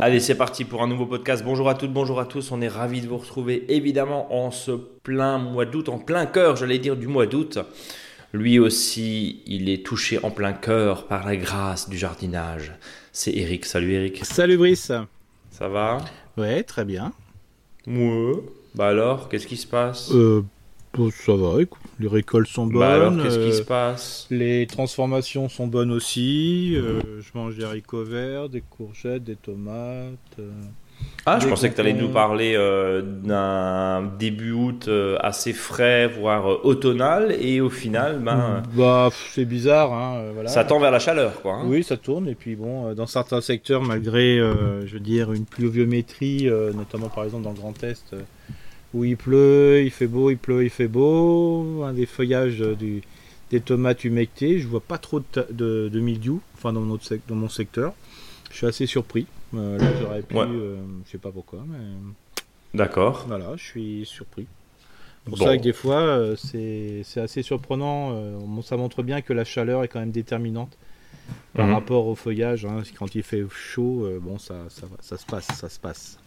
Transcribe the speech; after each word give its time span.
Allez, 0.00 0.20
c'est 0.20 0.36
parti 0.36 0.64
pour 0.64 0.82
un 0.82 0.86
nouveau 0.86 1.06
podcast. 1.06 1.42
Bonjour 1.44 1.68
à 1.68 1.74
toutes, 1.74 1.92
bonjour 1.92 2.20
à 2.20 2.26
tous. 2.26 2.52
On 2.52 2.60
est 2.60 2.68
ravis 2.68 3.00
de 3.00 3.08
vous 3.08 3.16
retrouver 3.16 3.64
évidemment 3.74 4.32
en 4.32 4.52
ce 4.52 4.70
plein 4.70 5.38
mois 5.38 5.64
d'août, 5.64 5.88
en 5.88 5.98
plein 5.98 6.24
cœur, 6.24 6.54
j'allais 6.54 6.78
dire, 6.78 6.96
du 6.96 7.08
mois 7.08 7.26
d'août. 7.26 7.58
Lui 8.32 8.60
aussi, 8.60 9.42
il 9.46 9.68
est 9.68 9.84
touché 9.84 10.24
en 10.24 10.30
plein 10.30 10.52
cœur 10.52 11.08
par 11.08 11.26
la 11.26 11.36
grâce 11.36 11.88
du 11.88 11.98
jardinage. 11.98 12.72
C'est 13.10 13.34
Eric. 13.34 13.64
Salut 13.64 13.94
Eric. 13.94 14.24
Salut 14.24 14.58
Brice. 14.58 14.92
Ça 15.50 15.68
va? 15.68 15.98
Ouais, 16.36 16.62
très 16.62 16.84
bien. 16.84 17.12
Ouais. 17.88 18.34
Bah 18.78 18.86
alors, 18.86 19.28
qu'est-ce 19.28 19.48
qui 19.48 19.56
se 19.56 19.66
passe 19.66 20.12
euh, 20.14 20.44
Ça 21.10 21.34
va, 21.34 21.60
écoute, 21.60 21.82
les 21.98 22.06
récoltes 22.06 22.46
sont 22.46 22.68
bonnes. 22.68 22.78
Bah 22.78 22.94
alors, 22.94 23.12
qu'est-ce 23.20 23.40
qui 23.40 23.52
se 23.52 23.62
passe 23.62 24.28
Les 24.30 24.68
transformations 24.68 25.48
sont 25.48 25.66
bonnes 25.66 25.90
aussi. 25.90 26.76
Euh, 26.76 27.00
je 27.18 27.36
mange 27.36 27.56
des 27.56 27.64
haricots 27.64 28.04
verts, 28.04 28.48
des 28.48 28.60
courgettes, 28.60 29.24
des 29.24 29.34
tomates. 29.34 30.14
Euh, 30.38 30.48
ah, 31.26 31.40
je 31.40 31.48
pensais 31.48 31.70
que 31.70 31.74
tu 31.74 31.80
allais 31.80 31.92
nous 31.92 32.08
parler 32.08 32.54
euh, 32.54 33.02
d'un 33.02 34.12
début 34.16 34.52
août 34.52 34.88
assez 35.18 35.54
frais, 35.54 36.06
voire 36.06 36.64
automnal, 36.64 37.32
et 37.32 37.60
au 37.60 37.70
final, 37.70 38.20
ben. 38.20 38.62
Bah, 38.74 39.10
c'est 39.34 39.44
bizarre, 39.44 39.92
hein, 39.92 40.22
voilà. 40.34 40.50
Ça 40.50 40.64
tend 40.64 40.78
vers 40.78 40.92
la 40.92 41.00
chaleur, 41.00 41.42
quoi. 41.42 41.54
Hein. 41.54 41.64
Oui, 41.66 41.82
ça 41.82 41.96
tourne, 41.96 42.28
et 42.28 42.36
puis 42.36 42.54
bon, 42.54 42.94
dans 42.94 43.06
certains 43.06 43.40
secteurs, 43.40 43.82
malgré, 43.82 44.36
je 44.38 44.92
veux 44.92 45.00
dire, 45.00 45.32
une 45.32 45.46
pluviométrie, 45.46 46.48
notamment 46.76 47.08
par 47.08 47.24
exemple 47.24 47.42
dans 47.42 47.52
le 47.52 47.58
Grand 47.58 47.82
Est 47.82 48.14
où 48.94 49.04
il 49.04 49.16
pleut, 49.16 49.82
il 49.84 49.90
fait 49.90 50.06
beau, 50.06 50.30
il 50.30 50.38
pleut, 50.38 50.64
il 50.64 50.70
fait 50.70 50.88
beau, 50.88 51.82
un 51.84 51.92
des 51.92 52.06
feuillages 52.06 52.60
du, 52.60 53.02
des 53.50 53.60
tomates 53.60 54.04
humectées, 54.04 54.58
je 54.58 54.66
vois 54.66 54.80
pas 54.80 54.98
trop 54.98 55.20
de, 55.20 55.88
de, 55.92 56.00
mildiou, 56.00 56.40
enfin 56.54 56.72
dans, 56.72 56.82
notre 56.82 57.16
dans 57.28 57.34
mon 57.34 57.48
secteur. 57.48 57.94
Je 58.50 58.56
suis 58.56 58.66
assez 58.66 58.86
surpris. 58.86 59.26
Euh, 59.54 59.78
là, 59.78 59.86
j'aurais 60.00 60.22
pu, 60.22 60.36
euh, 60.36 60.76
je 61.06 61.10
sais 61.10 61.18
pas 61.18 61.30
pourquoi, 61.30 61.64
mais. 61.66 61.78
D'accord. 62.74 63.24
Voilà, 63.26 63.56
je 63.56 63.64
suis 63.64 64.06
surpris. 64.06 64.46
C'est 65.24 65.30
pour 65.30 65.38
ça 65.38 65.56
que 65.56 65.62
des 65.62 65.72
fois, 65.72 66.00
euh, 66.00 66.36
c'est 66.36 67.20
assez 67.20 67.42
surprenant. 67.42 68.62
ça 68.62 68.76
montre 68.76 69.02
bien 69.02 69.20
que 69.20 69.32
la 69.32 69.44
chaleur 69.44 69.84
est 69.84 69.88
quand 69.88 70.00
même 70.00 70.10
déterminante 70.10 70.76
par 71.54 71.66
mhm. 71.66 71.74
rapport 71.74 72.06
au 72.06 72.14
feuillage. 72.14 72.64
Hein. 72.64 72.82
Quand 72.98 73.14
il 73.14 73.22
fait 73.22 73.44
chaud, 73.50 74.08
bon, 74.20 74.38
ça, 74.38 74.54
ça, 74.68 74.86
ça 75.00 75.16
se 75.16 75.26
passe, 75.26 75.46
ça 75.46 75.68
se 75.68 75.78
passe. 75.78 76.18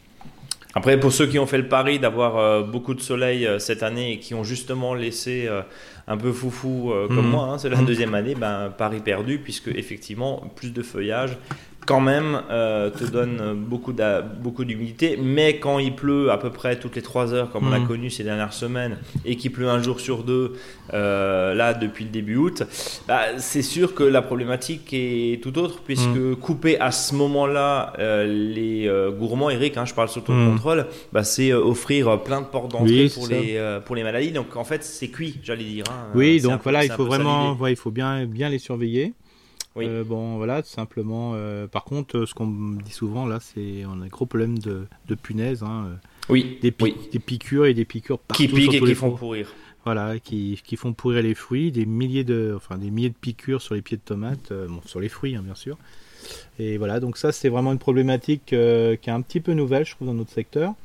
Après, 0.73 0.99
pour 0.99 1.11
ceux 1.11 1.27
qui 1.27 1.37
ont 1.37 1.45
fait 1.45 1.57
le 1.57 1.67
pari 1.67 1.99
d'avoir 1.99 2.37
euh, 2.37 2.63
beaucoup 2.63 2.93
de 2.93 3.01
soleil 3.01 3.45
euh, 3.45 3.59
cette 3.59 3.83
année 3.83 4.13
et 4.13 4.19
qui 4.19 4.33
ont 4.33 4.43
justement 4.43 4.93
laissé 4.93 5.45
euh, 5.47 5.61
un 6.11 6.17
peu 6.17 6.31
foufou 6.31 6.91
comme 7.07 7.25
mhm. 7.25 7.31
moi, 7.31 7.45
hein, 7.45 7.57
c'est 7.57 7.69
la 7.69 7.77
mhm. 7.77 7.85
deuxième 7.85 8.13
année, 8.13 8.35
ben, 8.35 8.71
pari 8.77 8.99
perdu, 8.99 9.39
puisque 9.39 9.69
effectivement, 9.69 10.43
plus 10.55 10.71
de 10.71 10.81
feuillage, 10.81 11.37
quand 11.85 11.99
même 11.99 12.41
euh, 12.49 12.89
te 12.89 13.03
donne 13.03 13.55
beaucoup 13.55 13.93
d'humidité 13.93 15.17
mais 15.21 15.57
quand 15.57 15.79
il 15.79 15.95
pleut 15.95 16.31
à 16.31 16.37
peu 16.37 16.49
près 16.49 16.77
toutes 16.77 16.95
les 16.95 17.01
3 17.01 17.33
heures 17.33 17.51
comme 17.51 17.67
on 17.67 17.69
l'a 17.69 17.79
mm. 17.79 17.87
connu 17.87 18.09
ces 18.09 18.23
dernières 18.23 18.53
semaines 18.53 18.97
et 19.25 19.35
qu'il 19.35 19.51
pleut 19.51 19.69
un 19.69 19.81
jour 19.81 19.99
sur 19.99 20.23
deux 20.23 20.53
euh, 20.93 21.53
là 21.55 21.73
depuis 21.73 22.05
le 22.05 22.11
début 22.11 22.35
août 22.35 22.63
bah, 23.07 23.21
c'est 23.37 23.61
sûr 23.61 23.95
que 23.95 24.03
la 24.03 24.21
problématique 24.21 24.93
est 24.93 25.41
tout 25.41 25.57
autre 25.57 25.81
puisque 25.83 26.35
couper 26.39 26.79
à 26.79 26.91
ce 26.91 27.15
moment 27.15 27.47
là 27.47 27.93
euh, 27.99 28.25
les 28.25 28.89
gourmands 29.17 29.49
Eric 29.49 29.77
hein, 29.77 29.85
je 29.85 29.93
parle 29.93 30.09
sur 30.09 30.23
ton 30.23 30.33
mm. 30.33 30.51
contrôle 30.51 30.85
bah, 31.11 31.23
c'est 31.23 31.51
offrir 31.53 32.21
plein 32.21 32.41
de 32.41 32.47
portes 32.47 32.71
d'entrée 32.71 33.09
pour, 33.13 33.27
les, 33.27 33.79
pour 33.85 33.95
les 33.95 34.03
maladies 34.03 34.31
donc 34.31 34.55
en 34.55 34.63
fait 34.63 34.83
c'est 34.83 35.07
cuit 35.07 35.39
j'allais 35.43 35.63
dire 35.63 35.85
hein. 35.89 36.00
Oui 36.15 36.41
donc 36.41 36.61
voilà 36.63 36.83
il 36.83 36.91
faut 36.91 37.05
vraiment 37.05 37.67
il 37.67 37.75
faut 37.75 37.91
bien, 37.91 38.25
bien 38.25 38.49
les 38.49 38.59
surveiller 38.59 39.13
oui. 39.75 39.85
Euh, 39.87 40.03
bon, 40.03 40.37
voilà, 40.37 40.63
simplement. 40.63 41.33
Euh, 41.35 41.67
par 41.67 41.85
contre, 41.85 42.19
euh, 42.19 42.25
ce 42.25 42.33
qu'on 42.33 42.45
me 42.45 42.81
dit 42.81 42.91
souvent, 42.91 43.25
là, 43.25 43.39
c'est 43.39 43.85
on 43.85 44.01
a 44.01 44.05
un 44.05 44.07
gros 44.07 44.25
problème 44.25 44.59
de, 44.59 44.85
de 45.07 45.15
punaises. 45.15 45.63
Hein, 45.63 45.97
oui. 46.29 46.59
Des, 46.61 46.71
des, 46.71 47.19
piqûres 47.19 47.65
et 47.65 47.73
des 47.73 47.85
piqûres 47.85 48.19
partout. 48.19 48.43
Qui 48.43 48.49
piquent 48.49 48.73
et 48.73 48.81
qui 48.81 48.95
font 48.95 49.11
pourrir. 49.11 49.53
Voilà, 49.85 50.19
qui, 50.19 50.61
qui, 50.63 50.75
font 50.75 50.93
pourrir 50.93 51.23
les 51.23 51.33
fruits, 51.33 51.71
des 51.71 51.87
milliers 51.87 52.23
de, 52.23 52.53
enfin, 52.55 52.77
des 52.77 52.91
milliers 52.91 53.09
de 53.09 53.15
piqûres 53.15 53.61
sur 53.61 53.73
les 53.73 53.81
pieds 53.81 53.97
de 53.97 54.03
tomates, 54.03 54.53
bon, 54.53 54.79
sur 54.85 54.99
les 54.99 55.09
fruits, 55.09 55.35
hein, 55.35 55.41
bien 55.43 55.55
sûr. 55.55 55.75
Et 56.59 56.77
voilà, 56.77 56.99
donc 56.99 57.17
ça, 57.17 57.31
c'est 57.31 57.49
vraiment 57.49 57.71
une 57.71 57.79
problématique 57.79 58.45
qui 58.45 58.55
est 58.55 59.09
un 59.09 59.21
petit 59.21 59.39
peu 59.39 59.53
nouvelle, 59.53 59.85
je 59.85 59.95
trouve, 59.95 60.07
dans 60.07 60.13
notre 60.13 60.31
secteur. 60.31 60.75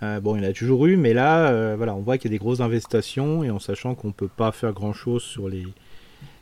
Bon, 0.00 0.36
il 0.36 0.42
y 0.42 0.46
en 0.46 0.50
a 0.50 0.52
toujours 0.52 0.86
eu, 0.86 0.96
mais 0.96 1.12
là, 1.12 1.74
voilà, 1.76 1.94
on 1.94 2.00
voit 2.00 2.18
qu'il 2.18 2.30
y 2.30 2.34
a 2.34 2.36
des 2.36 2.38
grosses 2.38 2.60
investations 2.60 3.44
et 3.44 3.50
en 3.50 3.58
sachant 3.58 3.94
qu'on 3.94 4.08
ne 4.08 4.12
peut 4.12 4.28
pas 4.28 4.52
faire 4.52 4.72
grand-chose 4.72 5.22
sur 5.22 5.48
les, 5.48 5.66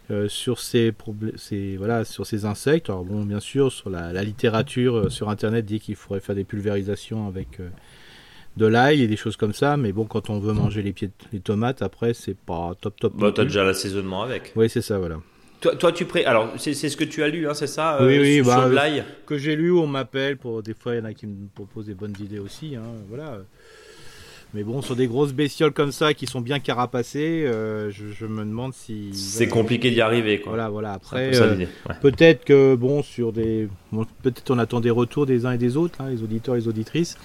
euh, 0.09 0.29
sur 0.29 0.61
ces, 0.61 0.93
ces, 1.35 1.77
voilà, 1.77 2.05
sur 2.05 2.27
ces 2.27 2.45
insectes. 2.45 2.91
Alors 2.91 3.05
bon, 3.05 3.25
bien 3.25 3.41
sûr, 3.41 3.73
sur 3.73 3.91
la, 3.91 4.23
littérature 4.23 4.97
euh, 4.97 5.11
sur 5.11 5.29
Internet 5.29 5.65
dit 5.65 5.81
qu'il 5.81 5.97
faudrait 5.97 6.21
faire 6.21 6.37
des 6.37 6.45
pulvérisations 6.45 7.27
avec 7.27 7.59
euh, 7.59 7.69
de 8.57 8.67
l'ail 8.67 9.03
et 9.03 9.09
des 9.09 9.17
choses 9.17 9.37
comme 9.37 9.53
ça, 9.53 9.77
mais 9.77 9.91
bon, 9.91 10.05
quand 10.05 10.31
on 10.31 10.39
veut 10.39 10.53
manger 10.53 10.83
les, 10.83 10.93
pieds, 10.93 11.11
les 11.33 11.41
tomates, 11.41 11.83
après, 11.83 12.15
c'est 12.15 12.37
pas 12.37 12.75
top 12.81 12.95
top. 13.01 13.17
Bah, 13.17 13.33
t'as 13.35 13.43
déjà 13.43 13.65
l'assaisonnement 13.65 14.23
avec. 14.23 14.53
Oui, 14.55 14.69
c'est 14.71 14.81
ça, 14.81 14.97
voilà. 15.01 15.17
Toi, 15.61 15.75
toi, 15.77 15.93
tu 15.93 16.05
pré... 16.05 16.25
Alors, 16.25 16.53
c'est 16.59 16.75
ce 16.75 16.97
que 16.97 17.05
tu 17.05 17.23
as 17.23 17.29
lu, 17.29 17.49
hein, 17.49 17.55
c'est 17.55 17.67
ça 17.67 17.99
Oui, 18.01 18.19
oui, 18.19 18.35
sur, 18.37 18.45
bah, 18.45 18.69
l'ail 18.69 19.05
Que 19.27 19.39
j'ai 19.39 19.57
lu, 19.57 19.73
on 19.73 19.87
m'appelle 19.87 20.37
pour. 20.37 20.63
Des 20.63 20.75
fois, 20.75 20.95
il 20.95 20.99
y 20.99 21.01
en 21.01 21.05
a 21.05 21.15
qui 21.15 21.27
me 21.27 21.49
proposent 21.55 21.87
des 21.87 21.95
bonnes 21.95 22.15
idées 22.21 22.39
aussi. 22.39 22.77
Hein, 22.77 22.85
voilà. 23.09 23.39
Mais 24.55 24.63
bon, 24.63 24.81
sur 24.81 24.97
des 24.97 25.07
grosses 25.07 25.33
bestioles 25.33 25.73
comme 25.73 25.93
ça 25.93 26.15
qui 26.15 26.27
sont 26.27 26.41
bien 26.41 26.61
carapacées, 26.61 27.45
euh, 27.47 27.91
je, 27.91 28.27
me 28.27 28.45
demande 28.45 28.73
si. 28.73 29.11
C'est 29.13 29.49
compliqué 29.49 29.91
d'y 29.91 30.01
arriver, 30.01 30.41
quoi. 30.41 30.53
Voilà, 30.53 30.69
voilà. 30.69 30.93
Après, 30.93 31.37
euh, 31.37 31.67
peut-être 32.01 32.45
que, 32.45 32.75
bon, 32.75 33.03
sur 33.03 33.33
des. 33.33 33.69
peut-être 34.23 34.51
on 34.51 34.59
attend 34.59 34.81
des 34.81 34.91
retours 34.91 35.27
des 35.27 35.47
uns 35.47 35.53
et 35.53 35.59
des 35.59 35.77
autres, 35.77 36.01
hein, 36.01 36.09
les 36.11 36.23
auditeurs 36.23 36.55
et 36.55 36.61
les 36.61 36.69
auditrices. 36.69 37.19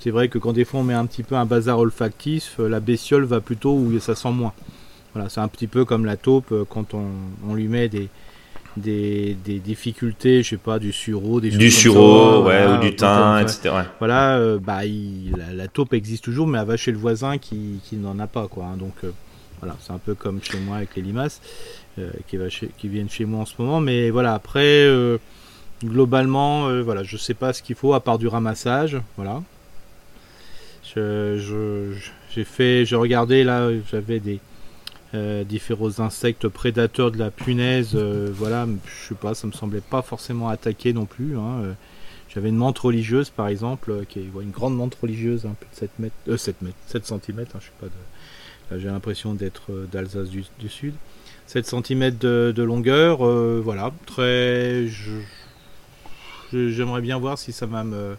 C'est 0.00 0.10
vrai 0.10 0.28
que 0.28 0.38
quand 0.38 0.52
des 0.52 0.64
fois 0.64 0.80
on 0.80 0.82
met 0.82 0.94
un 0.94 1.06
petit 1.06 1.22
peu 1.22 1.36
un 1.36 1.46
bazar 1.46 1.78
olfactif, 1.78 2.56
euh, 2.58 2.68
la 2.68 2.80
bestiole 2.80 3.22
va 3.22 3.40
plutôt 3.40 3.74
où 3.74 3.96
ça 4.00 4.16
sent 4.16 4.32
moins. 4.32 4.52
Voilà, 5.14 5.28
c'est 5.28 5.40
un 5.40 5.48
petit 5.48 5.66
peu 5.66 5.84
comme 5.84 6.04
la 6.04 6.16
taupe 6.16 6.54
quand 6.70 6.94
on 6.94 7.54
lui 7.54 7.68
met 7.68 7.88
des, 7.88 8.08
des, 8.76 9.34
difficultés, 9.58 10.42
je 10.42 10.50
sais 10.50 10.56
pas, 10.56 10.78
du 10.78 10.92
sureau, 10.92 11.40
des 11.40 11.50
du 11.50 11.70
sureau, 11.70 12.44
ouais, 12.44 12.66
ou 12.66 12.80
du 12.80 12.94
thym, 12.94 13.38
etc. 13.40 13.70
Voilà, 13.98 14.36
euh, 14.36 14.58
bah, 14.58 14.80
la, 15.54 15.68
taupe 15.68 15.94
existe 15.94 16.24
toujours, 16.24 16.46
mais 16.46 16.58
elle 16.58 16.66
va 16.66 16.76
chez 16.76 16.92
le 16.92 16.98
voisin 16.98 17.38
qui, 17.38 17.80
qui 17.84 17.96
n'en 17.96 18.18
a 18.18 18.26
pas, 18.26 18.48
quoi. 18.48 18.66
Hein. 18.66 18.76
donc 18.76 18.94
euh, 19.04 19.10
voilà, 19.60 19.76
c'est 19.80 19.92
un 19.92 19.98
peu 19.98 20.14
comme 20.14 20.40
chez 20.42 20.58
moi 20.58 20.78
avec 20.78 20.96
les 20.96 21.02
limaces 21.02 21.40
euh, 21.98 22.10
qui, 22.26 22.36
va 22.36 22.46
qui 22.48 22.88
viennent 22.88 23.10
chez 23.10 23.24
moi 23.24 23.40
en 23.40 23.46
ce 23.46 23.54
moment, 23.58 23.80
mais 23.80 24.10
voilà, 24.10 24.34
après, 24.34 24.88
globalement, 25.84 26.82
voilà, 26.82 27.02
je 27.02 27.16
sais 27.16 27.34
pas 27.34 27.52
ce 27.52 27.62
qu'il 27.62 27.76
faut 27.76 27.94
à 27.94 28.00
part 28.00 28.18
du 28.18 28.28
ramassage, 28.28 28.96
voilà. 29.16 29.42
Je, 30.94 31.94
j'ai 32.34 32.44
fait, 32.44 32.84
j'ai 32.84 32.96
regardé 32.96 33.44
là, 33.44 33.70
j'avais 33.90 34.20
des 34.20 34.40
euh, 35.14 35.44
différents 35.44 36.00
insectes 36.00 36.48
prédateurs 36.48 37.10
de 37.10 37.18
la 37.18 37.30
punaise, 37.30 37.90
euh, 37.94 38.30
voilà, 38.32 38.66
je 38.86 39.08
sais 39.08 39.14
pas, 39.14 39.34
ça 39.34 39.46
me 39.46 39.52
semblait 39.52 39.82
pas 39.82 40.00
forcément 40.00 40.48
attaquer 40.48 40.94
non 40.94 41.04
plus. 41.04 41.36
Hein, 41.36 41.60
euh. 41.62 41.72
J'avais 42.30 42.48
une 42.48 42.56
menthe 42.56 42.78
religieuse 42.78 43.28
par 43.28 43.48
exemple, 43.48 44.06
qui 44.08 44.20
est 44.20 44.22
une 44.22 44.50
grande 44.50 44.74
menthe 44.74 44.94
religieuse, 44.94 45.44
un 45.44 45.54
peu 45.58 45.66
de 45.70 45.76
7 45.76 45.90
mètres, 45.98 46.36
7 46.36 46.62
mètres, 46.62 46.76
7 46.86 47.06
cm, 47.06 47.40
hein, 47.40 47.44
je 47.60 47.66
sais 47.66 47.72
pas, 47.78 47.88
de, 47.88 48.78
j'ai 48.80 48.88
l'impression 48.88 49.34
d'être 49.34 49.86
d'Alsace 49.92 50.30
du, 50.30 50.44
Sud. 50.70 50.94
7 51.46 51.66
cm 51.66 52.16
de, 52.16 52.62
longueur, 52.62 53.18
voilà, 53.60 53.92
très. 54.06 54.86
J'aimerais 56.54 57.02
bien 57.02 57.18
voir 57.18 57.36
si 57.38 57.52
ça 57.52 57.66
va 57.66 57.84
me 57.84 58.16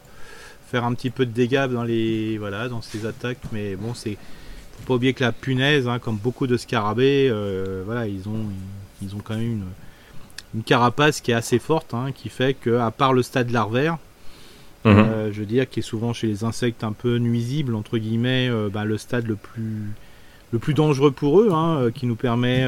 faire 0.68 0.84
un 0.84 0.94
petit 0.94 1.10
peu 1.10 1.26
de 1.26 1.32
dégâts 1.32 1.68
dans 1.68 1.84
les 1.84 2.38
voilà 2.38 2.70
dans 2.70 2.84
ces 2.84 3.08
attaques, 3.08 3.40
mais 3.52 3.76
bon 3.76 3.96
c'est 3.96 4.18
pas 4.84 4.96
oublier 4.96 5.14
que 5.14 5.24
la 5.24 5.32
punaise, 5.32 5.88
hein, 5.88 6.00
comme 6.00 6.18
beaucoup 6.18 6.48
de 6.48 6.58
scarabées, 6.58 7.30
euh, 7.32 7.84
voilà, 7.86 8.08
ils 8.08 8.28
ont, 8.28 8.46
ils 9.02 9.16
ont 9.16 9.20
quand 9.24 9.36
même 9.36 9.52
une, 9.52 9.66
une 10.56 10.64
carapace 10.64 11.22
qui 11.22 11.32
est 11.32 11.36
assez 11.36 11.60
forte, 11.60 11.94
hein, 11.94 12.12
qui 12.14 12.30
fait 12.30 12.54
que, 12.54 12.78
à 12.78 12.92
part 12.92 13.14
le 13.14 13.24
stade 13.24 13.52
larvaire, 13.52 13.98
mhm. 14.86 14.94
euh, 14.98 15.32
je 15.32 15.40
veux 15.40 15.46
dire, 15.46 15.70
qui 15.70 15.80
est 15.80 15.84
souvent 15.84 16.14
chez 16.14 16.28
les 16.28 16.44
insectes 16.44 16.84
un 16.84 16.94
peu 16.94 17.18
nuisible, 17.18 17.76
entre 17.76 17.98
guillemets, 17.98 18.50
euh, 18.50 18.70
bah, 18.72 18.86
le 18.86 18.98
stade 18.98 19.28
le 19.28 19.36
plus, 19.36 19.92
le 20.52 20.60
plus 20.60 20.74
dangereux 20.74 21.12
pour 21.12 21.42
eux, 21.42 21.52
hein, 21.52 21.90
qui 21.94 22.06
nous 22.06 22.16
permet 22.16 22.66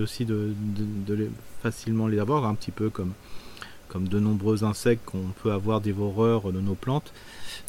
aussi 0.00 0.24
de, 0.24 0.52
de, 1.06 1.28
facilement 1.62 2.06
les 2.06 2.18
avoir, 2.18 2.44
un 2.44 2.54
petit 2.54 2.70
peu 2.70 2.90
comme, 2.90 3.12
comme 3.94 4.08
de 4.08 4.18
nombreux 4.18 4.64
insectes 4.64 5.04
qu'on 5.06 5.22
peut 5.40 5.52
avoir 5.52 5.80
dévoreurs 5.80 6.52
de 6.52 6.60
nos 6.60 6.74
plantes. 6.74 7.12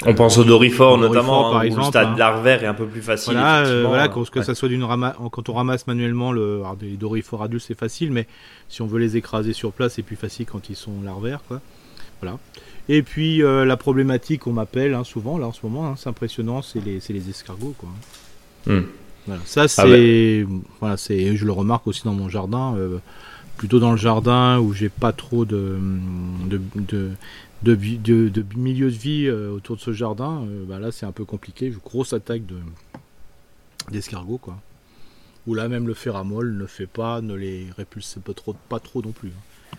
On 0.08 0.16
pense 0.16 0.40
au 0.40 0.44
Dorifor 0.44 0.98
notamment, 0.98 1.52
par 1.52 1.62
exemple, 1.62 1.84
le 1.84 1.88
stade 1.90 2.08
hein. 2.08 2.16
larvaire 2.18 2.64
est 2.64 2.68
un 2.68 2.74
peu 2.74 2.88
plus 2.88 3.04
facile. 3.04 3.34
Voilà, 3.34 3.60
euh, 3.60 3.86
voilà 3.88 4.08
que 4.08 4.42
ça 4.42 4.56
soit 4.56 4.68
d'une 4.68 4.84
rama... 4.84 5.16
quand 5.32 5.50
on 5.50 5.54
ramasse 5.54 5.86
manuellement 5.86 6.32
le 6.32 6.62
alors, 6.62 6.78
des 6.78 6.98
Dorifores 6.98 7.44
adultes, 7.44 7.66
c'est 7.68 7.78
facile, 7.78 8.12
mais 8.12 8.26
si 8.70 8.82
on 8.82 8.88
veut 8.88 8.98
les 8.98 9.18
écraser 9.18 9.54
sur 9.54 9.72
place, 9.72 9.94
c'est 9.94 10.02
plus 10.02 10.16
facile 10.16 10.48
quand 10.48 10.68
ils 10.72 10.76
sont 10.76 11.04
larvaires, 11.04 11.42
quoi. 11.48 11.62
Voilà. 12.22 12.40
Et 12.90 13.04
puis 13.04 13.44
la 13.44 13.78
problématique, 13.78 14.48
on 14.48 14.54
m'appelle 14.54 14.96
hein, 14.96 15.04
souvent, 15.04 15.38
là 15.38 15.46
en 15.46 15.54
ce 15.54 15.60
moment, 15.62 15.90
hein, 15.90 15.94
c'est 15.96 16.10
impressionnant, 16.10 16.64
c'est 16.64 16.84
les, 16.84 17.00
les, 17.08 17.30
escargots. 17.30 17.76
Quoi. 17.78 17.90
Hmm. 18.66 18.86
Voilà. 19.28 19.42
Ça, 19.46 19.64
ah 19.64 19.68
c'est, 19.68 20.48
voilà, 20.80 20.98
c'est, 20.98 21.36
je 21.36 21.46
le 21.46 21.52
remarque 21.52 21.86
aussi 21.86 22.04
dans 22.04 22.14
mon 22.14 22.30
jardin, 22.30 22.76
plutôt 23.58 23.80
dans 23.80 23.92
le 23.92 23.98
jardin 23.98 24.60
où 24.60 24.74
j'ai 24.74 24.90
pas 24.90 25.12
trop 25.12 25.46
de, 25.46 25.80
de, 26.50 26.62
de, 26.76 27.12
de, 27.64 27.76
de, 28.30 28.46
milieu 28.56 28.92
de 28.92 28.96
vie 28.96 29.30
autour 29.30 29.76
de 29.78 29.82
ce 29.82 29.94
jardin. 29.94 30.44
Bah 30.68 30.80
là, 30.80 30.92
c'est 30.92 31.06
un 31.06 31.12
peu 31.12 31.26
compliqué. 31.26 31.74
Grosse 31.84 32.14
attaque 32.14 32.46
de, 32.46 32.58
d'escargots, 33.92 34.38
quoi. 34.38 34.58
Ou 35.48 35.54
là, 35.54 35.68
même 35.68 35.88
le 35.88 35.94
ferramol 35.94 36.58
ne 36.58 36.66
fait 36.66 36.88
pas, 36.88 37.22
ne 37.22 37.36
les 37.36 37.68
répulse 37.78 38.18
pas 38.24 38.34
trop, 38.34 38.56
pas 38.68 38.80
trop 38.80 39.02
non 39.02 39.12
plus. 39.12 39.30
Hein. 39.30 39.76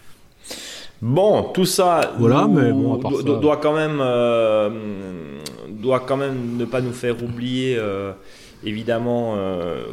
Bon, 1.02 1.50
tout 1.52 1.66
ça, 1.66 2.14
voilà, 2.18 2.46
mais 2.48 2.72
bon, 2.72 2.96
doit 3.40 3.58
quand 3.58 3.74
même, 3.74 3.98
euh, 4.00 4.70
doit 5.68 6.00
quand 6.00 6.16
même 6.16 6.56
ne 6.56 6.64
pas 6.64 6.80
nous 6.80 6.92
faire 6.92 7.22
oublier. 7.22 7.76
Euh, 7.76 8.12
évidemment 8.66 9.34
euh, 9.36 9.84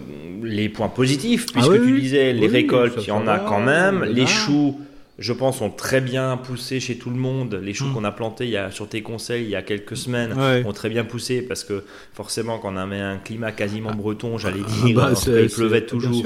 les 0.42 0.68
points 0.68 0.90
positifs, 0.90 1.46
puisque 1.52 1.72
ah 1.72 1.78
tu 1.78 2.02
disais 2.02 2.34
les 2.34 2.48
récoltes, 2.48 2.96
il 2.98 3.08
y 3.08 3.12
en 3.12 3.28
a 3.28 3.40
quand 3.40 3.62
même, 3.62 4.04
les 4.04 4.25
choux, 4.25 4.80
je 5.20 5.31
pense, 5.31 5.62
ont 5.62 5.70
très 5.70 6.02
bien 6.02 6.36
poussé 6.38 6.80
chez 6.80 6.98
tout 6.98 7.12
le 7.12 7.16
monde. 7.16 7.60
Les 7.64 7.74
choux 7.74 7.86
hmm. 7.86 7.94
qu'on 7.94 8.04
a 8.04 8.12
plantés 8.12 8.46
il 8.46 8.50
y 8.50 8.58
a, 8.58 8.72
sur 8.72 8.90
tes 8.90 9.02
conseils 9.02 9.44
il 9.44 9.50
y 9.50 9.56
a 9.56 9.62
quelques 9.62 9.96
semaines 9.96 10.34
ont 10.66 10.74
très 10.74 10.90
bien 10.90 11.06
poussé 11.06 11.42
parce 11.42 11.64
que 11.64 11.84
forcément, 12.14 12.58
quand 12.58 12.74
on 12.74 12.78
avait 12.78 13.00
un 13.00 13.18
climat 13.18 13.52
quasiment 13.52 13.92
ah. 13.94 13.96
breton, 13.96 14.38
j'allais 14.38 14.62
ah, 14.66 14.86
dire, 14.86 14.96
bah, 14.96 15.14
il 15.28 15.50
pleuvait 15.50 15.86
toujours. 15.86 16.24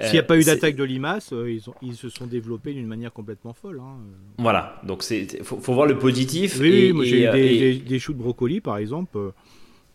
S'il 0.00 0.12
n'y 0.12 0.18
a 0.18 0.22
pas 0.22 0.38
eu 0.38 0.44
d'attaque 0.44 0.76
de 0.76 0.84
limaces, 0.84 1.32
euh, 1.32 1.50
ils, 1.50 1.60
ils, 1.82 1.96
se 1.96 2.08
sont 2.08 2.26
développés 2.26 2.72
d'une 2.72 2.86
manière 2.86 3.12
complètement 3.12 3.52
folle. 3.52 3.80
Hein. 3.82 3.96
Voilà, 4.38 4.80
donc 4.84 5.04
il 5.10 5.26
faut, 5.42 5.72
voir 5.72 5.86
le 5.86 5.98
positif. 5.98 6.58
Oui, 6.60 6.92
moi 6.92 7.04
j'ai 7.04 7.24
eu 7.24 7.30
des, 7.32 7.74
des, 7.78 7.98
choux 7.98 8.12
de 8.12 8.18
brocoli 8.18 8.60
par 8.60 8.76
exemple. 8.78 9.18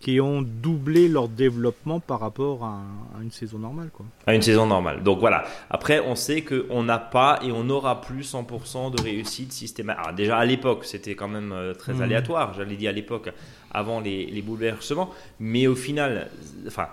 Qui 0.03 0.19
ont 0.19 0.41
doublé 0.41 1.07
leur 1.07 1.29
développement 1.29 2.01
par 2.01 2.19
rapport 2.19 2.65
à, 2.65 2.81
une 3.21 3.31
saison 3.31 3.59
normale. 3.59 3.89
Quoi. 3.94 4.05
À 4.27 4.35
une 4.35 4.41
saison 4.41 4.65
normale. 4.65 5.01
Donc 5.01 5.19
voilà. 5.19 5.45
Après, 5.69 6.01
on 6.01 6.15
sait 6.15 6.41
qu'on 6.41 6.83
n'a 6.83 7.00
pas 7.00 7.39
et 7.41 7.51
on 7.53 7.63
n'aura 7.63 8.01
plus 8.01 8.33
100% 8.33 8.95
de 8.95 9.01
réussite 9.01 9.53
systématique. 9.53 10.03
Alors 10.03 10.13
déjà 10.13 10.38
à 10.38 10.45
l'époque, 10.45 10.83
c'était 10.83 11.15
quand 11.15 11.29
même 11.29 11.53
euh, 11.53 11.73
très 11.73 11.94
mmh. 11.94 12.01
aléatoire, 12.01 12.53
j'allais 12.53 12.75
dire 12.75 12.89
à 12.89 12.94
l'époque, 12.94 13.31
avant 13.71 14.01
les, 14.01 14.25
les, 14.25 14.41
bouleversements. 14.41 15.09
Mais 15.39 15.67
au 15.67 15.75
final, 15.75 16.29
enfin, 16.67 16.89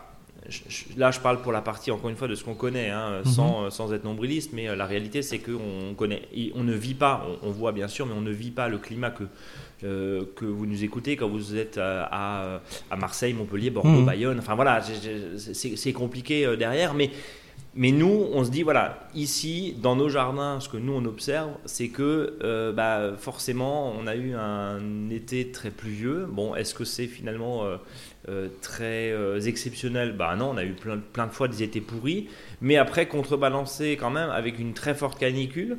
là, 0.96 1.10
je 1.10 1.20
parle 1.20 1.40
pour 1.40 1.52
la 1.52 1.62
partie, 1.62 1.90
encore 1.90 2.10
une 2.10 2.16
fois, 2.16 2.28
de 2.28 2.34
ce 2.34 2.44
qu'on 2.44 2.54
connaît, 2.54 2.90
hein, 2.90 3.20
mhm. 3.24 3.30
sans, 3.30 3.64
euh, 3.64 3.70
sans, 3.70 3.92
être 3.92 4.04
nombriliste, 4.04 4.52
mais 4.52 4.68
euh, 4.68 4.76
la 4.76 4.86
réalité, 4.86 5.22
c'est 5.22 5.38
qu'on 5.38 5.94
connaît, 5.96 6.22
on 6.54 6.64
ne 6.64 6.74
vit 6.74 6.94
pas, 6.94 7.26
on, 7.42 7.50
voit 7.50 7.72
bien 7.72 7.88
sûr, 7.88 8.06
mais 8.06 8.14
on 8.14 8.20
ne 8.20 8.30
vit 8.30 8.50
pas 8.50 8.68
le 8.68 8.78
climat 8.78 9.10
que, 9.10 9.24
euh, 9.84 10.24
que 10.36 10.44
vous 10.44 10.66
nous 10.66 10.84
écoutez 10.84 11.16
quand 11.16 11.28
vous 11.28 11.56
êtes 11.56 11.78
à, 11.78 12.60
à 12.90 12.96
Marseille, 12.96 13.32
Montpellier, 13.32 13.70
Bordeaux, 13.70 13.90
mhm. 13.90 14.06
Bayonne. 14.06 14.38
Enfin 14.38 14.54
voilà, 14.54 14.82
c'est 14.82 15.92
compliqué 15.92 16.56
derrière, 16.56 16.94
mais 16.94 17.10
mais 17.76 17.92
nous, 17.92 18.26
on 18.32 18.44
se 18.44 18.50
dit, 18.50 18.64
voilà, 18.64 18.98
ici, 19.14 19.76
dans 19.80 19.94
nos 19.94 20.08
jardins, 20.08 20.58
ce 20.58 20.68
que 20.68 20.76
nous, 20.76 20.92
on 20.92 21.04
observe, 21.04 21.50
c'est 21.66 21.88
que 21.88 22.36
euh, 22.42 22.72
bah, 22.72 23.12
forcément, 23.16 23.92
on 23.96 24.08
a 24.08 24.16
eu 24.16 24.34
un 24.34 25.08
été 25.10 25.52
très 25.52 25.70
pluvieux. 25.70 26.26
Bon, 26.28 26.56
est-ce 26.56 26.74
que 26.74 26.84
c'est 26.84 27.06
finalement 27.06 27.64
euh, 27.64 27.76
euh, 28.28 28.48
très 28.60 29.14
exceptionnel? 29.46 30.16
Bah 30.16 30.34
non, 30.34 30.50
on 30.50 30.56
a 30.56 30.64
eu 30.64 30.72
plein, 30.72 30.98
plein 30.98 31.26
de 31.28 31.32
fois 31.32 31.46
des 31.46 31.62
étés 31.62 31.80
pourris. 31.80 32.28
Mais 32.60 32.76
après, 32.76 33.06
contrebalancé 33.06 33.96
quand 33.96 34.10
même 34.10 34.30
avec 34.30 34.58
une 34.58 34.72
très 34.72 34.94
forte 34.94 35.20
canicule, 35.20 35.78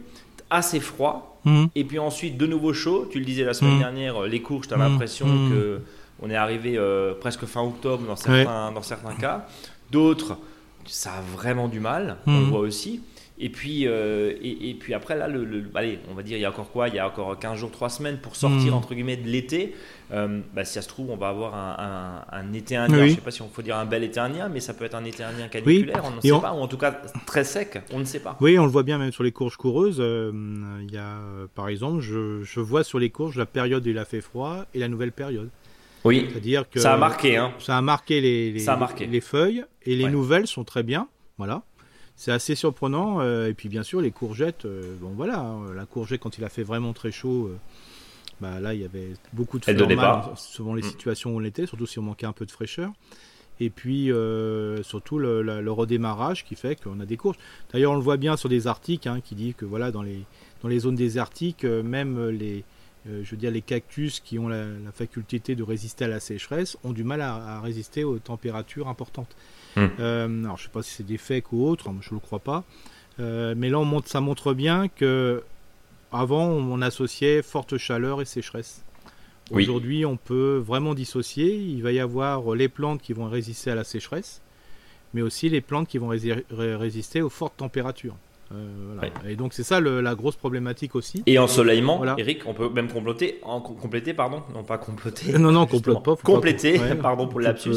assez 0.51 0.79
froid. 0.79 1.39
Mmh. 1.45 1.65
Et 1.73 1.83
puis 1.83 1.97
ensuite, 1.97 2.37
de 2.37 2.45
nouveau 2.45 2.73
chaud. 2.73 3.07
Tu 3.09 3.17
le 3.17 3.25
disais 3.25 3.43
la 3.43 3.55
semaine 3.55 3.77
mmh. 3.77 3.79
dernière, 3.79 4.21
les 4.23 4.41
courges, 4.41 4.67
tu 4.67 4.73
as 4.75 4.77
mmh. 4.77 4.79
l'impression 4.79 5.25
que 5.49 5.81
on 6.21 6.29
est 6.29 6.35
arrivé 6.35 6.79
presque 7.19 7.45
fin 7.45 7.61
octobre 7.61 8.05
dans 8.05 8.15
certains, 8.15 8.71
dans 8.71 8.83
certains 8.83 9.15
cas. 9.15 9.47
D'autres 9.89 10.37
ça 10.85 11.13
a 11.13 11.21
vraiment 11.21 11.67
du 11.67 11.79
mal, 11.79 12.17
on 12.27 12.31
le 12.31 12.45
mhm. 12.45 12.49
voit 12.49 12.59
aussi. 12.59 13.01
Et 13.43 13.49
puis, 13.49 13.87
euh, 13.87 14.33
et, 14.43 14.75
puis 14.79 14.93
après, 14.93 15.17
là, 15.17 15.27
le, 15.27 15.63
allez, 15.73 15.97
on 16.11 16.13
va 16.13 16.21
dire, 16.21 16.37
il 16.37 16.41
y 16.41 16.45
a 16.45 16.49
encore 16.49 16.69
quoi? 16.69 16.89
Il 16.89 16.93
y 16.93 16.99
a 16.99 17.07
encore 17.07 17.39
15 17.39 17.57
jours, 17.57 17.71
3 17.71 17.89
semaines 17.89 18.17
pour 18.17 18.35
sortir, 18.35 18.67
mhm. 18.67 18.73
entre 18.75 18.93
guillemets, 18.93 19.17
de 19.17 19.27
l'été. 19.27 19.73
Euh, 20.11 20.41
bah, 20.53 20.63
si 20.63 20.73
ça 20.73 20.83
se 20.83 20.87
trouve, 20.87 21.09
on 21.09 21.17
va 21.17 21.29
avoir 21.29 21.55
un, 21.55 22.53
été 22.53 22.75
indien. 22.75 22.97
Je 22.97 23.03
ne 23.03 23.15
sais 23.15 23.21
pas 23.21 23.31
si 23.31 23.41
on 23.41 23.49
faut 23.49 23.63
dire 23.63 23.77
un 23.77 23.85
bel 23.85 24.03
été 24.03 24.19
indien, 24.19 24.47
mais 24.47 24.59
ça 24.59 24.75
peut 24.75 24.85
être 24.85 24.93
un 24.93 25.05
été 25.05 25.23
indien 25.23 25.47
caniculaire, 25.47 26.03
on 26.05 26.15
ne 26.15 26.21
sait 26.21 26.39
pas, 26.39 26.53
ou 26.53 26.57
en 26.57 26.67
tout 26.67 26.77
cas 26.77 27.01
très 27.25 27.43
sec, 27.43 27.81
on 27.91 27.97
ne 27.97 28.03
sait 28.03 28.19
pas. 28.19 28.37
Oui, 28.41 28.59
on 28.59 28.65
le 28.65 28.71
voit 28.71 28.83
bien 28.83 28.99
même 28.99 29.11
sur 29.11 29.23
les 29.23 29.31
courges 29.31 29.57
coureuses. 29.57 29.97
Euh, 29.99 30.31
y 30.91 30.97
a, 30.97 31.17
par 31.55 31.67
exemple, 31.67 32.01
je, 32.01 32.43
je, 32.43 32.59
vois 32.59 32.83
sur 32.83 32.99
les 32.99 33.09
courges 33.09 33.37
la 33.37 33.47
période 33.47 33.87
où 33.87 33.89
il 33.89 33.97
a 33.97 34.05
fait 34.05 34.21
froid 34.21 34.65
et 34.75 34.79
la 34.79 34.87
nouvelle 34.87 35.13
période. 35.13 35.49
Oui. 36.03 36.27
C'est-à-dire 36.29 36.69
que 36.69 36.79
ça 36.79 36.93
a 36.93 36.97
marqué, 36.97 37.37
hein. 37.37 37.53
Ça 37.57 37.77
a 37.77 37.81
marqué 37.81 38.21
les, 38.21 38.51
les, 38.51 39.21
feuilles 39.21 39.63
et 39.83 39.95
les 39.95 40.09
nouvelles 40.09 40.45
sont 40.45 40.63
très 40.63 40.83
bien. 40.83 41.07
Voilà. 41.37 41.63
C'est 42.15 42.31
assez 42.31 42.55
surprenant. 42.55 43.21
Euh, 43.21 43.47
et 43.47 43.53
puis 43.53 43.69
bien 43.69 43.83
sûr 43.83 44.01
les 44.01 44.11
courgettes. 44.11 44.65
Euh, 44.65 44.95
bon 44.99 45.09
voilà, 45.09 45.39
hein, 45.39 45.73
la 45.75 45.85
courgette 45.85 46.21
quand 46.21 46.37
il 46.37 46.43
a 46.43 46.49
fait 46.49 46.63
vraiment 46.63 46.93
très 46.93 47.11
chaud. 47.11 47.47
Euh, 47.47 47.57
bah, 48.39 48.59
là, 48.59 48.73
il 48.73 48.81
y 48.81 48.85
avait 48.85 49.13
beaucoup 49.33 49.59
de 49.59 49.65
fleurs 49.65 49.87
mâles, 49.87 50.23
selon 50.35 50.73
les 50.73 50.81
mm. 50.81 50.89
situations 50.89 51.35
où 51.35 51.39
on 51.39 51.43
était, 51.43 51.67
surtout 51.67 51.85
si 51.85 51.99
on 51.99 52.03
manquait 52.03 52.25
un 52.25 52.33
peu 52.33 52.45
de 52.45 52.51
fraîcheur. 52.51 52.91
Et 53.59 53.69
puis, 53.69 54.09
surtout 54.81 55.19
le, 55.19 55.71
redémarrage 55.71 56.43
qui 56.43 56.55
fait 56.55 56.81
qu'on 56.81 56.99
a 56.99 57.05
des 57.05 57.17
courges. 57.17 57.37
D'ailleurs, 57.71 57.91
on 57.91 57.95
le 57.95 58.01
voit 58.01 58.17
bien 58.17 58.35
sur 58.35 58.49
des 58.49 58.65
articles 58.65 59.07
hein, 59.07 59.21
qui 59.21 59.35
dit 59.35 59.53
que 59.53 59.65
voilà, 59.65 59.91
dans 59.91 60.01
les, 60.01 60.23
dans 60.63 60.69
les 60.69 60.79
zones 60.79 60.95
désertiques, 60.95 61.63
même 61.63 62.29
les, 62.29 62.63
euh, 63.09 63.21
je 63.23 63.31
veux 63.31 63.37
dire, 63.37 63.51
les 63.51 63.61
cactus 63.61 64.19
qui 64.19 64.37
ont 64.37 64.47
la, 64.47 64.65
faculté 64.93 65.39
de 65.55 65.63
résister 65.63 66.05
à 66.05 66.07
la 66.07 66.19
sécheresse 66.19 66.77
ont 66.83 66.91
du 66.91 67.03
mal 67.03 67.21
à, 67.21 67.59
résister 67.61 68.03
aux 68.03 68.19
températures 68.19 68.87
importantes. 68.87 69.35
Hmm. 69.75 69.87
Euh, 69.99 70.43
alors, 70.43 70.57
je 70.57 70.63
ne 70.63 70.67
sais 70.67 70.73
pas 70.73 70.83
si 70.83 70.91
c'est 70.91 71.05
des 71.05 71.17
fakes 71.17 71.51
ou 71.51 71.65
autre, 71.65 71.85
je 72.01 72.09
ne 72.09 72.15
le 72.15 72.19
crois 72.19 72.39
pas. 72.39 72.63
Euh, 73.19 73.53
mais 73.57 73.69
là, 73.69 73.79
on 73.79 73.85
montre, 73.85 74.09
ça 74.09 74.21
montre 74.21 74.53
bien 74.53 74.87
que 74.87 75.43
avant, 76.11 76.45
on 76.45 76.81
associait 76.81 77.41
forte 77.41 77.77
chaleur 77.77 78.21
et 78.21 78.25
sécheresse. 78.25 78.83
Aujourd'hui, 79.51 80.05
on 80.05 80.15
peut 80.15 80.63
vraiment 80.65 80.93
dissocier. 80.93 81.55
Il 81.55 81.83
va 81.83 81.91
y 81.91 81.99
avoir 81.99 82.55
les 82.55 82.69
plantes 82.69 83.01
qui 83.01 83.11
vont 83.11 83.27
résister 83.27 83.69
à 83.69 83.75
la 83.75 83.83
sécheresse, 83.83 84.41
mais 85.13 85.21
aussi 85.21 85.49
les 85.49 85.59
plantes 85.59 85.89
qui 85.89 85.97
vont 85.97 86.13
résister 86.49 87.21
aux 87.21 87.29
fortes 87.29 87.57
températures. 87.57 88.15
Euh, 88.53 89.09
Et 89.27 89.35
donc 89.35 89.53
c'est 89.53 89.63
ça 89.63 89.79
la 89.79 90.15
grosse 90.15 90.35
problématique 90.35 90.95
aussi. 90.95 91.23
Et 91.25 91.39
ensoleillement, 91.39 92.03
Eric, 92.17 92.43
on 92.45 92.53
peut 92.53 92.69
même 92.69 92.89
compléter, 92.89 93.39
en, 93.43 93.61
compléter, 93.61 94.13
pardon, 94.13 94.43
non 94.53 94.63
pas 94.63 94.77
compléter. 94.77 95.37
Non 95.41 95.51
non, 95.51 95.65
compléter 95.65 95.99
pas. 96.03 96.15
Compléter, 96.17 96.79
pardon 97.01 97.27
pour 97.27 97.39
le 97.39 97.45
lapsus. 97.45 97.71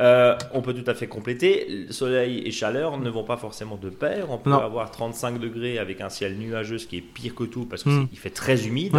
Euh, 0.00 0.36
on 0.52 0.62
peut 0.62 0.74
tout 0.74 0.88
à 0.90 0.94
fait 0.94 1.06
compléter. 1.06 1.86
Soleil 1.90 2.42
et 2.44 2.50
chaleur 2.50 2.98
ne 2.98 3.08
vont 3.08 3.24
pas 3.24 3.36
forcément 3.36 3.76
de 3.76 3.90
pair. 3.90 4.30
On 4.30 4.38
peut 4.38 4.52
avoir 4.52 4.90
35 4.90 5.38
degrés 5.38 5.78
avec 5.78 6.00
un 6.00 6.08
ciel 6.08 6.36
nuageux, 6.36 6.78
ce 6.78 6.86
qui 6.86 6.96
est 6.96 7.02
pire 7.02 7.34
que 7.34 7.44
tout 7.44 7.66
parce 7.66 7.82
qu'il 7.82 7.92
hmm. 7.92 8.08
fait 8.14 8.30
très 8.30 8.66
humide. 8.66 8.96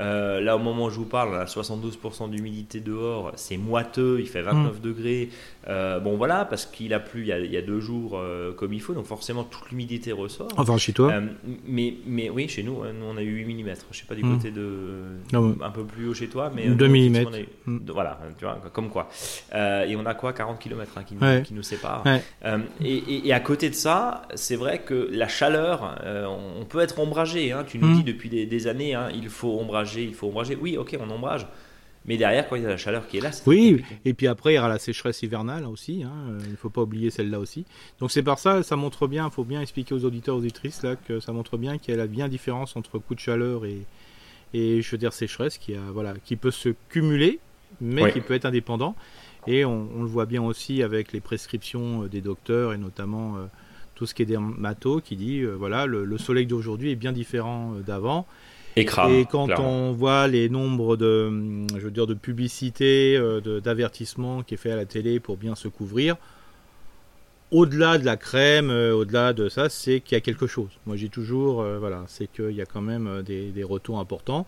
Euh, 0.00 0.40
là, 0.40 0.56
au 0.56 0.58
moment 0.58 0.84
où 0.84 0.90
je 0.90 0.96
vous 0.96 1.04
parle, 1.04 1.34
à 1.36 1.44
72% 1.44 2.30
d'humidité 2.30 2.80
dehors, 2.80 3.32
c'est 3.34 3.56
moiteux, 3.56 4.18
il 4.20 4.28
fait 4.28 4.42
29 4.42 4.76
hmm. 4.76 4.80
degrés. 4.80 5.30
Euh, 5.68 5.98
bon, 5.98 6.16
voilà, 6.16 6.44
parce 6.44 6.66
qu'il 6.66 6.94
a 6.94 7.00
plu 7.00 7.22
il 7.22 7.52
y 7.52 7.56
a, 7.56 7.62
deux 7.62 7.80
jours 7.80 8.12
euh, 8.14 8.52
comme 8.52 8.72
il 8.72 8.80
faut, 8.80 8.94
donc 8.94 9.06
forcément 9.06 9.44
toute 9.44 9.70
l'humidité 9.70 10.12
ressort. 10.12 10.48
Enfin, 10.58 10.76
chez 10.76 10.92
toi 10.92 11.12
mais, 11.66 11.94
mais 12.06 12.30
oui, 12.30 12.48
chez 12.48 12.62
nous, 12.62 12.84
nous, 12.84 13.06
on 13.06 13.16
a 13.16 13.22
eu 13.22 13.44
8 13.44 13.62
mm. 13.62 13.74
Je 13.90 13.98
sais 13.98 14.04
pas 14.06 14.14
du 14.14 14.24
hmm. 14.24 14.36
côté 14.36 14.50
de. 14.50 15.18
un 15.32 15.70
peu 15.70 15.84
plus 15.84 16.08
haut 16.08 16.14
chez 16.14 16.28
toi, 16.28 16.50
mais. 16.54 16.68
2 16.68 16.88
mm. 16.88 17.80
Voilà, 17.88 18.18
tu 18.38 18.44
vois, 18.44 18.60
comme 18.72 18.90
quoi. 18.90 19.08
et 19.54 19.96
on 19.96 20.06
a 20.06 20.14
quoi 20.14 20.32
40 20.32 20.58
km 20.58 20.92
hein, 20.96 21.02
qui, 21.04 21.14
nous, 21.14 21.42
qui, 21.42 21.54
nous, 21.54 21.62
séparent. 21.62 22.04
Et, 22.84 23.28
et, 23.28 23.32
à 23.32 23.40
côté 23.40 23.70
de 23.70 23.74
ça, 23.74 24.22
c'est 24.34 24.56
vrai 24.56 24.80
que 24.80 25.08
la 25.12 25.28
chaleur, 25.28 25.98
on 26.60 26.64
peut 26.64 26.80
être 26.80 26.98
ombragé. 26.98 27.52
Hein, 27.52 27.64
tu 27.66 27.78
nous 27.78 27.88
hmm. 27.88 27.96
dis 27.96 28.04
depuis 28.04 28.28
des, 28.28 28.46
des 28.46 28.66
années, 28.66 28.94
hein, 28.94 29.08
il 29.14 29.28
faut 29.28 29.58
ombrager 29.58 29.88
il 29.96 30.14
faut 30.14 30.28
ombrager. 30.28 30.56
Oui, 30.60 30.76
ok, 30.76 30.96
on 31.00 31.10
ombrage. 31.10 31.46
Mais 32.08 32.16
derrière, 32.16 32.48
quand 32.48 32.56
il 32.56 32.62
y 32.62 32.64
a 32.66 32.70
la 32.70 32.78
chaleur 32.78 33.06
qui 33.06 33.18
est 33.18 33.20
là, 33.20 33.30
c'est 33.32 33.46
Oui, 33.46 33.84
et 34.06 34.14
puis 34.14 34.26
après, 34.26 34.54
il 34.54 34.56
y 34.56 34.58
aura 34.58 34.70
la 34.70 34.78
sécheresse 34.78 35.22
hivernale 35.22 35.66
aussi. 35.66 36.02
Hein. 36.02 36.38
Il 36.46 36.52
ne 36.52 36.56
faut 36.56 36.70
pas 36.70 36.80
oublier 36.80 37.10
celle-là 37.10 37.38
aussi. 37.38 37.66
Donc 38.00 38.10
c'est 38.10 38.22
par 38.22 38.38
ça, 38.38 38.62
ça 38.62 38.76
montre 38.76 39.06
bien, 39.06 39.26
il 39.26 39.30
faut 39.30 39.44
bien 39.44 39.60
expliquer 39.60 39.94
aux 39.94 40.06
auditeurs, 40.06 40.36
aux 40.36 40.38
auditrices, 40.38 40.82
là, 40.82 40.96
que 40.96 41.20
ça 41.20 41.32
montre 41.32 41.58
bien 41.58 41.76
qu'il 41.76 41.92
y 41.92 41.94
a 41.94 41.98
la 41.98 42.06
bien 42.06 42.28
différence 42.28 42.76
entre 42.76 42.98
coup 42.98 43.14
de 43.14 43.20
chaleur 43.20 43.66
et, 43.66 43.84
et 44.54 44.80
je 44.80 44.90
veux 44.90 44.96
dire 44.96 45.12
sécheresse 45.12 45.58
qui, 45.58 45.74
a, 45.74 45.80
voilà, 45.92 46.14
qui 46.24 46.36
peut 46.36 46.50
se 46.50 46.70
cumuler, 46.88 47.40
mais 47.82 48.10
qui 48.10 48.22
peut 48.22 48.32
être 48.32 48.46
indépendant. 48.46 48.96
Et 49.46 49.66
on, 49.66 50.00
le 50.00 50.08
voit 50.08 50.26
bien 50.26 50.42
aussi 50.42 50.82
avec 50.82 51.12
les 51.12 51.20
prescriptions 51.20 52.04
euh, 52.04 52.08
des 52.08 52.22
docteurs 52.22 52.72
et 52.72 52.78
notamment 52.78 53.36
euh, 53.36 53.46
tout 53.94 54.06
ce 54.06 54.14
qui 54.14 54.22
est 54.22 54.26
dermato 54.26 55.00
qui 55.00 55.16
dit 55.16 55.40
euh, 55.40 55.54
voilà 55.54 55.86
le 55.86 56.18
soleil 56.18 56.46
d'aujourd'hui 56.46 56.90
est 56.90 56.96
bien 56.96 57.12
différent 57.12 57.72
d'avant 57.86 58.26
et, 58.80 59.26
quand 59.30 59.48
on 59.58 59.92
voit 59.92 60.26
les 60.28 60.48
nombres 60.48 60.96
de, 60.96 61.66
je 61.76 61.80
veux 61.80 61.90
dire, 61.90 62.06
de 62.06 62.14
publicités, 62.14 63.16
euh, 63.16 63.60
d'avertissements 63.60 64.42
qui 64.42 64.54
est 64.54 64.56
fait 64.58 64.70
à 64.70 64.76
la 64.76 64.84
télé 64.84 65.20
pour 65.20 65.36
bien 65.36 65.54
se 65.54 65.68
couvrir, 65.68 66.16
au-delà 67.50 67.98
de 67.98 68.04
la 68.04 68.16
crème, 68.16 68.70
euh, 68.70 68.92
au-delà 68.94 69.32
de 69.32 69.48
ça, 69.48 69.68
c'est 69.68 70.00
qu'il 70.00 70.16
y 70.16 70.18
a 70.18 70.20
quelque 70.20 70.46
chose. 70.46 70.70
Moi, 70.86 70.96
j'ai 70.96 71.08
toujours, 71.08 71.62
euh, 71.62 71.78
voilà, 71.78 72.04
c'est 72.06 72.30
qu'il 72.30 72.52
y 72.52 72.60
a 72.60 72.66
quand 72.66 72.82
même 72.82 73.22
des, 73.22 73.64
retours 73.64 73.98
importants. 73.98 74.46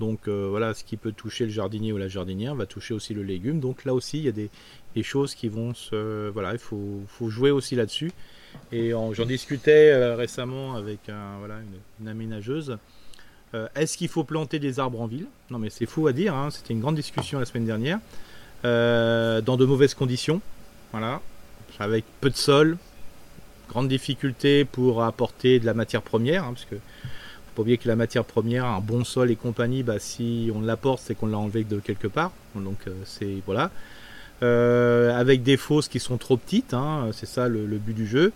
Donc 0.00 0.28
voilà, 0.28 0.74
ce 0.74 0.84
qui 0.84 0.96
peut 0.96 1.10
toucher 1.10 1.44
le 1.44 1.50
jardinier 1.50 1.92
ou 1.92 1.96
la 1.96 2.06
jardinière 2.06 2.54
va 2.54 2.66
toucher 2.66 2.94
aussi 2.94 3.14
le 3.14 3.24
légume. 3.24 3.58
Donc 3.58 3.84
là 3.84 3.94
aussi, 3.94 4.18
il 4.18 4.24
y 4.24 4.28
a 4.28 4.32
des, 4.32 4.48
choses 5.02 5.34
qui 5.34 5.48
vont 5.48 5.74
se... 5.74 6.28
Voilà, 6.28 6.52
il 6.52 6.58
faut, 6.58 7.02
jouer 7.28 7.50
aussi 7.50 7.74
là-dessus. 7.74 8.12
Et 8.70 8.90
j'en 8.90 9.26
discutais 9.26 10.14
récemment 10.14 10.76
avec 10.76 11.00
voilà, 11.40 11.56
une, 12.00 12.06
aménageuse. 12.06 12.78
Est-ce 13.74 13.96
qu'il 13.96 14.08
faut 14.08 14.24
planter 14.24 14.58
des 14.58 14.78
arbres 14.78 15.00
en 15.00 15.06
ville 15.06 15.26
Non 15.50 15.58
mais 15.58 15.70
c'est 15.70 15.86
fou 15.86 16.06
à 16.06 16.12
dire, 16.12 16.34
hein. 16.34 16.50
c'était 16.50 16.74
une 16.74 16.80
grande 16.80 16.96
discussion 16.96 17.38
la 17.38 17.46
semaine 17.46 17.64
dernière. 17.64 17.98
dans 18.62 19.56
de 19.56 19.64
mauvaises 19.64 19.94
conditions, 19.94 20.40
voilà, 20.92 21.20
avec 21.78 22.04
peu 22.20 22.30
de 22.30 22.36
sol, 22.36 22.76
grande 23.68 23.88
difficulté 23.88 24.64
pour 24.64 25.04
apporter 25.04 25.60
de 25.60 25.66
la 25.66 25.74
matière 25.74 26.02
première, 26.02 26.44
hein, 26.44 26.52
parce 26.52 26.64
que 26.64 26.74
faut 26.74 27.54
pas 27.54 27.62
oublier 27.62 27.78
que 27.78 27.88
la 27.88 27.96
matière 27.96 28.24
première, 28.24 28.64
un 28.64 28.80
bon 28.80 29.04
sol 29.04 29.30
et 29.30 29.36
compagnie, 29.36 29.82
bah, 29.82 29.98
si 29.98 30.50
on 30.54 30.60
l'apporte, 30.60 31.02
c'est 31.04 31.14
qu'on 31.14 31.26
l'a 31.26 31.38
enlevé 31.38 31.64
de 31.64 31.78
quelque 31.78 32.08
part. 32.08 32.32
Donc 32.54 32.78
euh, 32.86 32.92
c'est 33.04 33.42
voilà. 33.46 33.70
Euh, 34.42 35.18
avec 35.18 35.42
des 35.42 35.56
fosses 35.56 35.88
qui 35.88 35.98
sont 35.98 36.16
trop 36.16 36.36
petites, 36.36 36.72
hein, 36.72 37.10
c'est 37.12 37.26
ça 37.26 37.48
le, 37.48 37.66
but 37.78 37.94
du 37.94 38.06
jeu. 38.06 38.32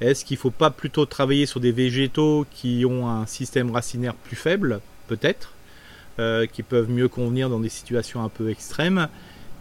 Est-ce 0.00 0.24
qu'il 0.24 0.36
ne 0.36 0.40
faut 0.40 0.50
pas 0.50 0.70
plutôt 0.70 1.06
travailler 1.06 1.46
sur 1.46 1.60
des 1.60 1.72
végétaux 1.72 2.46
qui 2.50 2.84
ont 2.84 3.08
un 3.08 3.26
système 3.26 3.70
racinaire 3.70 4.14
plus 4.14 4.36
faible, 4.36 4.80
peut-être, 5.08 5.52
euh, 6.18 6.46
qui 6.46 6.62
peuvent 6.62 6.90
mieux 6.90 7.08
convenir 7.08 7.48
dans 7.48 7.60
des 7.60 7.68
situations 7.68 8.22
un 8.22 8.28
peu 8.28 8.50
extrêmes, 8.50 9.08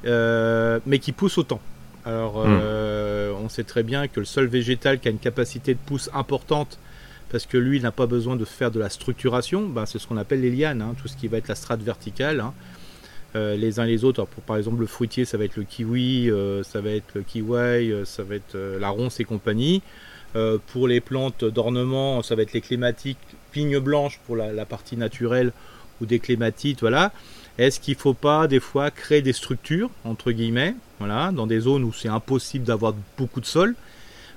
mais 0.04 1.00
qui 1.00 1.12
poussent 1.12 1.38
autant? 1.38 1.62
Alors, 2.06 2.46
hmm. 2.46 2.60
euh, 2.62 3.34
on 3.42 3.50
sait 3.50 3.64
très 3.64 3.84
bien 3.84 4.08
que 4.08 4.20
le 4.20 4.26
sol 4.26 4.48
végétal 4.48 5.00
qui 5.00 5.08
a 5.08 5.12
une 5.12 5.20
capacité 5.20 5.74
de 5.74 5.80
pousse 5.80 6.10
importante, 6.14 6.78
parce 7.30 7.46
que 7.46 7.58
lui, 7.58 7.78
il 7.78 7.84
n'a 7.84 7.92
pas 7.92 8.06
besoin 8.06 8.36
de 8.36 8.46
faire 8.46 8.72
de 8.72 8.80
la 8.80 8.90
structuration, 8.90 9.68
ben, 9.68 9.86
c'est 9.86 10.00
ce 10.00 10.08
qu'on 10.08 10.18
appelle 10.18 10.42
les 10.42 10.52
lianes, 10.52 10.82
hein, 10.82 10.96
tout 11.02 11.08
ce 11.08 11.16
qui 11.16 11.28
va 11.28 11.38
être 11.38 11.48
la 11.48 11.56
strate 11.56 11.82
verticale. 11.82 12.42
Hein. 12.42 12.54
Euh, 13.36 13.56
les 13.56 13.80
uns 13.80 13.86
les 13.86 14.04
autres, 14.04 14.26
pour, 14.26 14.44
par 14.44 14.58
exemple 14.58 14.82
le 14.82 14.86
fruitier, 14.86 15.26
ça 15.26 15.38
va 15.38 15.46
être 15.46 15.56
le 15.56 15.64
kiwi, 15.64 16.30
euh, 16.30 16.62
ça 16.62 16.82
va 16.82 16.92
être 16.92 17.16
le 17.16 17.22
kiwi, 17.22 17.94
ça 18.06 18.24
va 18.24 18.36
être 18.36 18.56
la 18.56 18.90
ronce 18.90 19.20
et 19.20 19.24
compagnie. 19.24 19.82
Pour 20.68 20.88
les 20.88 21.00
plantes 21.00 21.46
d'ornement, 21.46 22.24
ça 22.24 22.36
va 22.36 22.42
être 22.42 22.54
les 22.54 22.62
clématiques, 22.62 23.20
pignes 23.52 23.80
blanches 23.80 24.20
pour 24.26 24.36
la, 24.36 24.66
partie 24.66 24.98
naturelle 24.98 25.52
ou 26.02 26.06
des 26.06 26.20
clématites, 26.20 26.82
voilà. 26.82 27.12
Est-ce 27.60 27.80
qu'il 27.80 27.94
ne 27.94 28.00
faut 28.00 28.16
pas 28.16 28.48
des 28.48 28.60
fois 28.60 28.90
créer 28.90 29.22
des 29.22 29.34
structures, 29.34 29.92
entre 30.06 30.32
guillemets, 30.32 30.74
voilà, 30.98 31.32
dans 31.32 31.46
des 31.46 31.60
zones 31.60 31.84
où 31.84 31.94
c'est 31.94 32.10
impossible 32.10 32.66
d'avoir 32.66 32.96
beaucoup 33.18 33.42
de 33.42 33.46
sol, 33.46 33.76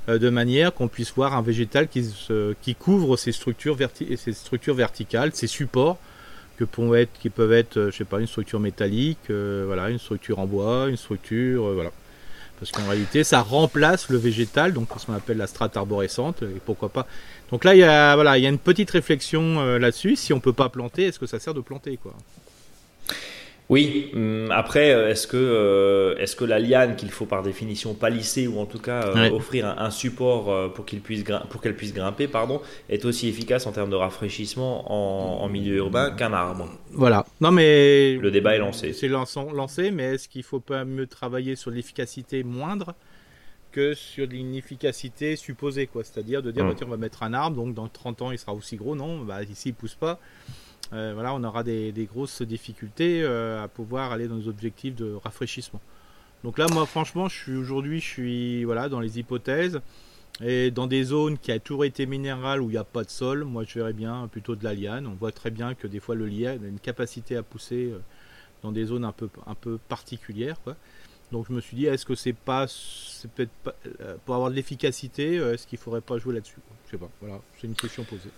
euh, 0.08 0.18
de 0.18 0.28
manière 0.28 0.72
qu'on 0.72 0.88
puisse 0.88 1.12
voir 1.14 1.34
un 1.34 1.42
végétal 1.42 1.88
qui, 1.88 2.74
couvre 2.74 3.16
ces 3.16 3.32
structures, 3.32 3.74
verticales, 3.74 5.30
ces 5.34 5.46
supports 5.46 5.98
qui 7.20 7.28
peuvent 7.28 7.52
être, 7.52 7.76
euh, 7.76 7.90
je 7.90 7.96
sais 7.98 8.04
pas, 8.04 8.20
une 8.20 8.26
structure 8.26 8.60
métallique, 8.60 9.30
euh, 9.30 9.64
voilà, 9.66 9.90
une 9.90 9.98
structure 9.98 10.38
en 10.38 10.46
bois, 10.46 10.88
une 10.88 10.96
structure, 10.96 11.72
voilà. 11.74 11.90
Parce 12.58 12.72
qu'en 12.72 12.88
réalité, 12.88 13.22
ça 13.22 13.42
remplace 13.42 14.08
le 14.08 14.16
végétal, 14.16 14.72
donc 14.72 14.88
ce 14.96 15.06
qu'on 15.06 15.12
appelle 15.12 15.36
la 15.36 15.46
strate 15.46 15.76
arborescente, 15.76 16.42
et 16.42 16.60
pourquoi 16.64 16.88
pas. 16.88 17.06
Donc 17.50 17.64
là, 17.64 17.74
il 17.74 17.78
y 17.80 17.84
a, 17.84 18.14
voilà, 18.14 18.38
il 18.38 18.44
y 18.44 18.46
a 18.46 18.48
une 18.48 18.58
petite 18.58 18.90
réflexion 18.90 19.76
là-dessus. 19.78 20.16
Si 20.16 20.32
on 20.32 20.40
peut 20.40 20.54
pas 20.54 20.68
planter, 20.68 21.04
est-ce 21.04 21.18
que 21.18 21.26
ça 21.26 21.38
sert 21.38 21.52
de 21.54 21.60
planter, 21.60 21.98
quoi? 22.02 22.14
Oui, 23.68 24.10
hum, 24.14 24.48
après, 24.52 24.92
euh, 24.92 25.10
est-ce 25.10 25.26
que, 25.26 25.36
euh, 25.36 26.16
est-ce 26.18 26.36
que 26.36 26.44
la 26.44 26.60
liane 26.60 26.94
qu'il 26.94 27.10
faut 27.10 27.26
par 27.26 27.42
définition 27.42 27.94
palisser 27.94 28.46
ou 28.46 28.60
en 28.60 28.66
tout 28.66 28.78
cas 28.78 29.02
euh, 29.02 29.30
offrir 29.30 29.66
un, 29.66 29.90
support 29.90 30.72
pour, 30.72 30.84
qu'il 30.86 31.00
puisse 31.00 31.24
pour 31.50 31.60
qu'elle 31.60 31.74
puisse 31.74 31.92
grimper 31.92 32.28
pardon, 32.28 32.60
est 32.88 33.04
aussi 33.04 33.28
efficace 33.28 33.66
en 33.66 33.72
termes 33.72 33.90
de 33.90 33.96
rafraîchissement 33.96 35.42
en, 35.42 35.48
milieu 35.48 35.76
urbain 35.76 36.12
qu'un 36.12 36.32
arbre? 36.32 36.68
Voilà. 36.92 37.26
Non 37.40 37.50
mais. 37.50 38.14
Le 38.14 38.30
débat 38.30 38.54
est 38.54 38.58
lancé. 38.58 38.92
C'est 38.92 39.08
lancé, 39.08 39.90
mais 39.90 40.14
est-ce 40.14 40.28
qu'il 40.28 40.42
faut 40.44 40.60
pas 40.60 40.84
mieux 40.84 41.06
travailler 41.06 41.56
sur 41.56 41.70
l'efficacité 41.70 42.44
moindre 42.44 42.94
que 43.72 43.94
sur 43.94 44.26
l'inefficacité 44.26 45.34
supposée 45.34 45.88
quoi? 45.88 46.04
C'est-à-dire 46.04 46.40
de 46.40 46.52
dire, 46.52 46.62
hum. 46.62 46.70
bah, 46.70 46.74
tiens, 46.78 46.86
on 46.86 46.90
va 46.90 46.96
mettre 46.96 47.24
un 47.24 47.34
arbre, 47.34 47.56
donc 47.56 47.74
dans 47.74 47.88
30 47.88 48.22
ans 48.22 48.30
il 48.30 48.38
sera 48.38 48.54
aussi 48.54 48.76
gros. 48.76 48.94
Non, 48.94 49.22
bah, 49.22 49.42
ici 49.42 49.70
il 49.70 49.74
pousse 49.74 49.96
pas. 49.96 50.20
Euh, 50.92 51.12
voilà, 51.14 51.34
on 51.34 51.42
aura 51.42 51.62
des, 51.62 52.08
grosses 52.10 52.42
difficultés 52.42 53.22
euh, 53.22 53.62
à 53.62 53.68
pouvoir 53.68 54.12
aller 54.12 54.28
dans 54.28 54.36
nos 54.36 54.48
objectifs 54.48 54.94
de 54.94 55.14
rafraîchissement. 55.14 55.80
Donc 56.44 56.58
là, 56.58 56.66
moi, 56.72 56.86
franchement, 56.86 57.28
je 57.28 57.36
suis 57.36 57.56
aujourd'hui, 57.56 58.00
je 58.00 58.06
suis 58.06 58.64
voilà 58.64 58.88
dans 58.88 59.00
les 59.00 59.18
hypothèses 59.18 59.80
et 60.40 60.70
dans 60.70 60.86
des 60.86 61.02
zones 61.02 61.38
qui 61.38 61.50
a 61.50 61.58
toujours 61.58 61.84
été 61.84 62.06
minérales 62.06 62.60
où 62.60 62.68
il 62.68 62.72
n'y 62.72 62.78
a 62.78 62.84
pas 62.84 63.02
de 63.02 63.10
sol. 63.10 63.44
Moi, 63.44 63.64
je 63.64 63.74
verrais 63.74 63.94
bien 63.94 64.28
plutôt 64.28 64.54
de 64.54 64.62
la 64.62 64.74
liane. 64.74 65.06
On 65.06 65.14
voit 65.14 65.32
très 65.32 65.50
bien 65.50 65.74
que 65.74 65.86
des 65.86 65.98
fois 65.98 66.14
le 66.14 66.26
liane 66.26 66.62
a 66.64 66.68
une 66.68 66.78
capacité 66.78 67.36
à 67.36 67.42
pousser 67.42 67.90
euh, 67.90 67.98
dans 68.62 68.70
des 68.70 68.84
zones 68.84 69.04
un 69.04 69.12
peu 69.12 69.28
un 69.46 69.54
peu 69.54 69.78
particulières. 69.88 70.58
Donc 71.32 71.46
je 71.48 71.52
me 71.52 71.60
suis 71.60 71.76
dit, 71.76 71.86
est-ce 71.86 72.06
que 72.06 72.14
c'est 72.14 72.32
pas, 72.32 72.66
c'est 72.68 73.28
peut-être 73.32 73.50
pour 74.24 74.36
avoir 74.36 74.48
de 74.48 74.54
l'efficacité, 74.54 75.34
est-ce 75.34 75.66
qu'il 75.66 75.78
faudrait 75.78 76.00
pas 76.00 76.18
jouer 76.18 76.34
là-dessus 76.34 76.60
Je 76.86 76.92
sais 76.92 76.98
pas. 76.98 77.10
Voilà, 77.20 77.40
c'est 77.58 77.66
une 77.66 77.74
question 77.74 78.04
posée. 78.04 78.30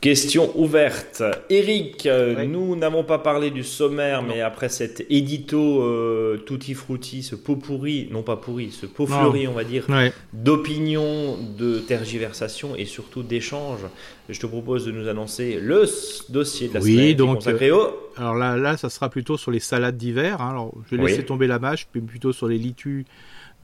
Question 0.00 0.50
ouverte. 0.58 1.22
Eric, 1.48 2.06
euh, 2.06 2.44
nous 2.44 2.76
n'avons 2.76 3.04
pas 3.04 3.18
parlé 3.18 3.50
du 3.50 3.64
sommaire, 3.64 4.22
mais 4.22 4.40
après 4.40 4.68
cet 4.68 5.06
édito 5.08 5.82
euh, 5.82 6.36
tutti 6.46 6.74
frutti, 6.74 7.22
ce 7.22 7.34
pot 7.34 7.56
pourri, 7.56 8.08
non 8.10 8.22
pas 8.22 8.36
pourri, 8.36 8.70
ce 8.70 8.86
pot 8.86 9.06
fleuri, 9.06 9.48
on 9.48 9.52
va 9.52 9.64
dire, 9.64 9.86
d'opinion, 10.32 11.38
de 11.58 11.78
tergiversation 11.78 12.76
et 12.76 12.84
surtout 12.84 13.22
d'échange, 13.22 13.80
je 14.28 14.38
te 14.38 14.46
propose 14.46 14.86
de 14.86 14.92
nous 14.92 15.08
annoncer 15.08 15.58
le 15.60 15.84
dossier 16.28 16.68
de 16.68 16.74
la 16.74 16.80
oui, 16.80 16.92
semaine 16.94 17.16
donc, 17.16 17.36
consacré 17.36 17.70
au... 17.70 17.96
Alors 18.16 18.34
là, 18.34 18.56
là, 18.56 18.76
ça 18.76 18.90
sera 18.90 19.08
plutôt 19.08 19.36
sur 19.36 19.50
les 19.50 19.60
salades 19.60 19.96
d'hiver. 19.96 20.40
Hein. 20.40 20.50
Alors, 20.50 20.74
je 20.90 20.96
vais 20.96 21.02
laisser 21.02 21.24
tomber 21.24 21.46
la 21.46 21.58
mâche, 21.58 21.86
puis 21.90 22.00
plutôt 22.00 22.32
sur 22.32 22.46
les 22.46 22.58
litus 22.58 23.04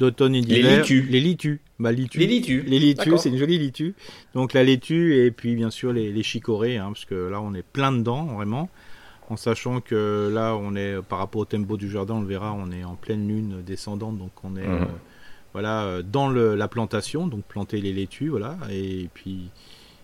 d'automne 0.00 0.34
et 0.34 0.40
d'hiver. 0.40 0.70
Les 0.70 0.76
litus. 0.78 1.10
Les 1.10 1.20
litus. 1.20 1.58
Bah, 1.78 1.92
litus. 1.92 2.20
Les 2.20 2.26
litus. 2.26 2.64
Les 2.66 2.78
litus, 2.78 3.20
c'est 3.20 3.28
une 3.28 3.36
jolie 3.36 3.58
litu. 3.58 3.94
Donc 4.34 4.54
la 4.54 4.64
laitue 4.64 5.14
et 5.24 5.30
puis 5.30 5.54
bien 5.54 5.70
sûr 5.70 5.92
les, 5.92 6.10
les 6.10 6.22
chicorées, 6.22 6.78
hein, 6.78 6.88
parce 6.88 7.04
que 7.04 7.14
là 7.14 7.40
on 7.40 7.54
est 7.54 7.62
plein 7.62 7.92
dedans 7.92 8.24
vraiment. 8.24 8.68
En 9.28 9.36
sachant 9.36 9.80
que 9.80 10.28
là 10.32 10.56
on 10.56 10.74
est 10.74 11.00
par 11.02 11.18
rapport 11.18 11.42
au 11.42 11.44
tempo 11.44 11.76
du 11.76 11.88
jardin, 11.88 12.14
on 12.14 12.22
le 12.22 12.26
verra, 12.26 12.52
on 12.52 12.72
est 12.72 12.82
en 12.82 12.96
pleine 12.96 13.28
lune 13.28 13.62
descendante, 13.64 14.18
donc 14.18 14.32
on 14.42 14.56
est 14.56 14.66
mhm. 14.66 14.82
euh, 14.82 14.86
voilà 15.52 15.84
euh, 15.84 16.02
dans 16.02 16.28
le, 16.28 16.56
la 16.56 16.66
plantation, 16.66 17.28
donc 17.28 17.44
planter 17.44 17.80
les 17.80 17.92
laitues, 17.92 18.30
voilà. 18.30 18.58
Et 18.70 19.08
puis 19.14 19.50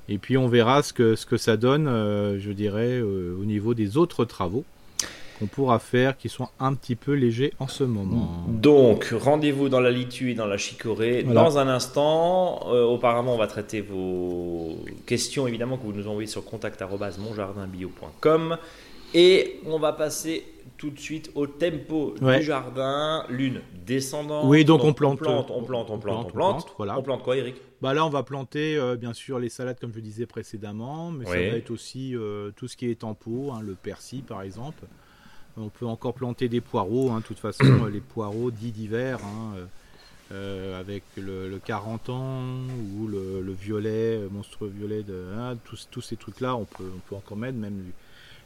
et 0.09 0.19
puis 0.19 0.39
on 0.39 0.47
verra 0.47 0.83
ce 0.83 0.93
que 0.93 1.17
ce 1.17 1.27
que 1.27 1.37
ça 1.37 1.57
donne, 1.57 1.89
euh, 1.89 2.39
je 2.39 2.53
dirais, 2.53 3.01
au 3.01 3.45
niveau 3.45 3.75
des 3.75 3.97
autres 3.97 4.25
travaux 4.25 4.65
qu'on 5.39 5.47
pourra 5.47 5.79
faire 5.79 6.17
qui 6.17 6.29
sont 6.29 6.49
un 6.59 6.75
petit 6.75 6.97
peu 6.97 7.13
légers 7.13 7.53
en 7.59 7.69
ce 7.69 7.85
moment. 7.85 8.45
Donc, 8.49 9.13
rendez-vous 9.13 9.69
dans 9.69 9.81
la 9.81 9.91
litue 9.91 10.31
et 10.31 10.35
dans 10.35 10.47
la 10.47 10.57
chicorée 10.57 11.23
dans 11.23 11.59
un 11.59 11.69
instant. 11.69 12.67
Euh, 12.69 12.85
auparavant, 12.85 13.35
on 13.35 13.39
va 13.39 13.47
traiter 13.47 13.81
vos 13.81 14.77
questions, 15.07 15.47
évidemment, 15.47 15.77
que 15.77 15.85
vous 15.85 15.93
nous 15.93 16.09
envoyez 16.09 16.27
sur 16.27 16.45
contact.monjardinbio.com. 16.45 18.59
Et 19.15 19.61
on 19.67 19.79
va 19.79 19.93
passer 19.93 20.45
tout 20.77 20.91
de 20.91 20.99
suite 20.99 21.31
au 21.35 21.47
tempo 21.47 22.15
du 22.21 22.43
jardin, 22.43 23.25
lune 23.29 23.61
descendante. 23.87 24.45
Oui, 24.47 24.65
donc, 24.65 24.85
on, 24.85 24.93
plante, 24.93 25.21
on, 25.23 25.25
plante, 25.25 25.51
on 25.51 25.63
plante, 25.63 25.91
on 25.91 25.99
plante, 25.99 26.27
on 26.27 26.31
plante, 26.31 26.75
voilà. 26.77 26.99
On 26.99 27.03
plante 27.03 27.23
quoi, 27.23 27.37
Eric? 27.37 27.57
Bah 27.81 27.95
là, 27.95 28.07
on 28.07 28.11
va 28.11 28.23
planter 28.23 28.77
euh, 28.77 28.97
bien 28.97 29.13
sûr 29.13 29.39
les 29.39 29.49
salades 29.49 29.79
comme 29.79 29.93
je 29.95 30.01
disais 30.01 30.27
précédemment, 30.27 31.13
mais 31.13 31.25
ça 31.25 31.33
va 31.33 31.39
être 31.39 31.71
aussi 31.71 32.17
euh, 32.17 32.51
tout 32.57 32.69
ce 32.69 32.77
qui 32.77 32.91
est 32.91 32.97
tempo, 32.97 33.53
hein, 33.53 33.61
le 33.63 33.75
persil 33.75 34.23
par 34.23 34.43
exemple. 34.43 34.85
On 35.59 35.69
peut 35.69 35.87
encore 35.87 36.15
planter 36.15 36.49
des 36.49 36.61
poireaux, 36.61 37.11
hein, 37.11 37.21
de 37.21 37.25
toute 37.25 37.39
façon, 37.39 37.85
les 37.93 38.01
poireaux 38.01 38.51
dits 38.51 38.73
d'hiver, 38.73 39.19
hein, 39.25 39.55
euh, 39.57 39.67
euh, 40.33 40.81
avec 40.81 41.03
le, 41.17 41.59
40 41.65 42.11
ans 42.11 42.43
ou 42.99 43.07
le, 43.07 43.53
violet, 43.53 44.19
euh, 44.19 44.29
monstrueux 44.31 44.69
violet, 44.69 45.03
de, 45.03 45.33
hein, 45.37 45.57
tous, 45.65 46.01
ces 46.03 46.17
trucs-là, 46.17 46.57
on 46.57 46.65
peut, 46.65 46.91
on 46.95 46.99
peut 47.09 47.17
encore 47.17 47.37
mettre 47.39 47.57
même 47.57 47.83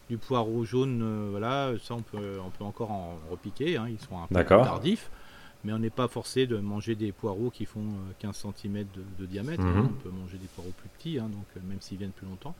du, 0.09 0.19
poireau 0.19 0.65
jaune, 0.65 1.29
voilà, 1.31 1.73
ça 1.85 1.95
on 1.95 2.03
peut, 2.03 2.39
on 2.45 2.51
peut 2.51 2.65
encore 2.65 2.91
en 2.91 3.17
repiquer, 3.31 3.79
ils 3.89 4.01
sont 4.01 4.19
un 4.19 4.27
peu 4.27 4.45
tardifs, 4.45 5.09
mais 5.65 5.73
on 5.73 5.79
n'est 5.79 5.89
pas 5.89 6.09
forcé 6.09 6.49
de 6.49 6.57
manger 6.57 6.97
des 6.97 7.13
poireaux 7.13 7.51
qui 7.51 7.65
font 7.65 7.85
15 8.19 8.47
cm 8.61 8.87
de, 9.21 9.27
diamètre, 9.27 9.63
mhm. 9.63 9.87
on 9.87 10.03
peut 10.03 10.11
manger 10.11 10.37
des 10.39 10.49
poireaux 10.49 10.73
plus 10.77 10.89
petits, 10.89 11.19
donc 11.19 11.47
même 11.65 11.81
s'ils 11.81 11.99
viennent 11.99 12.11
plus 12.11 12.27
longtemps. 12.27 12.57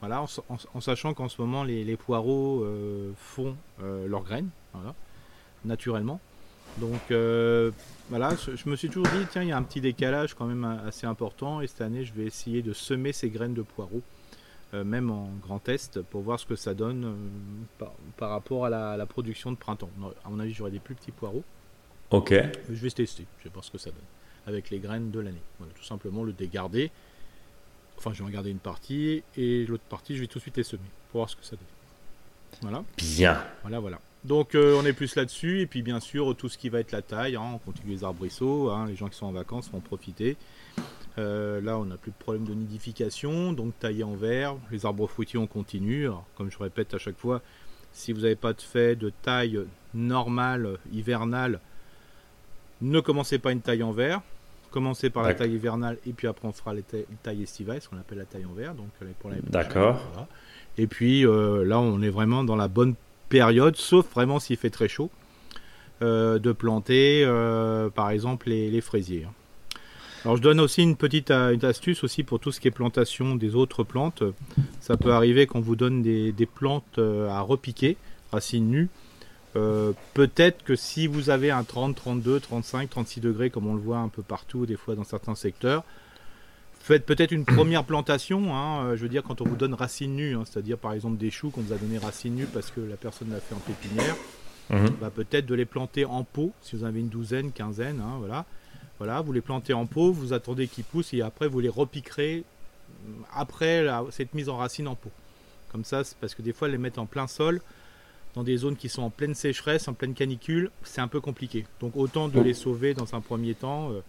Voilà, 0.00 0.24
en, 0.48 0.80
sachant 0.80 1.12
qu'en 1.12 1.28
ce 1.28 1.40
moment 1.40 1.64
les, 1.64 1.96
poireaux 1.96 2.62
euh, 2.62 3.10
font 3.16 3.56
euh, 3.82 4.06
leurs 4.06 4.22
graines, 4.22 4.50
naturellement. 5.64 6.20
Donc 6.76 7.10
euh, 7.10 7.72
voilà, 8.08 8.30
je, 8.36 8.68
me 8.68 8.76
suis 8.76 8.88
toujours 8.88 9.08
dit, 9.08 9.26
tiens, 9.30 9.42
il 9.42 9.48
y 9.48 9.52
a 9.52 9.56
un 9.56 9.62
petit 9.64 9.80
décalage 9.80 10.34
quand 10.34 10.46
même 10.46 10.64
assez 10.86 11.06
important, 11.06 11.60
et 11.60 11.66
cette 11.66 11.80
année 11.80 12.04
je 12.04 12.12
vais 12.12 12.24
essayer 12.24 12.62
de 12.62 12.72
semer 12.72 13.12
ces 13.12 13.28
graines 13.28 13.54
de 13.54 13.62
poireaux, 13.62 14.02
même 14.72 15.10
en 15.10 15.30
grand 15.42 15.58
test, 15.58 16.00
pour 16.00 16.22
voir 16.22 16.38
ce 16.38 16.46
que 16.46 16.54
ça 16.54 16.74
donne 16.74 17.16
par, 18.16 18.30
rapport 18.30 18.66
à 18.66 18.70
la, 18.70 19.06
production 19.06 19.50
de 19.50 19.56
printemps. 19.56 19.90
À 20.24 20.30
mon 20.30 20.38
avis, 20.38 20.52
j'aurai 20.52 20.70
des 20.70 20.78
plus 20.78 20.94
petits 20.94 21.10
poireaux. 21.10 21.42
Ok. 22.10 22.34
Je 22.68 22.74
vais 22.74 22.90
tester, 22.90 23.26
je 23.38 23.44
vais 23.44 23.50
voir 23.50 23.64
ce 23.64 23.72
que 23.72 23.78
ça 23.78 23.90
donne, 23.90 23.98
avec 24.46 24.70
les 24.70 24.78
graines 24.78 25.10
de 25.10 25.18
l'année. 25.18 25.42
tout 25.74 25.84
simplement 25.84 26.22
le 26.22 26.32
dégarder 26.32 26.92
Enfin, 27.98 28.12
je 28.14 28.22
vais 28.22 28.28
en 28.28 28.32
garder 28.32 28.50
une 28.50 28.58
partie 28.58 29.22
et 29.36 29.66
l'autre 29.66 29.82
partie, 29.88 30.14
je 30.16 30.20
vais 30.20 30.28
tout 30.28 30.38
de 30.38 30.42
suite 30.42 30.56
les 30.56 30.62
semer 30.62 30.80
pour 31.10 31.20
voir 31.20 31.30
ce 31.30 31.36
que 31.36 31.44
ça 31.44 31.56
donne. 31.56 32.62
Voilà. 32.62 32.84
Bien. 32.96 33.42
Voilà, 33.62 33.80
voilà. 33.80 34.00
Donc 34.24 34.54
on 34.54 34.84
est 34.84 34.92
plus 34.92 35.14
là-dessus, 35.14 35.60
et 35.60 35.66
puis 35.66 35.82
bien 35.82 36.00
sûr 36.00 36.34
tout 36.36 36.48
ce 36.48 36.58
qui 36.58 36.68
va 36.68 36.80
être 36.80 36.92
la 36.92 37.02
taille, 37.02 37.36
hein, 37.36 37.52
on 37.54 37.58
continue 37.58 37.92
les 37.92 38.04
arbrisseaux, 38.04 38.70
hein, 38.70 38.86
les 38.88 38.96
gens 38.96 39.08
qui 39.08 39.16
sont 39.16 39.26
en 39.26 39.32
vacances 39.32 39.70
vont 39.70 39.78
en 39.78 39.80
profiter. 39.80 40.36
là 41.16 41.78
on 41.78 41.84
n'a 41.84 41.96
plus 41.96 42.10
de 42.10 42.16
problème 42.16 42.44
de 42.44 42.52
nidification, 42.52 43.52
donc 43.52 43.78
tailler 43.78 44.04
en 44.04 44.14
verre, 44.14 44.56
les 44.72 44.86
arbres 44.86 45.06
fruitiers 45.06 45.38
on 45.38 45.46
continue, 45.46 46.08
comme 46.36 46.50
je 46.50 46.58
répète 46.58 46.94
à 46.94 46.98
chaque 46.98 47.16
fois, 47.16 47.42
si 47.92 48.12
vous 48.12 48.22
n'avez 48.22 48.36
pas 48.36 48.52
de 48.52 48.60
fait 48.60 48.96
de 48.96 49.10
taille 49.22 49.60
normale, 49.94 50.78
hivernale, 50.92 51.60
ne 52.80 53.00
commencez 53.00 53.38
pas 53.38 53.52
une 53.52 53.60
taille 53.60 53.82
en 53.82 53.92
verre. 53.92 54.20
Commencez 54.70 55.08
par 55.08 55.22
la 55.22 55.34
taille 55.34 55.54
hivernale 55.54 55.96
et 56.06 56.12
puis 56.12 56.26
après 56.26 56.46
on 56.46 56.52
fera 56.52 56.74
les 56.74 56.82
tailles 57.22 57.42
estivales, 57.42 57.80
ce 57.80 57.88
qu'on 57.88 57.96
appelle 57.96 58.18
la 58.18 58.24
taille 58.24 58.44
en 58.44 58.52
verre. 58.52 58.74
Donc 58.74 58.88
pour 59.18 59.30
D'accord. 59.48 60.00
Et 60.76 60.86
puis 60.86 61.26
euh, 61.26 61.64
là 61.64 61.80
on 61.80 62.02
est 62.02 62.10
vraiment 62.10 62.44
dans 62.44 62.56
la 62.56 62.68
bonne 62.68 62.94
période, 63.28 63.76
sauf 63.76 64.06
vraiment 64.12 64.38
s'il 64.38 64.56
fait 64.56 64.70
très 64.70 64.88
chaud, 64.88 65.10
euh, 66.02 66.38
de 66.38 66.52
planter 66.52 67.22
euh, 67.24 67.88
par 67.88 68.10
exemple 68.10 68.50
les, 68.50 68.80
fraisiers. 68.80 69.24
Hein. 69.26 69.32
Alors 70.24 70.36
je 70.36 70.42
donne 70.42 70.60
aussi 70.60 70.82
une 70.82 70.96
petite 70.96 71.30
astuce 71.30 72.04
aussi 72.04 72.22
pour 72.22 72.38
tout 72.38 72.52
ce 72.52 72.60
qui 72.60 72.68
est 72.68 72.72
plantation 72.72 73.36
des 73.36 73.54
autres 73.54 73.84
plantes. 73.84 74.22
Ça 74.80 74.96
peut 74.96 75.12
arriver 75.12 75.46
qu'on 75.46 75.60
vous 75.60 75.76
donne 75.76 76.02
des, 76.02 76.32
des 76.32 76.46
plantes 76.46 76.98
à 76.98 77.40
repiquer, 77.40 77.96
racines 78.32 78.68
nues. 78.68 78.88
Euh, 79.56 79.92
peut-être 80.14 80.62
que 80.62 80.76
si 80.76 81.06
vous 81.06 81.30
avez 81.30 81.50
un 81.50 81.64
30, 81.64 81.94
32, 81.94 82.40
35, 82.40 82.90
36 82.90 83.20
degrés, 83.20 83.50
comme 83.50 83.66
on 83.66 83.74
le 83.74 83.80
voit 83.80 83.98
un 83.98 84.08
peu 84.08 84.22
partout, 84.22 84.66
des 84.66 84.76
fois 84.76 84.94
dans 84.94 85.04
certains 85.04 85.34
secteurs, 85.34 85.84
faites 86.80 87.06
peut-être 87.06 87.32
une 87.32 87.44
première 87.44 87.84
plantation. 87.84 88.54
Hein, 88.54 88.84
euh, 88.84 88.96
je 88.96 89.02
veux 89.02 89.08
dire, 89.08 89.22
quand 89.22 89.40
on 89.40 89.44
vous 89.44 89.56
donne 89.56 89.74
racines 89.74 90.14
nues, 90.14 90.34
hein, 90.34 90.44
c'est-à-dire 90.44 90.78
par 90.78 90.92
exemple 90.92 91.16
des 91.16 91.30
choux 91.30 91.50
qu'on 91.50 91.62
vous 91.62 91.72
a 91.72 91.76
donné 91.76 91.98
racines 91.98 92.34
nues 92.34 92.48
parce 92.52 92.70
que 92.70 92.80
la 92.80 92.96
personne 92.96 93.30
l'a 93.30 93.40
fait 93.40 93.54
en 93.54 93.58
pépinière, 93.58 94.16
bah, 95.00 95.10
peut-être 95.14 95.46
de 95.46 95.54
les 95.54 95.64
planter 95.64 96.04
en 96.04 96.24
pot, 96.24 96.52
si 96.60 96.76
vous 96.76 96.84
avez 96.84 97.00
une 97.00 97.08
douzaine, 97.08 97.52
quinzaine, 97.52 98.00
hein, 98.00 98.16
voilà. 98.18 98.44
Voilà, 98.98 99.20
vous 99.20 99.32
les 99.32 99.40
plantez 99.40 99.72
en 99.72 99.86
pot, 99.86 100.10
vous 100.10 100.32
attendez 100.32 100.66
qu'ils 100.66 100.82
poussent 100.82 101.14
et 101.14 101.22
après 101.22 101.46
vous 101.46 101.60
les 101.60 101.68
repiquerez 101.68 102.42
après 103.32 103.86
cette 104.10 104.34
mise 104.34 104.48
en 104.48 104.56
racine 104.56 104.88
en 104.88 104.96
pot. 104.96 105.12
Comme 105.70 105.84
ça, 105.84 106.02
c'est 106.04 106.16
parce 106.18 106.34
que 106.34 106.42
des 106.42 106.52
fois, 106.52 106.68
les 106.68 106.78
mettre 106.78 106.98
en 106.98 107.06
plein 107.06 107.26
sol, 107.26 107.60
dans 108.34 108.42
des 108.42 108.56
zones 108.56 108.76
qui 108.76 108.88
sont 108.88 109.02
en 109.02 109.10
pleine 109.10 109.34
sécheresse, 109.34 109.88
en 109.88 109.94
pleine 109.94 110.14
canicule, 110.14 110.70
c'est 110.82 111.00
un 111.00 111.08
peu 111.08 111.20
compliqué. 111.20 111.64
Donc 111.80 111.96
autant 111.96 112.28
de 112.28 112.40
les 112.40 112.54
sauver 112.54 112.94
dans 112.94 113.14
un 113.14 113.20
premier 113.20 113.54
temps, 113.54 113.90
euh, 113.90 114.00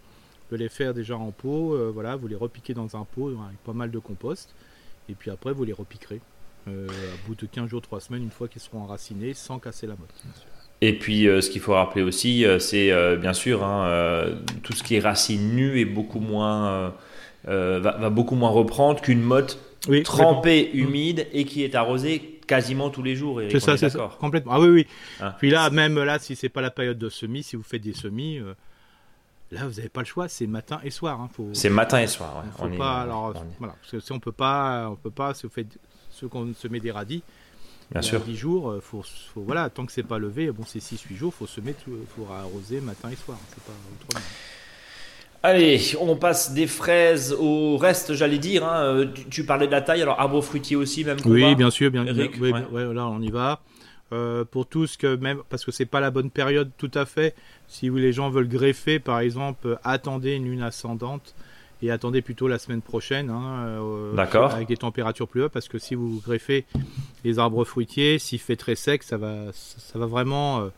de 0.51 0.57
les 0.57 0.69
faire 0.69 0.93
déjà 0.93 1.17
en 1.17 1.31
pot, 1.31 1.73
euh, 1.73 1.91
voilà, 1.93 2.15
vous 2.15 2.27
les 2.27 2.35
repiquez 2.35 2.73
dans 2.73 2.95
un 2.95 3.05
pot 3.05 3.29
avec 3.29 3.57
pas 3.65 3.73
mal 3.73 3.91
de 3.91 3.99
compost, 3.99 4.53
et 5.09 5.13
puis 5.13 5.31
après 5.31 5.53
vous 5.53 5.63
les 5.63 5.73
repiquerez 5.73 6.21
euh, 6.67 6.88
à 6.88 7.27
bout 7.27 7.35
de 7.35 7.45
15 7.45 7.69
jours, 7.69 7.81
3 7.81 7.99
semaines, 8.01 8.23
une 8.23 8.31
fois 8.31 8.47
qu'ils 8.47 8.61
seront 8.61 8.81
enracinés, 8.81 9.33
sans 9.33 9.59
casser 9.59 9.88
la 9.88 9.93
motte. 9.93 10.09
Et 10.81 10.97
puis, 10.97 11.23
ce 11.23 11.49
qu'il 11.49 11.59
faut 11.59 11.73
rappeler 11.73 12.03
aussi, 12.03 12.45
c'est 12.59 13.17
bien 13.17 13.33
sûr 13.33 13.65
hein, 13.65 14.29
tout 14.63 14.71
ce 14.71 14.81
qui 14.81 14.95
est 14.95 15.01
racine 15.01 15.53
nue 15.53 15.77
est 15.81 15.85
beaucoup 15.85 16.21
moins, 16.21 16.93
va, 17.43 18.09
beaucoup 18.09 18.35
moins 18.35 18.49
reprendre 18.49 19.01
qu'une 19.01 19.19
motte 19.19 19.59
trempée, 20.05 20.69
humide 20.73 21.27
et 21.33 21.43
qui 21.43 21.65
est 21.65 21.75
arrosée 21.75 22.38
quasiment 22.49 22.89
tous 22.89 23.03
les 23.03 23.15
jours. 23.15 23.41
C'est 23.51 23.59
ça, 23.59 23.77
c'est 23.77 23.89
ça. 23.89 24.09
Complètement. 24.19 24.53
Ah 24.53 24.59
oui, 24.59 24.69
oui. 24.69 24.87
Hein. 25.21 25.33
Puis 25.37 25.51
là, 25.51 25.69
même 25.69 26.01
là, 26.03 26.17
si 26.17 26.35
c'est 26.35 26.49
pas 26.49 26.61
la 26.61 26.71
période 26.71 26.97
de 26.97 27.09
semis, 27.09 27.43
si 27.43 27.55
vous 27.55 27.63
faites 27.63 27.83
des 27.83 27.93
semis, 27.93 28.39
euh, 28.39 28.55
là, 29.51 29.67
vous 29.67 29.75
n'avez 29.75 29.89
pas 29.89 30.01
le 30.01 30.07
choix. 30.07 30.27
C'est 30.27 30.47
matin 30.47 30.79
et 30.83 30.89
soir. 30.89 31.21
Hein. 31.21 31.29
C'est 31.53 31.69
matin 31.69 32.01
et 32.01 32.07
soir. 32.07 32.43
Faut 32.57 32.67
pas, 32.69 33.01
alors, 33.01 33.33
voilà, 33.59 33.75
parce 33.79 33.91
que 33.91 33.99
si 33.99 34.11
on 34.11 34.19
peut 34.19 34.31
pas, 34.31 34.89
on 34.89 34.95
peut 34.95 35.11
pas. 35.11 35.35
Si 35.35 35.43
vous 35.43 35.53
faites 35.53 35.77
ceux 36.09 36.27
qu'on 36.27 36.53
se 36.53 36.67
met 36.67 36.79
des 36.79 36.91
radis. 36.91 37.23
Bien 37.91 38.03
sûr. 38.03 38.21
10 38.21 38.35
jours, 38.35 38.69
euh, 38.69 38.81
faut, 38.81 39.03
faut, 39.33 39.41
voilà, 39.41 39.67
tant 39.71 39.83
que 39.83 39.91
c'est 39.91 40.03
pas 40.03 40.19
levé, 40.19 40.51
bon, 40.51 40.63
c'est 40.63 40.77
6-8 40.77 41.15
jours, 41.15 41.33
faut 41.33 41.47
se 41.47 41.59
mettre, 41.59 41.85
faut 42.15 42.31
arroser 42.31 42.81
matin 42.81 43.09
et 43.09 43.15
soir. 43.15 43.39
C'est 43.49 43.63
pas 43.63 43.71
autrement. 44.05 44.23
Allez, 45.41 45.79
on 46.01 46.15
passe 46.17 46.53
des 46.53 46.67
fraises 46.67 47.34
au 47.39 47.78
reste, 47.78 48.13
j'allais 48.13 48.39
dire. 48.39 48.65
Hein. 48.65 48.84
Euh, 48.84 49.06
tu, 49.30 49.45
parlais 49.45 49.67
de 49.67 49.71
la 49.71 49.82
taille, 49.82 50.02
alors 50.02 50.19
arbre 50.19 50.41
fruitier 50.41 50.75
aussi, 50.75 51.06
même. 51.06 51.17
Oui, 51.25 51.56
bien 51.56 51.69
sûr, 51.69 51.91
bien. 51.91 52.06
Eric, 52.06 52.34
oui, 52.41 52.52
là, 52.71 53.08
on 53.08 53.21
y 53.21 53.32
va. 53.32 53.62
Euh, 54.12 54.43
pour 54.43 54.65
tous 54.65 54.97
que 54.97 55.15
même 55.17 55.43
parce 55.49 55.63
que 55.63 55.71
c'est 55.71 55.86
pas 55.86 55.99
la 55.99 56.10
bonne 56.10 56.32
période 56.32 56.71
tout 56.80 56.89
à 56.95 57.06
fait. 57.06 57.36
Si 57.67 57.89
vous, 57.89 57.97
les 57.97 58.12
gens 58.12 58.32
veulent 58.32 58.49
greffer, 58.49 58.97
par 58.99 59.19
exemple, 59.19 59.67
euh, 59.67 59.75
attendez 59.84 60.34
une 60.34 60.45
lune 60.45 60.63
ascendante 60.63 61.36
et 61.84 61.91
attendez 61.91 62.23
plutôt 62.23 62.47
la 62.47 62.58
semaine 62.58 62.82
prochaine. 62.82 63.30
Hein, 63.30 63.80
D'accord. 64.15 64.52
Avec 64.52 64.67
des 64.67 64.78
températures 64.78 65.28
plus 65.28 65.43
hautes, 65.43 65.52
parce 65.52 65.69
que 65.69 65.78
si 65.78 65.95
vous 65.95 66.19
greffez 66.25 66.65
les 67.23 67.39
arbres 67.39 67.63
fruitiers, 67.63 68.19
s'il 68.19 68.39
fait 68.39 68.56
très 68.56 68.75
sec, 68.75 69.04
ça 69.04 69.15
va, 69.17 69.54
ça, 69.54 69.99
va 69.99 70.08
vraiment, 70.08 70.69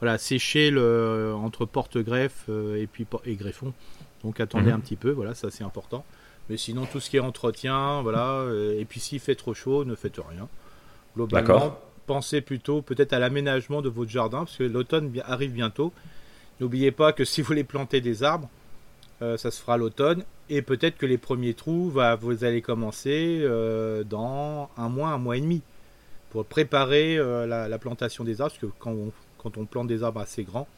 voilà, 0.00 0.18
sécher 0.18 0.70
le 0.70 1.32
entre 1.34 1.66
porte-greffe 1.66 2.48
et 2.48 2.86
puis 2.86 3.06
et 3.24 3.34
greffon. 3.36 3.72
Donc 4.24 4.40
attendez 4.40 4.70
mhm. 4.70 4.76
un 4.76 4.80
petit 4.80 4.96
peu, 4.96 5.10
voilà, 5.10 5.34
ça 5.34 5.50
c'est 5.50 5.64
important. 5.64 6.04
Mais 6.50 6.56
sinon, 6.56 6.84
tout 6.84 6.98
ce 6.98 7.08
qui 7.08 7.16
est 7.16 7.20
entretien, 7.20 8.02
voilà, 8.02 8.40
euh, 8.40 8.78
et 8.78 8.84
puis 8.84 8.98
s'il 8.98 9.20
fait 9.20 9.36
trop 9.36 9.54
chaud, 9.54 9.84
ne 9.84 9.94
faites 9.94 10.16
rien. 10.16 10.48
Globalement, 11.14 11.78
pensez 12.06 12.40
plutôt 12.40 12.82
peut-être 12.82 13.12
à 13.12 13.20
l'aménagement 13.20 13.82
de 13.82 13.88
votre 13.88 14.10
jardin, 14.10 14.38
parce 14.38 14.56
que 14.56 14.64
l'automne 14.64 15.12
arrive 15.24 15.52
bientôt. 15.52 15.92
N'oubliez 16.60 16.90
pas 16.90 17.12
que 17.12 17.24
si 17.24 17.40
vous 17.40 17.46
voulez 17.46 17.62
planter 17.62 18.00
des 18.00 18.24
arbres, 18.24 18.48
euh, 19.22 19.36
ça 19.36 19.52
se 19.52 19.60
fera 19.60 19.76
l'automne, 19.76 20.24
et 20.48 20.60
peut-être 20.60 20.98
que 20.98 21.06
les 21.06 21.18
premiers 21.18 21.54
trous, 21.54 21.88
va, 21.88 22.16
vous 22.16 22.42
allez 22.42 22.62
commencer 22.62 23.38
euh, 23.42 24.02
dans 24.02 24.70
un 24.76 24.88
mois, 24.88 25.10
un 25.10 25.18
mois 25.18 25.36
et 25.36 25.40
demi, 25.40 25.62
pour 26.30 26.44
préparer 26.44 27.16
la, 27.46 27.78
plantation 27.78 28.24
des 28.24 28.40
arbres, 28.40 28.52
parce 28.52 28.72
que 28.72 28.78
quand 28.78 28.94
quand 29.42 29.56
on 29.58 29.66
plante 29.66 29.88
des 29.88 30.02
arbres 30.02 30.20
assez 30.20 30.44
grands, 30.44 30.68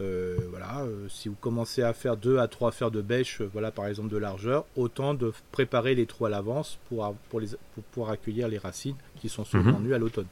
euh, 0.00 0.36
voilà, 0.50 0.80
euh, 0.80 1.06
si 1.08 1.28
vous 1.28 1.34
commencez 1.34 1.82
à 1.82 1.92
faire 1.92 2.16
deux 2.16 2.38
à 2.38 2.48
trois 2.48 2.72
fers 2.72 2.90
de 2.90 3.02
bêche, 3.02 3.40
euh, 3.40 3.50
voilà 3.52 3.70
par 3.70 3.86
exemple 3.86 4.08
de 4.08 4.16
largeur, 4.16 4.64
autant 4.74 5.14
de 5.14 5.32
préparer 5.52 5.94
les 5.94 6.06
trous 6.06 6.26
à 6.26 6.30
l'avance 6.30 6.78
pour, 6.88 7.14
pour, 7.28 7.40
les, 7.40 7.48
pour 7.74 7.84
pouvoir 7.84 8.12
accueillir 8.12 8.48
les 8.48 8.58
racines 8.58 8.96
qui 9.20 9.28
sont 9.28 9.44
souvent 9.44 9.78
mhm. 9.78 9.86
nues 9.86 9.94
à 9.94 9.98
l'automne. 9.98 10.26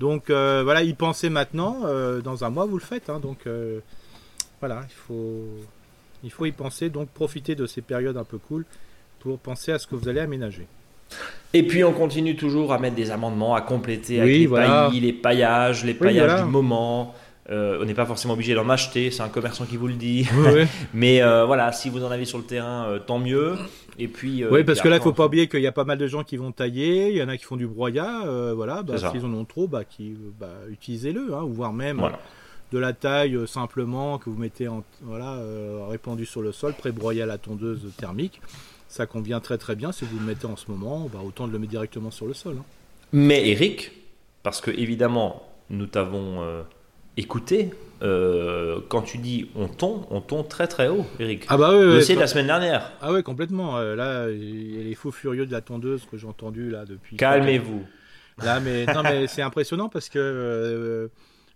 Donc 0.00 0.24
voilà, 0.28 0.82
y 0.82 0.92
penser 0.92 1.30
maintenant, 1.30 1.80
dans 2.20 2.44
un 2.44 2.50
mois 2.50 2.66
vous 2.66 2.76
le 2.76 2.84
faites. 2.84 3.08
Hein, 3.08 3.18
donc 3.18 3.48
voilà, 4.60 4.82
il 4.86 4.94
faut, 4.94 5.46
il 6.22 6.30
faut 6.30 6.44
y 6.44 6.52
penser, 6.52 6.90
donc 6.90 7.08
profiter 7.08 7.54
de 7.54 7.66
ces 7.66 7.80
périodes 7.80 8.18
un 8.18 8.24
peu 8.24 8.36
cool 8.36 8.66
pour 9.20 9.38
penser 9.38 9.72
à 9.72 9.78
ce 9.78 9.86
que 9.86 9.94
vous 9.94 10.08
allez 10.08 10.20
aménager. 10.20 10.66
Et 11.52 11.62
puis 11.62 11.84
on 11.84 11.92
continue 11.92 12.36
toujours 12.36 12.72
à 12.72 12.78
mettre 12.78 12.96
des 12.96 13.10
amendements, 13.10 13.54
à 13.54 13.62
compléter 13.62 14.20
avec 14.20 14.36
les 14.36 14.48
paillis, 14.48 15.00
les 15.00 15.12
paillages, 15.12 15.84
les 15.84 15.94
paillages 15.94 16.42
du 16.42 16.50
moment. 16.50 17.14
Euh, 17.48 17.78
on 17.80 17.84
n'est 17.84 17.94
pas 17.94 18.06
forcément 18.06 18.34
obligé 18.34 18.54
d'en 18.54 18.68
acheter, 18.68 19.10
c'est 19.10 19.22
un 19.22 19.28
commerçant 19.28 19.66
qui 19.66 19.76
vous 19.76 19.86
le 19.86 19.94
dit. 19.94 20.26
Mais 20.94 21.22
euh, 21.22 21.44
voilà, 21.44 21.70
si 21.72 21.90
vous 21.90 22.04
en 22.04 22.10
avez 22.10 22.24
sur 22.24 22.38
le 22.38 22.44
terrain, 22.44 22.86
euh, 22.86 22.98
tant 22.98 23.18
mieux. 23.18 23.54
Et 23.98 24.08
puis. 24.08 24.44
oui, 24.44 24.64
parce 24.64 24.80
que 24.80 24.88
là, 24.88 24.96
il 24.96 25.02
faut 25.02 25.12
pas 25.12 25.26
oublier 25.26 25.48
qu'il 25.48 25.60
y 25.60 25.66
a 25.66 25.72
pas 25.72 25.84
mal 25.84 25.98
de 25.98 26.06
gens 26.06 26.24
qui 26.24 26.36
vont 26.36 26.52
tailler. 26.52 27.10
Il 27.10 27.16
y 27.16 27.22
en 27.22 27.28
a 27.28 27.36
qui 27.36 27.44
font 27.44 27.56
du 27.56 27.66
broyat. 27.66 28.24
voilà, 28.54 28.82
bah, 28.82 28.96
s'ils 28.98 29.24
en 29.24 29.32
ont 29.32 29.44
trop, 29.44 29.68
bah, 29.68 29.82
bah, 30.40 30.48
utilisez-le, 30.70 31.34
hein, 31.34 31.42
ou 31.42 31.52
voire 31.52 31.72
même. 31.72 32.02
De 32.72 32.78
la 32.78 32.92
taille 32.92 33.38
simplement 33.46 34.18
que 34.18 34.28
vous 34.28 34.38
mettez 34.38 34.66
en, 34.66 34.82
voilà, 35.02 35.38
répandu 35.88 36.26
sur 36.26 36.42
le 36.42 36.50
sol, 36.50 36.74
pré-broyé 36.74 37.22
à 37.22 37.26
la 37.26 37.38
tondeuse 37.38 37.92
thermique. 37.96 38.40
Ça 38.88 39.06
convient 39.06 39.40
très 39.40 39.58
très 39.58 39.74
bien 39.74 39.92
si 39.92 40.04
vous 40.04 40.18
le 40.18 40.24
mettez 40.24 40.46
en 40.46 40.56
ce 40.56 40.70
moment, 40.70 41.08
bah, 41.12 41.20
autant 41.24 41.46
de 41.46 41.52
le 41.52 41.58
mettre 41.58 41.70
directement 41.70 42.10
sur 42.10 42.26
le 42.26 42.34
sol. 42.34 42.56
Hein. 42.58 42.64
Mais 43.12 43.48
Eric, 43.48 43.92
parce 44.42 44.60
que 44.60 44.70
évidemment, 44.70 45.42
nous 45.70 45.86
t'avons 45.86 46.64
écoutez, 47.16 47.70
euh, 48.02 48.80
quand 48.88 49.02
tu 49.02 49.18
dis 49.18 49.50
on 49.54 49.68
tombe, 49.68 50.04
on 50.10 50.20
tombe 50.20 50.48
très 50.48 50.66
très 50.66 50.88
haut, 50.88 51.06
Eric. 51.18 51.46
Ah 51.48 51.56
bah 51.56 51.70
oui, 51.72 52.06
de 52.06 52.20
la 52.20 52.26
semaine 52.26 52.46
dernière. 52.46 52.92
Ah 53.00 53.12
ouais, 53.12 53.22
complètement. 53.22 53.78
Euh, 53.78 53.96
là, 53.96 54.28
il 54.30 54.76
y 54.76 54.80
a 54.80 54.84
les 54.84 54.94
faux 54.94 55.10
furieux 55.10 55.46
de 55.46 55.52
la 55.52 55.60
tondeuse 55.60 56.06
que 56.10 56.16
j'ai 56.16 56.26
entendu 56.26 56.70
là 56.70 56.84
depuis. 56.84 57.16
Calmez-vous. 57.16 57.84
Là, 58.42 58.60
mais 58.60 58.84
non, 58.86 59.02
mais 59.02 59.26
c'est 59.26 59.42
impressionnant 59.42 59.88
parce 59.88 60.10
que 60.10 60.18
euh, 60.18 61.08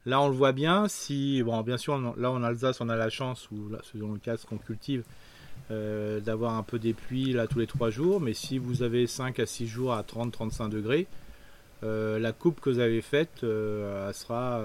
là, 0.07 0.21
on 0.23 0.29
le 0.29 0.35
voit 0.35 0.53
bien. 0.53 0.89
Si 0.89 1.43
bon, 1.43 1.61
bien 1.61 1.77
sûr, 1.77 2.01
là 2.17 2.31
en 2.31 2.43
Alsace, 2.43 2.81
on 2.81 2.89
a 2.89 2.97
la 2.97 3.11
chance 3.11 3.49
ou 3.51 3.71
selon 3.83 4.13
le 4.13 4.19
cas 4.19 4.37
qu'on 4.49 4.57
cultive. 4.57 5.05
D'avoir 5.71 6.57
un 6.57 6.63
peu 6.63 6.79
des 6.79 6.95
pluies 6.95 7.33
là 7.33 7.47
tous 7.47 7.61
les 7.61 7.67
trois 7.67 7.91
jours 7.91 8.21
mais 8.21 8.35
si 8.35 8.59
vous 8.59 8.83
avez 8.83 9.07
5 9.07 9.39
à 9.39 9.47
6 9.47 9.67
jours 9.69 9.93
à 9.93 10.03
30-35 10.03 10.69
degrés 10.69 11.07
euh, 11.83 12.19
la 12.19 12.33
coupe 12.33 12.61
que 12.61 12.69
vous 12.69 12.79
avez 12.79 13.01
faite 13.01 13.43
euh, 13.43 14.13
sera 14.13 14.65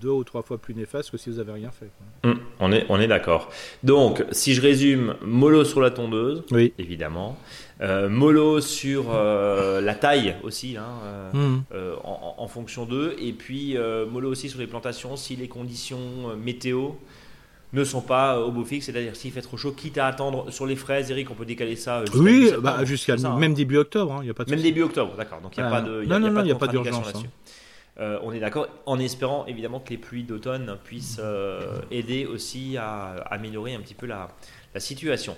deux, 0.00 0.08
ou 0.08 0.24
trois 0.24 0.40
fois 0.42 0.56
plus 0.56 0.74
néfaste 0.74 1.10
que 1.10 1.18
si 1.18 1.28
vous 1.28 1.36
n'avez 1.36 1.52
rien 1.52 1.70
fait. 1.70 1.90
Hum, 2.24 2.38
on 2.58 2.72
est, 2.72 2.86
on 2.88 2.98
est 2.98 3.06
d'accord. 3.06 3.50
Donc, 3.82 4.24
si 4.30 4.54
je 4.54 4.62
résume, 4.62 5.14
mollo 5.20 5.64
sur 5.64 5.80
la 5.80 5.90
tondeuse, 5.90 6.42
oui. 6.50 6.72
évidemment. 6.78 7.36
Euh, 7.82 8.08
mollo 8.08 8.60
sur 8.60 9.12
la 9.12 9.94
taille 9.94 10.36
aussi, 10.42 10.76
hein, 10.76 10.88
hum. 11.34 11.62
en, 12.02 12.48
fonction 12.48 12.86
d'eux. 12.86 13.14
Et 13.20 13.32
puis 13.32 13.76
mollo 14.10 14.30
aussi 14.30 14.48
sur 14.48 14.58
les 14.58 14.66
plantations 14.66 15.16
si 15.16 15.36
les 15.36 15.48
conditions 15.48 16.34
météo 16.42 16.92
ne 17.72 17.84
sont 17.84 18.00
pas 18.00 18.40
au 18.40 18.50
beau 18.50 18.64
fixe, 18.64 18.86
c'est-à-dire 18.86 19.14
s'il 19.14 19.32
fait 19.32 19.42
trop 19.42 19.56
chaud, 19.56 19.72
quitte 19.72 19.98
à 19.98 20.06
attendre 20.06 20.50
sur 20.50 20.66
les 20.66 20.76
fraises, 20.76 21.10
Eric, 21.10 21.30
on 21.30 21.34
peut 21.34 21.44
décaler 21.44 21.76
ça 21.76 22.04
jusqu'à 22.04 22.18
Oui, 22.18 22.50
bah, 22.60 22.84
jusqu'à 22.84 23.14
hein. 23.14 23.38
même 23.38 23.54
début 23.54 23.76
octobre, 23.76 24.20
il 24.22 24.28
hein, 24.28 24.30
a 24.30 24.34
pas 24.34 24.44
de 24.44 24.50
Même 24.50 24.62
début 24.62 24.82
octobre, 24.82 25.14
d'accord. 25.16 25.40
Donc 25.40 25.56
il 25.56 25.60
n'y 25.60 25.66
a, 25.66 25.70
pas 25.70 25.82
de, 25.82 26.04
non, 26.04 26.18
non, 26.18 26.30
non, 26.30 26.44
il 26.44 26.50
a 26.50 26.54
pas 26.54 26.66
d'urgence 26.68 27.06
là-dessus. 27.06 27.28
Euh, 28.00 28.18
on 28.22 28.32
est 28.32 28.38
d'accord, 28.38 28.68
en 28.86 28.98
espérant 29.00 29.44
évidemment 29.46 29.80
que 29.80 29.90
les 29.90 29.98
pluies 29.98 30.22
d'automne 30.22 30.78
puissent 30.84 31.20
euh, 31.20 31.80
aider 31.90 32.26
aussi 32.26 32.76
à 32.76 33.10
améliorer 33.28 33.74
un 33.74 33.80
petit 33.80 33.94
peu 33.94 34.06
la, 34.06 34.28
la 34.72 34.80
situation. 34.80 35.36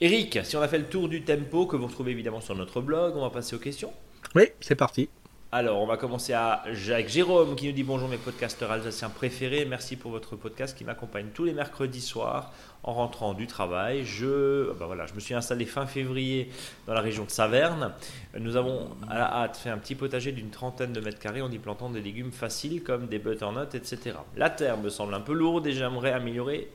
Eric, 0.00 0.40
si 0.42 0.56
on 0.56 0.60
a 0.60 0.66
fait 0.66 0.78
le 0.78 0.86
tour 0.86 1.08
du 1.08 1.22
tempo 1.22 1.66
que 1.66 1.76
vous 1.76 1.86
retrouvez 1.86 2.10
évidemment 2.10 2.40
sur 2.40 2.56
notre 2.56 2.80
blog, 2.80 3.14
on 3.16 3.22
va 3.22 3.30
passer 3.30 3.54
aux 3.54 3.60
questions. 3.60 3.92
Oui, 4.34 4.48
c'est 4.60 4.74
parti. 4.74 5.08
Alors, 5.56 5.80
on 5.80 5.86
va 5.86 5.96
commencer 5.96 6.32
avec 6.32 7.08
Jérôme 7.08 7.54
qui 7.54 7.68
nous 7.68 7.72
dit 7.72 7.84
bonjour 7.84 8.08
mes 8.08 8.16
podcasteurs 8.16 8.72
alsaciens 8.72 9.08
préférés. 9.08 9.64
Merci 9.64 9.94
pour 9.94 10.10
votre 10.10 10.34
podcast 10.34 10.76
qui 10.76 10.82
m'accompagne 10.82 11.28
tous 11.32 11.44
les 11.44 11.52
mercredis 11.52 12.00
soirs 12.00 12.52
en 12.82 12.92
rentrant 12.92 13.34
du 13.34 13.46
travail. 13.46 14.04
Je, 14.04 14.72
bah 14.72 14.86
voilà, 14.86 15.06
je 15.06 15.14
me 15.14 15.20
suis 15.20 15.32
installé 15.32 15.64
fin 15.64 15.86
février 15.86 16.50
dans 16.88 16.92
la 16.92 17.00
région 17.00 17.24
de 17.24 17.30
Saverne. 17.30 17.92
Nous 18.36 18.56
avons 18.56 18.88
à 19.08 19.48
fait 19.54 19.70
un 19.70 19.78
petit 19.78 19.94
potager 19.94 20.32
d'une 20.32 20.50
trentaine 20.50 20.92
de 20.92 21.00
mètres 21.00 21.20
carrés 21.20 21.40
en 21.40 21.52
y 21.52 21.60
plantant 21.60 21.88
des 21.88 22.00
légumes 22.00 22.32
faciles 22.32 22.82
comme 22.82 23.06
des 23.06 23.20
butternuts, 23.20 23.76
etc. 23.76 24.16
La 24.36 24.50
terre 24.50 24.76
me 24.76 24.88
semble 24.88 25.14
un 25.14 25.20
peu 25.20 25.34
lourde 25.34 25.68
et 25.68 25.72
j'aimerais 25.72 26.10
améliorer 26.10 26.68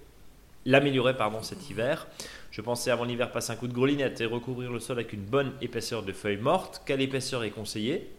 l'améliorer 0.66 1.18
pardon 1.18 1.42
cet 1.42 1.70
hiver. 1.70 2.08
Je 2.50 2.62
pensais 2.62 2.92
avant 2.92 3.04
l'hiver 3.04 3.30
passer 3.34 3.52
un 3.52 3.56
coup 3.58 3.68
de 3.68 3.74
grelinette 3.74 4.22
et 4.22 4.26
recouvrir 4.26 4.72
le 4.72 4.80
sol 4.80 5.00
avec 5.00 5.12
une 5.12 5.26
bonne 5.26 5.52
épaisseur 5.60 6.02
de 6.02 6.14
feuilles 6.14 6.38
mortes. 6.38 6.82
Quelle 6.86 7.02
épaisseur 7.02 7.44
est 7.44 7.52
conseillée? 7.52 8.10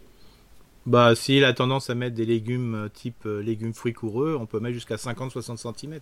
Bah, 0.87 1.15
s'il 1.15 1.45
a 1.45 1.53
tendance 1.53 1.91
à 1.91 1.95
mettre 1.95 2.15
des 2.15 2.27
légumes 2.27 2.75
euh, 2.75 2.89
type 2.89 3.27
euh, 3.27 3.43
légumes 3.43 3.75
fruits 3.75 3.93
coureux, 3.93 4.37
on 4.41 4.47
peut 4.47 4.61
mettre 4.61 4.75
jusqu'à 4.75 4.97
50-60 4.97 5.57
cm. 5.57 6.01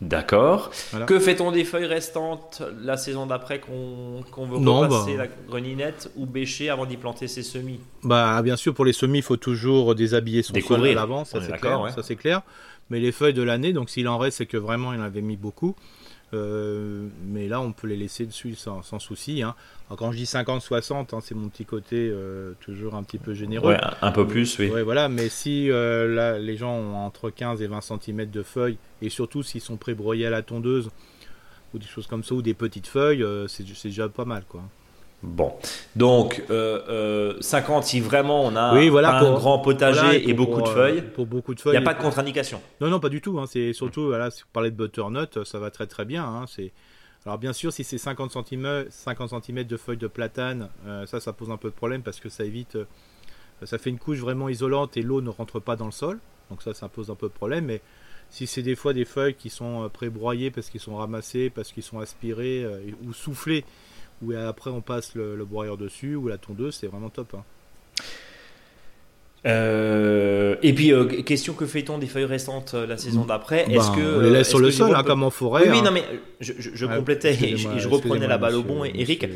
D'accord. 0.00 0.72
Que 1.06 1.20
fait-on 1.20 1.52
des 1.52 1.64
feuilles 1.64 1.86
restantes 1.86 2.60
la 2.82 2.96
saison 2.96 3.26
d'après 3.26 3.60
qu'on 3.60 4.24
veut 4.36 4.56
repasser 4.56 5.16
bah. 5.16 5.24
la 5.24 5.28
greninette 5.46 6.10
ou 6.16 6.26
bêcher 6.26 6.70
avant 6.70 6.86
d'y 6.86 6.96
planter 6.96 7.28
ses 7.28 7.44
semis? 7.44 7.78
Bah 8.02 8.42
bien 8.42 8.56
sûr 8.56 8.74
pour 8.74 8.84
les 8.84 8.92
semis 8.92 9.18
il 9.18 9.22
faut 9.22 9.36
toujours 9.36 9.94
déshabiller 9.94 10.42
son 10.42 10.60
sol 10.60 10.88
à 10.88 10.94
l'avant, 10.94 11.24
ça 11.24 11.40
c'est 11.40 11.56
clair, 11.56 11.88
ça 11.94 12.02
c'est 12.02 12.16
clair. 12.16 12.42
Mais 12.90 12.98
les 12.98 13.12
feuilles 13.12 13.32
de 13.32 13.42
l'année, 13.42 13.72
donc 13.72 13.90
s'il 13.90 14.08
en 14.08 14.18
reste 14.18 14.38
c'est 14.38 14.46
que 14.46 14.56
vraiment 14.56 14.92
il 14.92 14.98
en 14.98 15.04
avait 15.04 15.22
mis 15.22 15.36
beaucoup. 15.36 15.76
Euh, 16.34 17.08
mais 17.26 17.46
là, 17.46 17.60
on 17.60 17.72
peut 17.72 17.86
les 17.86 17.96
laisser 17.96 18.24
dessus 18.26 18.54
sans, 18.54 18.82
souci. 18.98 19.42
Hein. 19.42 19.54
quand 19.96 20.12
je 20.12 20.16
dis 20.16 20.24
50-60, 20.24 21.14
hein, 21.14 21.18
c'est 21.20 21.34
mon 21.34 21.48
petit 21.48 21.64
côté 21.64 22.10
euh, 22.10 22.52
toujours 22.60 22.94
un 22.94 23.02
petit 23.02 23.18
peu 23.18 23.34
généreux. 23.34 23.76
un 24.00 24.12
peu 24.12 24.26
plus, 24.26 24.58
oui. 24.58 24.70
voilà, 24.82 25.08
mais 25.08 25.28
si 25.28 25.70
euh, 25.70 26.12
là, 26.12 26.38
les 26.38 26.56
gens 26.56 26.74
ont 26.74 26.96
entre 26.96 27.30
15 27.30 27.60
et 27.62 27.66
20 27.66 27.80
cm 27.80 28.30
de 28.30 28.42
feuilles, 28.42 28.78
et 29.02 29.10
surtout 29.10 29.42
s'ils 29.42 29.60
sont 29.60 29.76
pré-broyés 29.76 30.26
à 30.26 30.30
la 30.30 30.42
tondeuse, 30.42 30.90
ou 31.74 31.78
des 31.78 31.86
choses 31.86 32.06
comme 32.06 32.24
ça, 32.24 32.34
ou 32.34 32.42
des 32.42 32.54
petites 32.54 32.86
feuilles, 32.86 33.24
c'est 33.48 33.64
déjà 33.84 34.08
pas 34.08 34.24
mal. 34.24 34.44
quoi. 34.48 34.62
Bon, 35.22 35.52
donc 35.94 36.42
euh, 36.50 37.36
50 37.40 37.84
euh, 37.84 37.86
si 37.86 38.00
vraiment 38.00 38.44
on 38.44 38.56
a 38.56 38.62
un 38.62 39.34
grand 39.34 39.60
potager 39.60 40.28
et 40.28 40.34
beaucoup 40.34 40.60
de 40.60 40.68
euh, 40.68 40.74
feuilles. 40.74 41.02
Pour 41.02 41.26
beaucoup 41.26 41.54
de 41.54 41.60
feuilles. 41.60 41.76
Il 41.76 41.78
n'y 41.78 41.84
a 41.84 41.88
pas 41.88 41.94
de 41.94 42.02
contre-indication. 42.02 42.60
Non, 42.80 42.88
non, 42.88 42.98
pas 42.98 43.08
du 43.08 43.20
tout. 43.20 43.38
Hein. 43.38 43.44
C'est 43.48 43.72
surtout, 43.72 44.06
voilà, 44.06 44.32
si 44.32 44.42
vous 44.42 44.48
parlez 44.52 44.72
de 44.72 44.76
butternut, 44.76 45.44
ça 45.44 45.60
va 45.60 45.70
très 45.70 45.86
très 45.86 46.04
bien. 46.04 46.24
Hein. 46.24 46.46
C'est 46.48 46.72
alors 47.24 47.38
bien 47.38 47.52
sûr, 47.52 47.72
si 47.72 47.84
c'est 47.84 47.98
50 47.98 48.32
cm, 48.32 48.86
50 48.90 49.44
cm 49.44 49.62
de 49.62 49.76
feuilles 49.76 49.96
de 49.96 50.08
platane, 50.08 50.68
euh, 50.88 51.06
ça, 51.06 51.20
ça 51.20 51.32
pose 51.32 51.52
un 51.52 51.56
peu 51.56 51.68
de 51.68 51.74
problème 51.74 52.02
parce 52.02 52.18
que 52.18 52.28
ça 52.28 52.42
évite, 52.44 52.76
ça 53.62 53.78
fait 53.78 53.90
une 53.90 53.98
couche 53.98 54.18
vraiment 54.18 54.48
isolante 54.48 54.96
et 54.96 55.02
l'eau 55.02 55.20
ne 55.20 55.28
rentre 55.30 55.60
pas 55.60 55.76
dans 55.76 55.86
le 55.86 55.92
sol. 55.92 56.18
Donc 56.50 56.62
ça, 56.62 56.74
ça 56.74 56.88
pose 56.88 57.10
un 57.10 57.14
peu 57.14 57.28
de 57.28 57.32
problème. 57.32 57.66
Mais 57.66 57.80
si 58.28 58.48
c'est 58.48 58.62
des 58.62 58.74
fois 58.74 58.92
des 58.92 59.04
feuilles 59.04 59.34
qui 59.34 59.50
sont 59.50 59.88
pré-broyées 59.92 60.50
parce 60.50 60.68
qu'ils 60.68 60.80
sont 60.80 60.96
ramassés, 60.96 61.48
parce 61.48 61.70
qu'ils 61.70 61.84
sont 61.84 62.00
aspirés 62.00 62.66
ou 63.06 63.12
soufflés 63.12 63.64
où 64.22 64.32
après 64.32 64.70
on 64.70 64.80
passe 64.80 65.14
le, 65.14 65.36
le 65.36 65.44
broyeur 65.44 65.76
dessus 65.76 66.14
ou 66.14 66.28
la 66.28 66.38
tondeuse, 66.38 66.76
c'est 66.80 66.86
vraiment 66.86 67.10
top. 67.10 67.34
Hein. 67.34 67.44
Euh, 69.44 70.54
et 70.62 70.72
puis, 70.72 70.92
euh, 70.92 71.04
question 71.22 71.54
que 71.54 71.66
fait-on 71.66 71.98
des 71.98 72.06
feuilles 72.06 72.26
restantes 72.26 72.74
euh, 72.74 72.86
la 72.86 72.96
saison 72.96 73.24
d'après? 73.24 73.62
Est-ce 73.68 73.90
ben, 73.90 73.96
que 73.96 74.18
on 74.18 74.20
les 74.20 74.30
laisse 74.30 74.48
sur 74.48 74.60
le 74.60 74.70
sol, 74.70 74.94
hein, 74.94 75.02
comme 75.02 75.24
en 75.24 75.30
forêt 75.30 75.68
Oui, 75.68 75.78
hein. 75.78 75.82
non, 75.82 75.90
mais 75.90 76.04
je, 76.40 76.86
complétais 76.86 77.34
et 77.42 77.56
je, 77.56 77.88
reprenais 77.88 78.28
la 78.28 78.38
balle 78.38 78.54
au 78.54 78.62
bon. 78.62 78.84
Eric, 78.84 79.26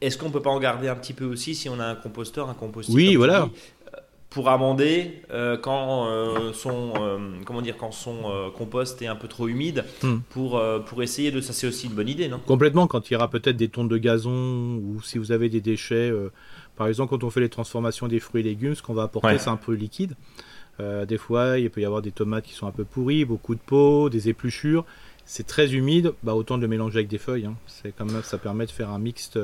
est-ce 0.00 0.16
qu'on 0.16 0.30
peut 0.30 0.42
pas 0.42 0.50
en 0.50 0.60
garder 0.60 0.88
un 0.88 0.96
petit 0.96 1.12
peu 1.12 1.26
aussi 1.26 1.54
si 1.54 1.68
on 1.68 1.78
a 1.80 1.84
un 1.84 1.94
composteur, 1.96 2.48
un 2.48 2.54
composteur 2.54 2.94
Oui, 2.94 3.16
voilà 3.16 3.48
pour 4.30 4.48
amender 4.48 5.22
euh, 5.32 5.56
quand 5.56 6.06
euh, 6.06 6.52
son 6.52 6.92
euh, 7.00 7.18
comment 7.44 7.62
dire 7.62 7.76
quand 7.76 7.90
son 7.90 8.50
compost 8.56 9.02
est 9.02 9.08
un 9.08 9.16
peu 9.16 9.26
trop 9.26 9.48
humide 9.48 9.84
hmm. 10.02 10.18
pour 10.30 10.62
pour 10.86 11.02
essayer 11.02 11.32
de 11.32 11.40
ça 11.40 11.52
c'est 11.52 11.66
aussi 11.66 11.88
une 11.88 11.94
bonne 11.94 12.08
idée 12.08 12.28
non? 12.28 12.38
Complètement 12.46 12.86
quand 12.86 13.10
il 13.10 13.14
y 13.14 13.16
aura 13.16 13.28
peut-être 13.28 13.56
des 13.56 13.68
tonnes 13.68 13.88
de 13.88 13.98
gazon 13.98 14.76
ou 14.76 15.02
si 15.02 15.18
vous 15.18 15.32
avez 15.32 15.48
des 15.48 15.60
déchets 15.60 16.12
par 16.76 16.86
exemple 16.86 17.10
quand 17.10 17.24
on 17.24 17.30
fait 17.30 17.40
les 17.40 17.48
transformations 17.48 18.06
des 18.06 18.20
fruits 18.20 18.40
et 18.40 18.44
légumes 18.44 18.76
ce 18.76 18.82
qu'on 18.82 18.94
va 18.94 19.02
apporter 19.02 19.36
c'est 19.38 19.50
un 19.50 19.56
peu 19.56 19.72
liquide 19.72 20.14
des 20.78 21.18
fois 21.18 21.58
il 21.58 21.68
peut 21.68 21.80
y 21.80 21.84
avoir 21.84 22.00
des 22.00 22.12
tomates 22.12 22.44
qui 22.44 22.54
sont 22.54 22.68
un 22.68 22.72
peu 22.72 22.84
pourries 22.84 23.24
beaucoup 23.24 23.56
de 23.56 23.60
peau 23.60 24.08
des 24.10 24.28
épluchures 24.28 24.84
c'est 25.24 25.46
très 25.46 25.74
humide 25.74 26.12
bah 26.22 26.34
autant 26.34 26.56
de 26.56 26.62
le 26.62 26.68
mélanger 26.68 26.98
avec 26.98 27.08
des 27.08 27.18
feuilles 27.18 27.46
hein. 27.46 27.56
c'est 27.66 27.94
comme 27.94 28.22
ça 28.22 28.38
permet 28.38 28.66
de 28.66 28.70
faire 28.70 28.90
un 28.90 29.00
mixte 29.00 29.38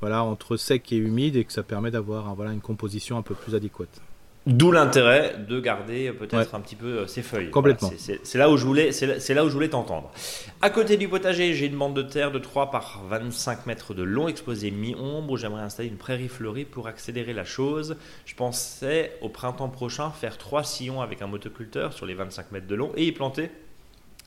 voilà, 0.00 0.24
entre 0.24 0.56
sec 0.56 0.92
et 0.92 0.96
humide 0.96 1.36
et 1.36 1.44
que 1.44 1.52
ça 1.52 1.62
permet 1.62 1.90
d'avoir 1.90 2.34
voilà, 2.34 2.52
une 2.52 2.60
composition 2.60 3.18
un 3.18 3.22
peu 3.22 3.34
plus 3.34 3.54
adéquate. 3.54 4.00
D'où 4.46 4.72
l'intérêt 4.72 5.36
de 5.46 5.60
garder 5.60 6.12
peut-être 6.12 6.54
un 6.54 6.60
petit 6.60 6.74
peu 6.74 7.06
ces 7.06 7.20
euh, 7.20 7.24
feuilles. 7.24 7.50
Complètement. 7.50 7.92
c'est 7.98 8.38
là 8.38 8.48
où 8.48 8.56
je 8.56 8.64
voulais, 8.64 8.90
c'est 8.90 9.34
là 9.34 9.44
où 9.44 9.48
je 9.48 9.52
voulais 9.52 9.68
t'entendre. 9.68 10.10
À 10.62 10.70
côté 10.70 10.96
du 10.96 11.08
potager, 11.08 11.52
j'ai 11.52 11.66
une 11.66 11.76
bande 11.76 11.94
de 11.94 12.02
terre 12.02 12.32
de 12.32 12.38
3 12.38 12.70
par 12.70 13.02
25 13.06 13.66
mètres 13.66 13.92
de 13.92 14.02
long 14.02 14.28
exposée 14.28 14.70
mi-ombre 14.70 15.32
où 15.32 15.36
j'aimerais 15.36 15.62
installer 15.62 15.90
une 15.90 15.98
prairie 15.98 16.28
fleurie 16.28 16.64
pour 16.64 16.88
accélérer 16.88 17.34
la 17.34 17.44
chose. 17.44 17.96
Je 18.24 18.34
pensais 18.34 19.12
au 19.20 19.28
printemps 19.28 19.68
prochain 19.68 20.10
faire 20.10 20.38
trois 20.38 20.64
sillons 20.64 21.02
avec 21.02 21.20
un 21.20 21.26
motoculteur 21.26 21.92
sur 21.92 22.06
les 22.06 22.14
25 22.14 22.50
mètres 22.50 22.66
de 22.66 22.74
long 22.74 22.92
et 22.96 23.04
y 23.04 23.12
planter 23.12 23.50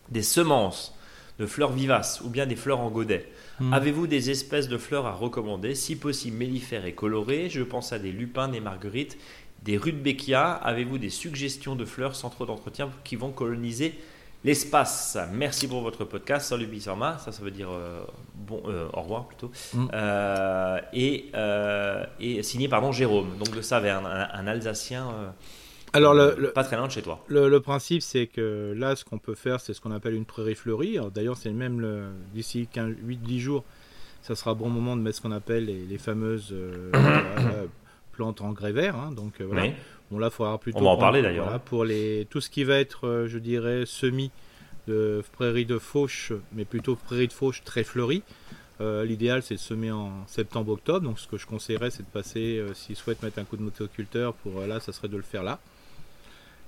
des 0.09 0.23
semences 0.23 0.95
de 1.39 1.47
fleurs 1.47 1.71
vivaces 1.71 2.21
ou 2.21 2.29
bien 2.29 2.45
des 2.45 2.55
fleurs 2.55 2.81
en 2.81 2.91
godet. 2.91 3.27
Hmm. 3.59 3.73
Avez-vous 3.73 4.07
des 4.07 4.29
espèces 4.29 4.67
de 4.67 4.77
fleurs 4.77 5.05
à 5.05 5.13
recommander? 5.13 5.75
Si 5.75 5.95
possible, 5.95 6.37
mellifères 6.37 6.85
et 6.85 6.93
colorées. 6.93 7.49
Je 7.49 7.61
pense 7.61 7.93
à 7.93 7.99
des 7.99 8.11
lupins, 8.11 8.47
des 8.47 8.59
marguerites, 8.59 9.17
des 9.63 9.77
rudbeckia. 9.77 10.51
Avez-vous 10.51 10.97
des 10.97 11.09
suggestions 11.09 11.75
de 11.75 11.85
fleurs 11.85 12.15
sans 12.15 12.29
trop 12.29 12.45
d'entretien 12.45 12.89
qui 13.03 13.15
vont 13.15 13.31
coloniser 13.31 13.93
l'espace? 14.43 15.17
Merci 15.31 15.67
pour 15.67 15.81
votre 15.81 16.03
podcast. 16.03 16.47
Salut 16.47 16.65
Bisama. 16.65 17.17
Ça, 17.19 17.31
ça 17.31 17.43
veut 17.43 17.51
dire 17.51 17.69
euh, 17.71 18.03
bon, 18.33 18.63
euh, 18.67 18.87
au 18.93 19.01
revoir 19.01 19.27
plutôt. 19.27 19.51
Hmm. 19.73 19.87
Euh, 19.93 20.79
et, 20.93 21.31
et, 22.19 22.43
signé 22.43 22.67
pardon 22.67 22.91
Jérôme, 22.91 23.37
donc 23.37 23.55
de 23.55 23.61
Saverne, 23.61 24.05
un 24.05 24.47
Alsacien 24.47 25.33
alors, 25.93 26.13
le, 26.13 26.51
pas 26.51 26.63
très 26.63 26.75
loin 26.75 26.87
de 26.87 26.91
chez 26.91 27.01
toi. 27.01 27.23
Le, 27.27 27.59
principe, 27.59 28.01
c'est 28.01 28.27
que 28.27 28.73
là, 28.75 28.95
ce 28.95 29.05
qu'on 29.05 29.19
peut 29.19 29.35
faire, 29.35 29.59
c'est 29.61 29.73
ce 29.73 29.81
qu'on 29.81 29.91
appelle 29.91 30.15
une 30.15 30.25
prairie 30.25 30.55
fleurie. 30.55 30.97
D'ailleurs, 31.13 31.37
c'est 31.37 31.51
même 31.51 32.13
d'ici 32.33 32.67
8-10 32.75 33.39
jours, 33.39 33.63
ça 34.23 34.35
sera 34.35 34.53
bon 34.53 34.69
moment 34.69 34.95
de 34.95 35.01
mettre 35.01 35.17
ce 35.17 35.21
qu'on 35.21 35.33
appelle 35.33 35.65
les, 35.65 35.97
fameuses 35.97 36.53
euh, 36.53 36.91
plantes 38.13 38.41
en 38.41 38.51
grès 38.51 38.71
vert. 38.71 38.95
Hein. 38.95 39.11
donc 39.11 39.41
euh, 39.41 39.45
voilà. 39.45 39.67
Bon, 40.09 40.17
là, 40.17 40.29
faudra 40.29 40.57
plutôt. 40.57 40.79
On 40.79 40.83
va 40.83 40.89
en 40.91 40.97
parler 40.97 41.21
d'ailleurs. 41.21 41.59
pour 41.61 41.83
les, 41.83 42.25
tout 42.29 42.39
ce 42.39 42.49
qui 42.49 42.63
va 42.63 42.79
être, 42.79 43.05
euh, 43.05 43.27
je 43.27 43.37
dirais, 43.37 43.83
semis 43.85 44.31
de 44.87 45.21
prairie 45.33 45.65
de 45.65 45.77
fauche, 45.77 46.31
mais 46.53 46.63
plutôt 46.65 46.95
prairie 46.95 47.27
de 47.27 47.33
fauche 47.33 47.63
très 47.63 47.83
fleurie. 47.83 48.23
L'idéal, 48.79 49.41
c'est 49.43 49.53
de 49.53 49.59
semer 49.61 49.91
en 49.91 50.11
septembre-octobre. 50.27 50.99
Donc, 50.99 51.17
ce 51.17 51.25
que 51.25 51.37
je 51.37 51.47
conseillerais, 51.47 51.89
c'est 51.89 52.03
de 52.03 52.07
passer, 52.09 52.61
s'ils 52.73 52.97
souhaitent 52.97 53.23
mettre 53.23 53.39
un 53.39 53.45
coup 53.45 53.55
de 53.55 53.61
motoculteur, 53.61 54.33
pour 54.33 54.59
là, 54.67 54.81
ça 54.81 54.91
serait 54.91 55.07
de 55.07 55.15
le 55.15 55.23
faire 55.23 55.41
là 55.41 55.59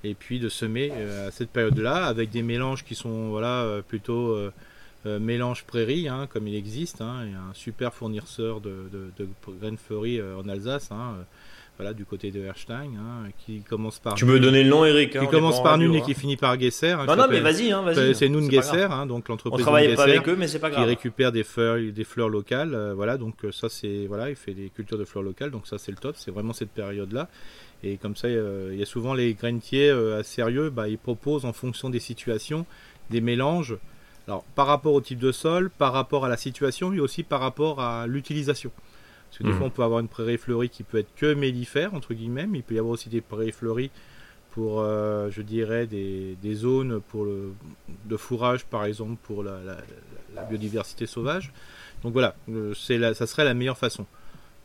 et 0.06 0.14
puis 0.14 0.40
de 0.40 0.50
semer 0.50 0.92
euh, 0.94 1.28
à 1.28 1.32
cette 1.32 1.50
période-là 1.50 2.06
avec 2.06 2.30
des 2.30 2.44
mélanges 2.44 2.84
qui 2.84 2.96
sont 2.96 3.30
voilà 3.30 3.64
euh, 3.64 3.82
plutôt 3.82 4.36
euh, 4.36 4.52
mélange 5.20 5.66
prairie, 5.66 6.08
hein, 6.08 6.28
comme 6.32 6.48
il 6.48 6.56
existe. 6.56 7.02
Hein, 7.02 7.24
il 7.26 7.32
y 7.32 7.36
a 7.36 7.40
un 7.40 7.54
super 7.54 7.94
fournisseur 7.94 8.60
de, 8.62 8.90
de, 8.92 9.28
graines 9.60 9.78
fleuries 9.78 10.20
en 10.20 10.50
Alsace, 10.50 10.90
hein, 10.92 11.14
voilà, 11.78 11.94
du 11.94 12.06
côté 12.06 12.32
de 12.32 12.44
Herstein, 12.44 12.90
qui 13.46 13.62
commence 13.62 14.00
par. 14.00 14.16
Tu 14.16 14.26
veux 14.26 14.40
donner 14.40 14.64
le 14.64 14.70
nom, 14.72 14.84
Eric 14.84 15.20
Qui 15.20 15.28
commence 15.28 15.62
par 15.62 15.78
Nune 15.78 15.94
et 15.94 16.02
qui 16.02 16.16
finit 16.16 16.38
par 16.38 16.60
Gesser. 16.60 16.96
non, 17.08 17.16
non, 17.16 17.28
mais 17.30 17.40
vas-y, 17.40 17.70
vas-y. 17.70 18.16
C'est 18.16 18.30
Nune 18.30 18.50
Gesser, 18.50 18.88
donc 19.08 19.30
l'entreprise. 19.30 19.62
On 19.62 19.64
travaille 19.64 19.96
pas 19.96 20.04
avec 20.04 20.28
eux, 20.28 20.36
mais 20.36 20.48
c'est 20.48 20.58
pas 20.58 20.72
grave. 20.72 20.84
Qui 20.84 20.90
récupère 20.90 21.32
des 21.32 21.44
fleurs, 21.44 21.78
des 21.78 22.04
fleurs 22.04 22.30
locales, 22.30 22.94
voilà, 22.96 23.18
donc 23.18 23.36
ça 23.52 23.70
c'est 23.70 24.08
voilà, 24.08 24.32
il 24.32 24.36
fait 24.36 24.56
des 24.56 24.70
cultures 24.70 24.98
de 24.98 25.06
fleurs 25.06 25.24
locales, 25.24 25.52
donc 25.52 25.68
ça 25.68 25.78
c'est 25.78 25.92
le 25.92 25.98
top. 25.98 26.16
C'est 26.18 26.32
vraiment 26.32 26.54
cette 26.54 26.72
période-là. 26.72 27.30
Et 27.84 27.98
comme 27.98 28.16
ça, 28.16 28.30
il 28.30 28.78
y 28.78 28.82
a 28.82 28.86
souvent 28.86 29.14
les 29.14 29.34
grainetiers 29.34 29.90
euh, 29.90 30.24
sérieux, 30.24 30.70
bah, 30.70 30.88
ils 30.88 30.98
proposent 30.98 31.46
en 31.46 31.54
fonction 31.54 31.90
des 31.90 32.00
situations 32.00 32.66
des 33.10 33.22
mélanges. 33.22 33.78
Alors, 34.28 34.44
par 34.56 34.66
rapport 34.66 34.94
au 34.94 35.02
type 35.02 35.20
de 35.20 35.32
sol, 35.32 35.70
par 35.70 35.94
rapport 35.94 36.26
à 36.26 36.30
la 36.30 36.38
situation 36.38 36.92
et 36.94 37.00
aussi 37.00 37.22
par 37.22 37.40
rapport 37.40 37.80
à 37.80 38.08
l'utilisation. 38.08 38.72
Parce 39.30 39.38
que 39.38 39.44
des 39.44 39.50
hmm. 39.50 39.58
fois, 39.58 39.68
on 39.68 39.70
peut 39.70 39.84
avoir 39.84 40.00
une 40.00 40.08
prairie 40.08 40.38
fleurie 40.38 40.70
qui 40.70 40.84
peut 40.84 40.98
être 40.98 41.14
que 41.16 41.34
mellifère, 41.34 41.94
entre 41.94 42.14
guillemets, 42.14 42.48
mais 42.48 42.60
il 42.60 42.64
peut 42.64 42.74
y 42.74 42.80
avoir 42.80 42.94
aussi 42.94 43.10
des 43.10 43.22
prairies 43.22 43.52
fleuries 43.52 43.92
pour, 44.52 44.82
je 44.82 45.42
dirais, 45.42 45.86
des, 45.86 46.54
zones 46.54 47.02
pour 47.10 47.26
le, 47.26 47.54
de 48.06 48.16
fourrage, 48.16 48.66
par 48.66 48.86
exemple, 48.86 49.18
pour 49.22 49.44
la, 49.44 49.60
biodiversité 50.50 51.06
sauvage. 51.06 51.52
Donc 52.04 52.14
voilà, 52.14 52.36
c'est 52.74 53.14
ça 53.14 53.28
serait 53.28 53.44
la 53.44 53.54
meilleure 53.54 53.78
façon. 53.78 54.06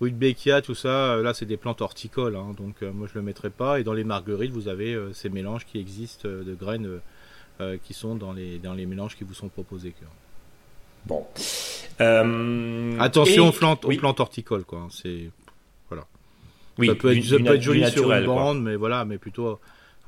Rudbeckia, 0.01 0.63
tout 0.63 0.75
ça, 0.75 1.17
là 1.17 1.35
c'est 1.35 1.47
des 1.47 1.57
plantes 1.57 1.83
horticoles, 1.83 2.37
hein, 2.37 2.55
donc 2.57 2.81
moi 2.83 3.07
je 3.13 3.19
le 3.19 3.23
mettrais 3.23 3.51
pas. 3.51 3.81
Et 3.81 3.85
dans 3.85 3.93
les 3.93 4.05
marguerites, 4.05 4.53
vous 4.53 4.69
avez 4.69 4.99
ces 5.13 5.29
mélanges 5.29 5.67
qui 5.67 5.79
existent 5.79 6.29
de 6.29 6.55
graines 6.55 7.01
qui 7.85 7.93
sont 7.93 8.15
dans 8.15 8.33
les, 8.33 8.59
dans 8.59 8.73
les 8.73 8.87
mélanges 8.87 9.17
qui 9.17 9.25
vous 9.25 9.35
sont 9.35 9.49
proposés. 9.49 9.93
Bon. 11.07 11.27
Attention 12.99 13.49
aux, 13.49 13.53
plantes, 13.53 13.85
aux 13.85 13.91
plantes 13.91 14.21
horticoles, 14.21 14.65
quoi. 14.65 14.81
Hein, 14.81 14.89
c'est 14.91 15.31
voilà. 15.89 16.07
Oui, 16.79 16.87
ça 16.87 16.95
peut 16.95 17.15
être, 17.15 17.61
joli 17.61 17.91
sur 17.91 18.11
une 18.13 18.27
bande, 18.27 18.63
mais 18.63 18.77
voilà, 18.77 19.05
mais 19.05 19.19
plutôt 19.19 19.61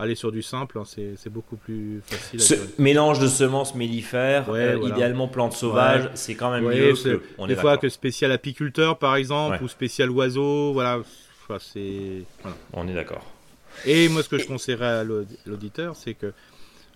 aller 0.02 0.14
sur 0.14 0.32
du 0.32 0.42
simple, 0.42 0.78
hein, 0.78 0.84
c'est 0.84 1.32
beaucoup 1.32 1.56
plus 1.56 2.02
facile. 2.04 2.40
Ce 2.40 2.54
mélange 2.78 3.20
de 3.20 3.28
semences 3.28 3.74
mellifères, 3.74 4.50
euh, 4.50 4.78
idéalement 4.82 5.28
plantes 5.28 5.52
sauvages, 5.52 6.10
c'est 6.14 6.34
quand 6.34 6.50
même 6.50 6.64
mieux. 6.64 6.92
Que, 6.94 7.22
on 7.38 7.46
des 7.46 7.56
fois 7.56 7.78
que 7.78 7.88
spécial 7.88 8.32
apiculteur 8.32 8.98
par 8.98 9.16
exemple 9.16 9.62
ou 9.62 9.68
spécial 9.68 10.10
oiseau, 10.10 10.72
voilà, 10.72 11.00
c'est. 11.60 12.24
On 12.72 12.88
est 12.88 12.94
d'accord. 12.94 13.24
Et 13.86 14.08
moi, 14.08 14.22
ce 14.22 14.28
que 14.28 14.38
je 14.38 14.46
conseillerais 14.46 14.86
à 14.86 15.04
l'auditeur, 15.04 15.96
c'est 15.96 16.14
que 16.14 16.32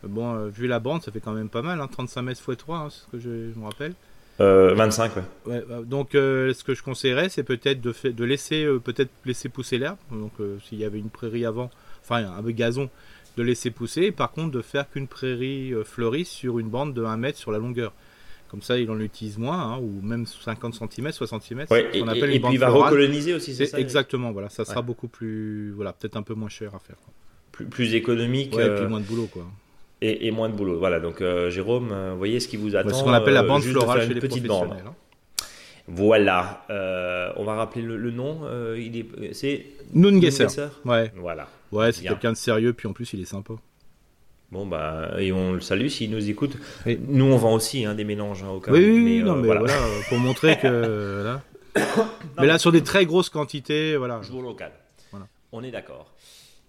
bon, 0.03 0.35
euh, 0.35 0.49
vu 0.49 0.67
la 0.67 0.79
bande, 0.79 1.03
ça 1.03 1.11
fait 1.11 1.21
quand 1.21 1.33
même 1.33 1.49
pas 1.49 1.63
mal, 1.63 1.81
hein, 1.81 1.89
35 1.91 2.23
mètres 2.23 2.43
x 2.47 2.59
3, 2.59 2.89
c'est 2.91 3.01
ce 3.01 3.07
que 3.13 3.19
je, 3.19 3.59
me 3.59 3.65
rappelle. 3.65 3.95
25, 4.39 5.13
euh, 5.17 5.21
ouais. 5.47 5.65
Bah, 5.67 5.79
donc, 5.85 6.11
ce 6.13 6.65
que 6.65 6.75
je 6.75 6.83
conseillerais, 6.83 7.29
c'est 7.29 7.45
peut-être 7.45 7.81
de, 7.81 7.95
de 8.05 8.25
laisser, 8.25 8.67
peut-être 8.85 9.11
laisser 9.25 9.49
pousser 9.49 9.79
l'herbe. 9.79 9.97
Donc, 10.11 10.33
s'il 10.69 10.79
y 10.79 10.85
avait 10.85 10.99
une 10.99 11.09
prairie 11.09 11.47
avant, 11.47 11.71
enfin 12.07 12.25
un 12.25 12.51
gazon, 12.51 12.89
de 13.37 13.43
laisser 13.43 13.71
pousser, 13.71 14.13
par 14.13 14.33
contre 14.33 14.51
de 14.51 14.63
faire 14.63 14.89
qu'une 14.91 15.07
prairie 15.07 15.73
euh, 15.73 15.85
fleurisse 15.85 16.31
sur 16.31 16.59
une 16.59 16.69
bande 16.69 16.95
de 16.95 17.05
1 17.05 17.17
mètre 17.17 17.39
sur 17.39 17.53
la 17.53 17.59
longueur. 17.59 17.93
Comme 18.49 18.63
ça, 18.63 18.79
il 18.79 18.89
en 18.91 19.01
utilise 19.01 19.39
moins, 19.39 19.59
hein, 19.59 19.79
ou 19.79 20.01
même 20.03 20.25
50 20.25 20.75
cm, 20.75 21.11
60 21.11 21.43
cm. 21.43 21.61
et, 21.63 22.03
appelle 22.03 22.35
et 22.35 22.41
puis 22.41 22.53
il 22.53 22.59
va 22.59 22.69
recoloniser 22.69 23.35
aussi, 23.35 23.55
c'est 23.55 23.67
ça 23.67 23.79
Exactement, 23.79 24.31
voilà, 24.33 24.49
ça 24.49 24.65
sera 24.65 24.83
beaucoup 24.83 25.09
plus, 25.09 25.73
voilà, 25.73 25.93
peut-être 25.93 26.17
un 26.17 26.23
peu 26.23 26.35
moins 26.35 26.49
cher 26.49 26.75
à 26.75 26.79
faire. 26.79 26.97
Plus, 27.51 27.67
plus 27.67 27.95
économique. 27.95 28.55
et 28.55 28.57
puis 28.57 28.85
euh, 28.85 28.89
moins 28.89 29.01
de 29.01 29.07
boulot, 29.07 29.27
quoi. 29.27 29.45
Et, 30.03 30.31
moins 30.31 30.49
de 30.49 30.55
boulot. 30.55 30.79
Voilà, 30.79 31.01
donc 31.01 31.21
euh, 31.21 31.51
Jérôme, 31.51 31.93
voyez 32.17 32.39
ce 32.39 32.49
qui 32.49 32.57
vous 32.57 32.77
attend. 32.77 32.95
ce 32.95 33.03
qu'on 33.03 33.13
appelle 33.13 33.35
la 33.35 33.43
bande 33.43 33.63
florale 33.63 34.07
chez 34.07 34.15
les 34.15 34.21
petite 34.21 34.47
bande. 34.47 34.73
Hein. 34.73 34.95
Voilà. 35.89 36.65
on 37.37 37.45
va 37.45 37.55
rappeler 37.55 37.83
le, 37.83 38.11
nom. 38.13 38.43
il 38.77 38.97
est, 38.97 39.35
c'est 39.35 39.67
Nungesser. 39.93 40.47
Ouais. 40.85 41.11
Voilà. 41.17 41.49
Ouais, 41.73 41.93
c'est 41.93 42.03
quelqu'un 42.03 42.33
de 42.33 42.37
sérieux, 42.37 42.73
puis 42.73 42.89
en 42.89 42.93
plus, 42.93 43.13
il 43.13 43.21
est 43.21 43.27
sympa. 43.27 43.55
Bon, 44.53 44.65
bah, 44.65 45.11
et 45.19 45.33
on 45.33 45.53
le 45.53 45.61
salue 45.61 45.89
s'il 45.89 46.11
nous 46.11 46.31
écoute. 46.31 46.57
Nous, 46.87 47.25
on 47.25 47.37
vend 47.37 47.55
aussi 47.55 47.85
hein, 47.85 47.95
des 47.95 48.05
mélanges 48.05 48.45
hein, 48.45 48.51
au 48.51 48.61
cas 48.61 48.71
Oui, 48.71 48.85
oui, 48.85 49.23
non, 49.23 49.35
euh, 49.35 49.41
mais 49.41 49.47
voilà. 49.47 49.75
pour 50.09 50.19
montrer 50.19 50.57
que. 50.59 51.37
mais 52.39 52.47
là, 52.47 52.59
sur 52.59 52.71
des 52.71 52.83
très 52.83 53.07
grosses 53.07 53.29
quantités, 53.29 53.97
voilà. 53.97 54.23
Jour 54.23 54.43
local. 54.43 54.73
Voilà. 55.11 55.27
On 55.51 55.65
est 55.65 55.73
d'accord. 55.73 56.13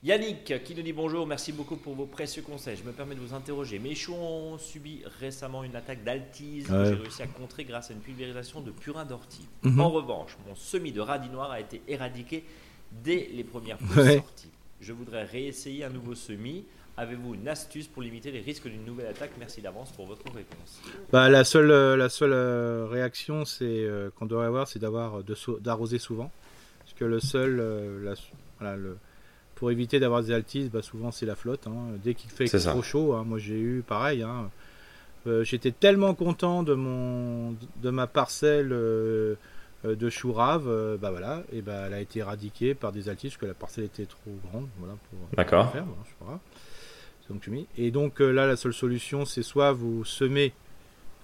Yannick 0.04 0.64
qui 0.64 0.76
nous 0.76 0.84
dit 0.84 0.94
bonjour, 0.94 1.26
merci 1.26 1.52
beaucoup 1.52 1.76
pour 1.76 1.96
vos 1.96 2.06
précieux 2.06 2.44
conseils. 2.44 2.78
Je 2.78 2.84
me 2.84 2.92
permets 2.92 3.16
de 3.16 3.20
vous 3.20 3.34
interroger. 3.34 3.80
Mes 3.80 3.96
choux 3.96 4.14
ont 4.14 4.58
subi 4.58 5.02
récemment 5.20 5.64
une 5.64 5.76
attaque 5.76 6.04
d'altise 6.04 6.68
que 6.68 6.86
j'ai 6.86 6.94
réussi 6.94 7.24
à 7.24 7.28
contrer 7.28 7.64
grâce 7.64 7.90
à 7.90 7.94
une 7.94 8.00
pulvérisation 8.00 8.62
de 8.62 8.70
purin 8.70 9.06
d'ortie. 9.06 9.48
Mhm. 9.64 9.80
En 9.80 9.90
revanche, 9.90 10.38
mon 10.48 10.56
semis 10.56 10.92
de 10.92 11.02
radis 11.02 11.30
noir 11.30 11.52
a 11.52 11.60
été 11.60 11.82
éradiqué 11.88 12.44
dès 13.04 13.30
les 13.34 13.44
premières 13.44 13.80
sorties 13.80 14.52
je 14.82 14.94
voudrais 14.94 15.24
réessayer 15.24 15.84
un 15.84 15.90
nouveau 15.90 16.16
semis. 16.16 16.66
Avez-vous 16.98 17.36
une 17.36 17.48
astuce 17.48 17.88
pour 17.88 18.02
limiter 18.02 18.32
les 18.32 18.42
risques 18.42 18.68
d'une 18.68 18.84
nouvelle 18.84 19.08
attaque? 19.08 19.32
Merci 19.38 19.62
d'avance 19.62 19.92
pour 19.92 20.08
votre 20.08 20.26
réponse. 20.34 20.82
Bah, 21.12 21.30
la 21.30 21.44
seule, 21.44 21.70
euh, 21.70 21.96
la 21.96 22.10
seule 22.10 22.34
euh, 22.34 22.88
réaction 22.90 23.46
c'est 23.46 23.66
euh, 23.66 24.10
qu'on 24.16 24.26
doit 24.26 24.46
avoir, 24.46 24.68
c'est 24.68 24.80
d'avoir 24.80 25.22
d'arroser 25.62 26.00
souvent. 26.00 26.32
Parce 26.80 26.94
que 26.96 27.06
le 27.06 27.20
seul, 27.20 27.58
le, 27.58 28.98
pour 29.54 29.70
éviter 29.70 30.00
d'avoir 30.00 30.24
des 30.24 30.32
altises, 30.32 30.72
bah, 30.72 30.82
souvent 30.82 31.12
c'est 31.12 31.28
la 31.28 31.36
flotte. 31.36 31.68
Hein. 31.68 31.98
Dès 32.04 32.16
qu'il 32.16 32.32
fait 32.32 32.46
trop 32.46 32.82
chaud, 32.82 33.14
hein, 33.14 33.24
moi 33.24 33.38
j'ai 33.38 33.60
eu 33.60 33.84
pareil. 33.86 34.24
Hein. 34.24 34.50
J'étais 35.44 35.72
tellement 35.72 36.14
content 36.14 36.64
de, 36.64 36.74
mon, 36.74 37.56
de 37.82 37.90
ma 37.90 38.08
parcelle 38.08 38.70
euh, 38.72 39.36
de 39.96 40.10
Chourave, 40.10 40.68
euh, 40.68 40.98
bah 40.98 41.12
voilà, 41.12 41.44
et 41.52 41.62
bah 41.62 41.84
elle 41.88 41.94
a 41.94 42.00
été 42.00 42.20
éradiquée 42.20 42.74
par 42.74 42.92
des 42.92 43.10
altiges 43.10 43.32
parce 43.32 43.42
que 43.42 43.46
la 43.46 43.54
parcelle 43.54 43.86
était 43.86 44.06
trop 44.06 44.32
grande, 44.50 44.68
voilà 44.80 44.96
pour, 45.10 45.20
D'accord. 45.36 45.72
faire. 45.72 45.86
donc 47.30 47.50
Et 47.78 47.92
donc 47.92 48.22
euh, 48.22 48.32
là, 48.32 48.48
la 48.48 48.56
seule 48.56 48.74
solution, 48.74 49.26
c'est 49.26 49.44
soit 49.44 49.72
vous 49.72 50.04
semez. 50.06 50.54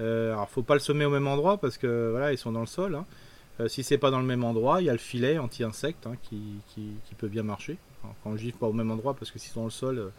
Euh, 0.02 0.34
alors, 0.34 0.50
faut 0.50 0.64
pas 0.64 0.74
le 0.74 0.80
semer 0.80 1.06
au 1.06 1.10
même 1.10 1.28
endroit 1.28 1.58
parce 1.58 1.78
que 1.78 2.10
voilà, 2.12 2.32
ils 2.32 2.38
sont 2.38 2.52
dans 2.52 2.62
le 2.62 2.68
sol. 2.68 2.96
Hein. 2.96 3.68
si 3.68 3.84
c'est 3.84 3.98
pas 3.98 4.12
dans 4.12 4.20
le 4.20 4.26
même 4.26 4.44
endroit, 4.44 4.82
il 4.82 4.86
y 4.86 4.90
a 4.90 4.94
le 4.94 4.98
filet 4.98 5.38
anti-insecte 5.38 6.08
hein, 6.08 6.16
qui, 6.24 6.42
qui, 6.74 7.16
peut 7.18 7.28
bien 7.28 7.44
marcher. 7.44 7.78
quand 8.24 8.36
je 8.36 8.44
dis 8.44 8.52
pas 8.52 8.68
au 8.68 8.74
même 8.74 8.92
endroit, 8.92 9.14
parce 9.14 9.32
que 9.32 9.40
si 9.40 9.50
c'est 9.50 9.56
dans 9.56 9.66
le 9.66 9.70
sol, 9.72 10.12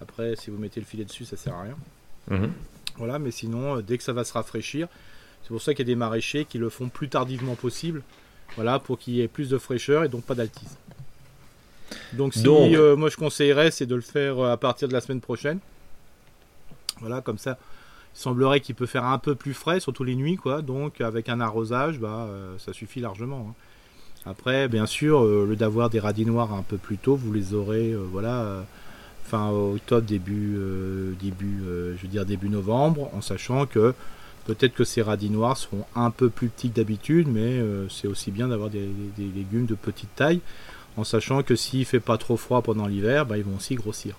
après, 0.00 0.36
si 0.36 0.50
vous 0.50 0.58
mettez 0.58 0.80
le 0.80 0.86
filet 0.86 1.04
dessus, 1.04 1.24
ça 1.24 1.36
sert 1.36 1.54
à 1.54 1.62
rien. 1.62 1.76
Mhm. 2.30 2.52
Voilà, 2.96 3.18
mais 3.18 3.30
sinon, 3.30 3.80
dès 3.80 3.98
que 3.98 4.04
ça 4.04 4.12
va 4.12 4.24
se 4.24 4.32
rafraîchir, 4.32 4.88
c'est 5.42 5.48
pour 5.48 5.62
ça 5.62 5.72
qu'il 5.72 5.86
y 5.86 5.90
a 5.90 5.92
des 5.92 5.96
maraîchers 5.96 6.44
qui 6.44 6.58
le 6.58 6.68
font 6.68 6.88
plus 6.88 7.08
tardivement 7.08 7.54
possible, 7.54 8.02
voilà, 8.56 8.78
pour 8.78 8.98
qu'il 8.98 9.14
y 9.14 9.22
ait 9.22 9.28
plus 9.28 9.48
de 9.48 9.58
fraîcheur 9.58 10.04
et 10.04 10.08
donc 10.08 10.22
pas 10.24 10.34
d'altise. 10.34 10.76
Donc, 12.12 12.34
si 12.34 12.46
euh, 12.46 12.96
moi 12.96 13.10
je 13.10 13.16
conseillerais, 13.16 13.70
c'est 13.70 13.86
de 13.86 13.94
le 13.94 14.00
faire 14.00 14.38
euh, 14.38 14.52
à 14.52 14.56
partir 14.56 14.88
de 14.88 14.92
la 14.92 15.00
semaine 15.00 15.20
prochaine. 15.20 15.58
Voilà, 17.00 17.20
comme 17.20 17.38
ça, 17.38 17.58
il 18.14 18.18
semblerait 18.18 18.60
qu'il 18.60 18.74
peut 18.74 18.86
faire 18.86 19.04
un 19.04 19.18
peu 19.18 19.34
plus 19.34 19.54
frais, 19.54 19.80
surtout 19.80 20.04
les 20.04 20.14
nuits, 20.14 20.36
quoi. 20.36 20.62
Donc, 20.62 21.00
avec 21.00 21.28
un 21.28 21.40
arrosage, 21.40 21.98
bah, 21.98 22.26
euh, 22.28 22.56
ça 22.58 22.72
suffit 22.72 23.00
largement. 23.00 23.48
Hein. 23.50 23.54
Après, 24.26 24.68
bien 24.68 24.86
sûr, 24.86 25.24
le 25.24 25.56
d'avoir 25.56 25.88
des 25.88 26.00
radis 26.00 26.26
noirs 26.26 26.52
un 26.52 26.62
peu 26.62 26.76
plus 26.76 26.98
tôt, 26.98 27.16
vous 27.16 27.32
les 27.32 27.54
aurez, 27.54 27.94
voilà, 27.94 28.66
fin 29.24 29.48
octobre, 29.50 30.06
début, 30.06 30.58
début, 31.18 31.62
je 31.96 32.02
veux 32.02 32.08
dire 32.08 32.26
début 32.26 32.50
novembre, 32.50 33.08
en 33.14 33.22
sachant 33.22 33.64
que 33.64 33.94
Peut-être 34.48 34.72
que 34.72 34.84
ces 34.84 35.02
radis 35.02 35.28
noirs 35.28 35.58
seront 35.58 35.84
un 35.94 36.10
peu 36.10 36.30
plus 36.30 36.48
petits 36.48 36.70
que 36.70 36.76
d'habitude, 36.76 37.28
mais 37.28 37.58
euh, 37.58 37.86
c'est 37.90 38.08
aussi 38.08 38.30
bien 38.30 38.48
d'avoir 38.48 38.70
des, 38.70 38.88
légumes 39.18 39.66
de 39.66 39.74
petite 39.74 40.08
taille, 40.16 40.40
en 40.96 41.04
sachant 41.04 41.42
que 41.42 41.54
s'il 41.54 41.84
fait 41.84 42.00
pas 42.00 42.16
trop 42.16 42.38
froid 42.38 42.62
pendant 42.62 42.86
l'hiver, 42.86 43.26
bah, 43.26 43.36
ils 43.36 43.44
vont 43.44 43.56
aussi 43.56 43.74
grossir. 43.74 44.14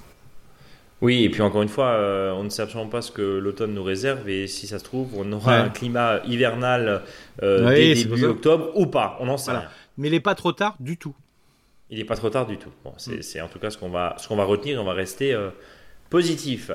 Oui, 1.02 1.24
et 1.24 1.30
puis 1.32 1.42
encore 1.42 1.64
une 1.64 1.70
fois, 1.70 1.88
euh, 1.88 2.32
on 2.34 2.44
ne 2.44 2.50
sait 2.50 2.62
absolument 2.62 2.92
pas 2.92 3.02
ce 3.02 3.12
que 3.12 3.40
l'automne 3.40 3.74
nous 3.74 3.82
réserve, 3.82 4.30
et 4.30 4.46
si 4.46 4.68
ça 4.68 4.78
se 4.78 4.84
trouve, 4.84 5.10
on 5.18 5.32
aura 5.32 5.62
un 5.62 5.70
climat 5.70 6.22
hivernal 6.28 7.02
euh, 7.42 7.68
dès 7.74 7.96
début 7.96 8.26
octobre 8.26 8.70
ou 8.76 8.86
pas, 8.86 9.18
on 9.22 9.26
n'en 9.26 9.38
sait 9.38 9.50
rien. 9.50 9.64
Mais 9.98 10.10
il 10.10 10.12
n'est 10.12 10.20
pas 10.20 10.36
trop 10.36 10.52
tard 10.52 10.76
du 10.80 10.98
tout. 10.98 11.16
Il 11.90 11.98
n'est 11.98 12.06
pas 12.06 12.16
trop 12.16 12.30
tard 12.30 12.46
du 12.46 12.58
tout. 12.58 12.70
Bon, 12.84 12.94
c'est 12.98 13.40
mm. 13.40 13.46
en 13.46 13.48
tout 13.48 13.58
cas 13.58 13.72
ce 13.72 13.80
qu'on 13.80 13.90
va, 13.90 14.16
ce 14.20 14.28
qu'on 14.28 14.36
va 14.36 14.44
retenir, 14.44 14.80
on 14.80 14.86
va 14.86 14.94
rester 14.94 15.36
positif. 16.12 16.70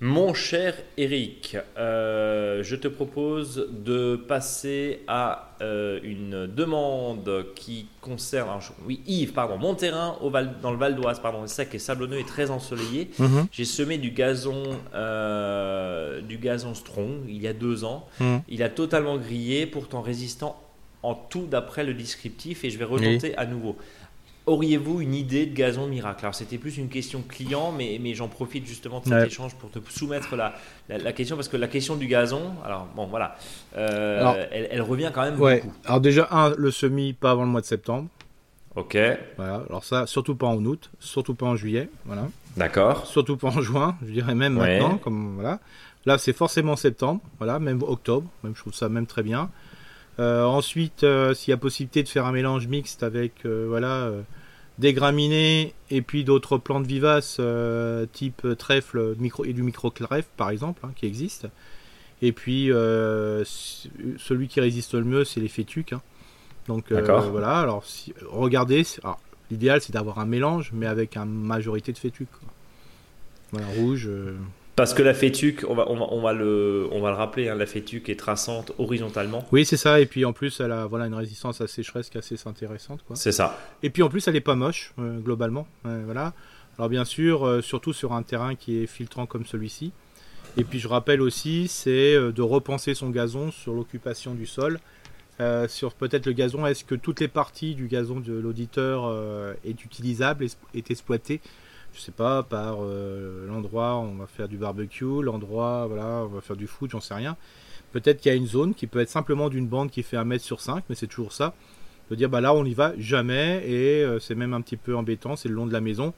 Mon 0.00 0.34
cher 0.34 0.74
Eric, 0.96 1.56
euh, 1.78 2.62
je 2.62 2.76
te 2.76 2.88
propose 2.88 3.68
de 3.70 4.16
passer 4.16 5.00
à 5.06 5.54
euh, 5.62 6.00
une 6.02 6.46
demande 6.46 7.46
qui 7.54 7.86
concerne, 8.00 8.48
oui 8.86 9.00
Yves, 9.06 9.32
pardon, 9.32 9.56
mon 9.56 9.74
terrain 9.74 10.16
au 10.20 10.30
Val, 10.30 10.54
dans 10.60 10.72
le 10.72 10.78
Val 10.78 10.96
d'Oise, 10.96 11.20
pardon, 11.20 11.46
sec 11.46 11.74
et 11.74 11.78
sablonneux 11.78 12.18
et 12.18 12.24
très 12.24 12.50
ensoleillé. 12.50 13.10
Mhm. 13.18 13.46
J'ai 13.52 13.64
semé 13.64 13.96
du 13.98 14.10
gazon, 14.10 14.62
euh, 14.94 16.20
du 16.20 16.38
gazon 16.38 16.74
strong 16.74 17.20
il 17.28 17.40
y 17.40 17.46
a 17.46 17.52
deux 17.52 17.84
ans. 17.84 18.06
Mhm. 18.20 18.42
Il 18.48 18.62
a 18.62 18.68
totalement 18.68 19.16
grillé, 19.16 19.66
pourtant 19.66 20.02
résistant 20.02 20.60
en 21.04 21.14
tout 21.14 21.46
d'après 21.46 21.84
le 21.84 21.94
descriptif 21.94 22.64
et 22.64 22.70
je 22.70 22.78
vais 22.78 22.84
retenter 22.84 23.36
à 23.36 23.46
nouveau. 23.46 23.76
Auriez-vous 24.46 25.00
une 25.00 25.14
idée 25.14 25.46
de 25.46 25.54
gazon 25.54 25.86
miracle? 25.86 26.20
Alors 26.22 26.34
c'était 26.34 26.58
plus 26.58 26.76
une 26.76 26.90
question 26.90 27.22
client, 27.26 27.72
mais, 27.72 27.98
mais 27.98 28.12
j'en 28.12 28.28
profite 28.28 28.66
justement 28.66 29.00
de 29.00 29.06
cet 29.06 29.26
échange 29.26 29.54
pour 29.54 29.70
te 29.70 29.78
soumettre 29.88 30.36
la, 30.36 30.54
la, 30.90 31.12
question, 31.14 31.36
parce 31.36 31.48
que 31.48 31.56
la 31.56 31.66
question 31.66 31.96
du 31.96 32.06
gazon, 32.08 32.52
alors 32.62 32.86
bon 32.94 33.06
voilà, 33.06 33.36
euh, 33.78 34.44
elle, 34.50 34.82
revient 34.82 35.10
quand 35.14 35.22
même 35.22 35.36
beaucoup. 35.36 35.72
Alors 35.86 36.00
déjà, 36.00 36.28
un, 36.30 36.50
le 36.58 36.70
semis 36.70 37.14
pas 37.14 37.30
avant 37.30 37.44
le 37.44 37.48
mois 37.48 37.62
de 37.62 37.66
septembre. 37.66 38.08
Ok. 38.76 38.98
Voilà, 39.38 39.62
alors 39.68 39.82
ça, 39.82 40.06
surtout 40.06 40.34
pas 40.34 40.48
en 40.48 40.62
août, 40.66 40.90
surtout 40.98 41.34
pas 41.34 41.46
en 41.46 41.56
juillet, 41.56 41.88
voilà. 42.04 42.28
D'accord. 42.58 43.06
Surtout 43.06 43.38
pas 43.38 43.48
en 43.48 43.62
juin, 43.62 43.96
je 44.06 44.12
dirais 44.12 44.34
même 44.34 44.54
maintenant, 44.54 44.98
comme 44.98 45.36
voilà. 45.36 45.58
Là 46.04 46.18
c'est 46.18 46.34
forcément 46.34 46.76
septembre, 46.76 47.22
voilà, 47.38 47.58
même 47.58 47.82
octobre, 47.82 48.28
même 48.42 48.54
je 48.54 48.60
trouve 48.60 48.74
ça 48.74 48.90
même 48.90 49.06
très 49.06 49.22
bien. 49.22 49.48
Euh, 50.20 50.44
ensuite, 50.44 51.02
euh, 51.02 51.34
s'il 51.34 51.50
y 51.50 51.54
a 51.54 51.56
possibilité 51.56 52.02
de 52.02 52.08
faire 52.08 52.26
un 52.26 52.32
mélange 52.32 52.68
mixte 52.68 53.02
avec 53.02 53.44
euh, 53.44 53.66
voilà, 53.68 54.12
des 54.78 54.92
graminées 54.92 55.74
et 55.90 56.02
puis 56.02 56.24
d'autres 56.24 56.58
plantes 56.58 56.86
vivaces 56.86 57.40
type 58.12 58.46
trèfle 58.58 59.14
micro, 59.18 59.44
et 59.44 59.52
du 59.52 59.62
micro-trèfle 59.62 60.28
par 60.36 60.50
exemple, 60.50 60.80
hein, 60.84 60.92
qui 60.96 61.06
existe. 61.06 61.48
Et 62.22 62.32
puis, 62.32 62.68
celui 62.68 64.48
qui 64.48 64.60
résiste 64.60 64.94
le 64.94 65.04
mieux, 65.04 65.24
c'est 65.24 65.40
les 65.40 65.48
fétuques. 65.48 65.92
Hein. 65.92 66.02
Donc 66.68 66.92
voilà, 66.92 67.58
alors 67.58 67.84
si, 67.84 68.14
regardez, 68.30 68.84
l'idéal 69.50 69.80
c'est 69.80 69.92
d'avoir 69.92 70.18
un 70.18 70.26
mélange, 70.26 70.70
mais 70.72 70.86
avec 70.86 71.16
une 71.16 71.26
majorité 71.26 71.92
de 71.92 71.98
fétuques. 71.98 72.28
Voilà, 73.52 73.66
rouge. 73.76 74.08
Parce 74.76 74.92
que 74.92 75.02
la 75.02 75.14
fétuque, 75.14 75.64
on 75.68 75.74
va, 75.74 75.88
on 75.88 76.20
va, 76.20 76.32
le, 76.32 76.88
on 76.90 77.00
va 77.00 77.10
le 77.10 77.16
rappeler, 77.16 77.48
hein, 77.48 77.54
la 77.54 77.66
fétuque 77.66 78.08
est 78.08 78.18
traçante 78.18 78.72
horizontalement. 78.78 79.46
Oui, 79.52 79.64
c'est 79.64 79.76
ça. 79.76 80.00
Et 80.00 80.06
puis 80.06 80.24
en 80.24 80.32
plus, 80.32 80.58
elle 80.58 80.72
a 80.72 80.86
voilà, 80.86 81.06
une 81.06 81.14
résistance 81.14 81.60
à 81.60 81.68
sécheresse 81.68 82.10
qui 82.10 82.16
est 82.16 82.20
assez 82.20 82.36
intéressante. 82.48 83.04
C'est 83.14 83.30
ça. 83.30 83.56
Et 83.84 83.90
puis 83.90 84.02
en 84.02 84.08
plus, 84.08 84.26
elle 84.26 84.34
n'est 84.34 84.40
pas 84.40 84.56
moche, 84.56 84.92
euh, 84.98 85.18
globalement. 85.20 85.68
voilà. 85.84 86.32
Alors 86.76 86.88
bien 86.88 87.04
sûr, 87.04 87.46
euh, 87.46 87.60
surtout 87.60 87.92
sur 87.92 88.14
un 88.14 88.24
terrain 88.24 88.56
qui 88.56 88.82
est 88.82 88.86
filtrant 88.86 89.26
comme 89.26 89.46
celui-ci. 89.46 89.92
Et 90.56 90.64
puis 90.64 90.80
je 90.80 90.88
rappelle 90.88 91.20
aussi, 91.20 91.68
c'est 91.68 92.16
euh, 92.16 92.32
de 92.32 92.42
repenser 92.42 92.94
son 92.94 93.10
gazon 93.10 93.52
sur 93.52 93.74
l'occupation 93.74 94.34
du 94.34 94.46
sol. 94.46 94.80
sur 95.68 95.94
peut-être 95.94 96.26
le 96.26 96.32
gazon, 96.32 96.66
est-ce 96.66 96.82
que 96.82 96.96
toutes 96.96 97.20
les 97.20 97.28
parties 97.28 97.76
du 97.76 97.86
gazon 97.86 98.18
de 98.18 98.32
l'auditeur 98.32 99.12
est 99.64 99.84
utilisable, 99.84 100.46
est 100.74 100.90
exploitée 100.90 101.40
je 101.94 102.00
sais 102.00 102.12
pas, 102.12 102.42
par 102.42 102.78
euh, 102.80 103.46
l'endroit 103.46 103.96
on 103.96 104.16
va 104.16 104.26
faire 104.26 104.48
du 104.48 104.56
barbecue, 104.58 105.22
l'endroit 105.22 105.86
voilà, 105.86 106.24
on 106.24 106.28
va 106.28 106.40
faire 106.40 106.56
du 106.56 106.66
foot, 106.66 106.90
j'en 106.90 107.00
sais 107.00 107.14
rien. 107.14 107.36
Peut-être 107.92 108.20
qu'il 108.20 108.30
y 108.30 108.32
a 108.32 108.36
une 108.36 108.46
zone 108.46 108.74
qui 108.74 108.86
peut 108.86 108.98
être 108.98 109.08
simplement 109.08 109.48
d'une 109.48 109.68
bande 109.68 109.90
qui 109.90 110.02
fait 110.02 110.16
un 110.16 110.24
mètre 110.24 110.44
sur 110.44 110.60
5, 110.60 110.84
mais 110.88 110.94
c'est 110.96 111.06
toujours 111.06 111.32
ça. 111.32 111.54
De 112.10 112.16
dire 112.16 112.28
bah 112.28 112.40
là 112.40 112.52
on 112.52 112.64
n'y 112.64 112.74
va 112.74 112.92
jamais 112.98 113.62
et 113.66 114.02
euh, 114.02 114.18
c'est 114.18 114.34
même 114.34 114.52
un 114.52 114.60
petit 114.60 114.76
peu 114.76 114.96
embêtant, 114.96 115.36
c'est 115.36 115.48
le 115.48 115.54
long 115.54 115.66
de 115.66 115.72
la 115.72 115.80
maison. 115.80 116.12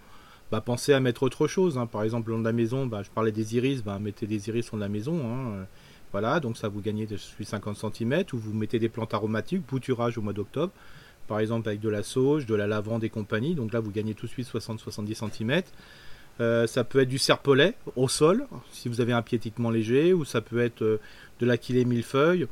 Bah 0.51 0.61
pensez 0.61 0.93
à 0.93 1.01
mettre 1.01 1.23
autre 1.23 1.47
chose. 1.47 1.79
Hein. 1.79 1.87
Par 1.87 2.03
exemple 2.03 2.31
le 2.31 2.37
long 2.37 2.41
de 2.41 2.47
la 2.47 2.53
maison, 2.53 2.87
bah, 2.87 3.03
je 3.03 3.11
parlais 3.11 3.33
des 3.33 3.57
iris, 3.57 3.85
bah, 3.85 3.99
mettez 3.99 4.27
des 4.27 4.49
iris 4.49 4.73
long 4.73 4.79
de 4.79 4.83
la 4.83 4.89
maison. 4.89 5.21
Hein. 5.25 5.67
Voilà, 6.13 6.41
donc 6.41 6.57
ça 6.57 6.69
vous 6.69 6.81
gagnez 6.81 7.07
de 7.07 7.17
50 7.17 7.77
cm 7.77 8.25
ou 8.33 8.39
vous 8.39 8.55
mettez 8.55 8.79
des 8.79 8.89
plantes 8.89 9.13
aromatiques, 9.13 9.67
bouturage 9.67 10.17
au 10.17 10.23
mois 10.23 10.33
d'octobre 10.33 10.73
par 11.27 11.41
exemple 11.41 11.69
avec 11.69 11.81
de 11.81 11.89
la 11.89 12.03
sauge, 12.03 12.47
de 12.47 12.55
la 12.55 12.67
lavande 12.67 13.05
et 13.05 13.11
compagnie. 13.11 13.55
Donc 13.55 13.73
là, 13.73 13.81
vous 13.81 13.91
gagnez 13.91 14.15
tout 14.15 14.27
de 14.27 14.31
suite 14.31 14.49
60-70 14.49 15.31
cm. 15.31 15.63
Euh, 16.41 16.67
ça 16.67 16.85
peut 16.85 17.01
être 17.01 17.09
du 17.09 17.19
serpolet 17.19 17.75
au 17.97 18.09
sol, 18.09 18.47
si 18.71 18.89
vous 18.89 19.01
avez 19.01 19.13
un 19.13 19.23
pied 19.23 19.41
léger, 19.73 20.13
ou 20.13 20.25
ça 20.25 20.43
peut 20.43 20.61
être 20.61 20.83
euh, 20.83 21.01
de 21.41 21.47
l'aquilée 21.47 21.85
millefeuille. 21.85 22.47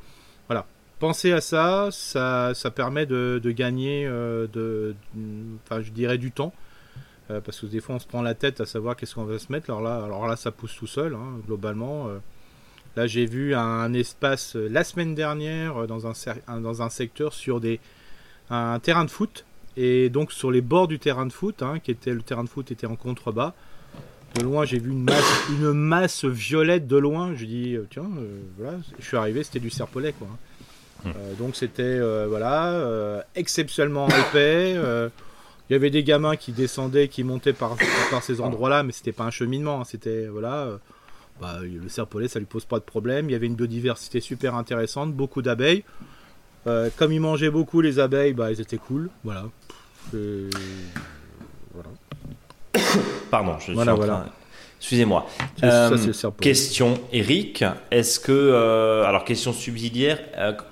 Voilà. 0.48 0.66
Pensez 1.00 1.32
à 1.32 1.40
ça, 1.40 1.88
ça, 1.90 2.52
ça 2.54 2.70
permet 2.70 3.04
de, 3.04 3.40
gagner, 3.44 4.06
euh, 4.06 4.46
de, 4.46 4.94
enfin, 5.64 5.82
je 5.82 5.90
dirais 5.90 6.18
du 6.18 6.30
temps. 6.30 6.54
parce 7.28 7.60
que 7.60 7.66
des 7.66 7.80
fois, 7.80 7.96
on 7.96 7.98
se 7.98 8.06
prend 8.06 8.22
la 8.22 8.34
tête 8.34 8.60
à 8.60 8.66
savoir 8.66 8.96
qu'est-ce 8.96 9.14
qu'on 9.14 9.24
va 9.24 9.38
se 9.38 9.52
mettre. 9.52 9.68
Alors 9.70 9.82
là, 9.82 10.02
alors 10.02 10.26
là 10.26 10.36
ça 10.36 10.50
pousse 10.50 10.74
tout 10.76 10.86
seul, 10.86 11.14
hein, 11.14 11.40
globalement. 11.46 12.08
Là, 12.96 13.06
j'ai 13.06 13.26
vu 13.26 13.54
un, 13.54 13.92
espace 13.92 14.54
la 14.54 14.84
semaine 14.84 15.14
dernière 15.14 15.86
dans 15.86 16.06
un, 16.06 16.60
dans 16.60 16.80
un 16.80 16.88
secteur 16.88 17.34
sur 17.34 17.60
des, 17.60 17.80
un 18.50 18.78
terrain 18.78 19.04
de 19.04 19.10
foot. 19.10 19.44
Et 19.76 20.08
donc 20.08 20.32
sur 20.32 20.50
les 20.50 20.60
bords 20.60 20.88
du 20.88 20.98
terrain 20.98 21.26
de 21.26 21.32
foot, 21.32 21.62
hein, 21.62 21.78
qui 21.80 21.90
était 21.90 22.12
le 22.12 22.22
terrain 22.22 22.44
de 22.44 22.48
foot 22.48 22.70
était 22.70 22.86
en 22.86 22.96
contrebas. 22.96 23.54
De 24.36 24.42
loin, 24.42 24.64
j'ai 24.64 24.78
vu 24.78 24.90
une 24.90 25.04
masse, 25.04 25.42
une 25.50 25.72
masse 25.72 26.24
violette 26.24 26.86
de 26.86 26.96
loin. 26.96 27.34
Je 27.34 27.44
dis 27.44 27.74
euh, 27.74 27.86
tiens, 27.90 28.10
euh, 28.18 28.40
voilà. 28.58 28.78
Je 28.98 29.04
suis 29.04 29.16
arrivé, 29.16 29.44
c'était 29.44 29.60
du 29.60 29.70
serpolet 29.70 30.12
quoi. 30.12 30.28
Hein. 30.30 31.08
Hmm. 31.08 31.12
Euh, 31.16 31.34
donc 31.34 31.56
c'était 31.56 32.00
voilà 32.28 33.24
exceptionnellement 33.34 34.08
épais. 34.08 34.76
Il 35.70 35.72
y 35.72 35.76
avait 35.76 35.90
des 35.90 36.04
gamins 36.04 36.36
qui 36.36 36.52
descendaient, 36.52 37.08
qui 37.08 37.24
montaient 37.24 37.54
par, 37.54 37.76
par 38.10 38.22
ces 38.22 38.42
endroits-là, 38.42 38.82
mais 38.82 38.92
c'était 38.92 39.12
pas 39.12 39.24
un 39.24 39.30
cheminement. 39.30 39.80
Hein. 39.80 39.84
c'était 39.84 40.26
voilà. 40.26 40.78
Bah, 41.40 41.58
le 41.62 41.88
serpolet, 41.88 42.28
ça 42.28 42.38
lui 42.38 42.46
pose 42.46 42.64
pas 42.64 42.78
de 42.78 42.84
problème. 42.84 43.28
Il 43.28 43.32
y 43.32 43.34
avait 43.34 43.48
une 43.48 43.56
biodiversité 43.56 44.20
super 44.20 44.54
intéressante, 44.54 45.12
beaucoup 45.12 45.42
d'abeilles. 45.42 45.82
Euh, 46.66 46.88
comme 46.96 47.12
ils 47.12 47.20
mangeaient 47.20 47.50
beaucoup 47.50 47.80
les 47.80 47.98
abeilles, 47.98 48.32
bah, 48.32 48.50
ils 48.50 48.60
étaient 48.60 48.78
cool. 48.78 49.10
Voilà. 49.22 49.44
Pardon, 53.30 53.58
je 53.58 53.72
suis 53.72 53.78
en 53.78 53.98
train... 53.98 54.26
Excusez-moi. 54.80 55.26
Euh, 55.62 55.96
question, 56.42 56.98
Eric. 57.10 57.64
Est-ce 57.90 58.20
que, 58.20 58.32
euh, 58.32 59.04
alors 59.04 59.24
question 59.24 59.54
subsidiaire, 59.54 60.18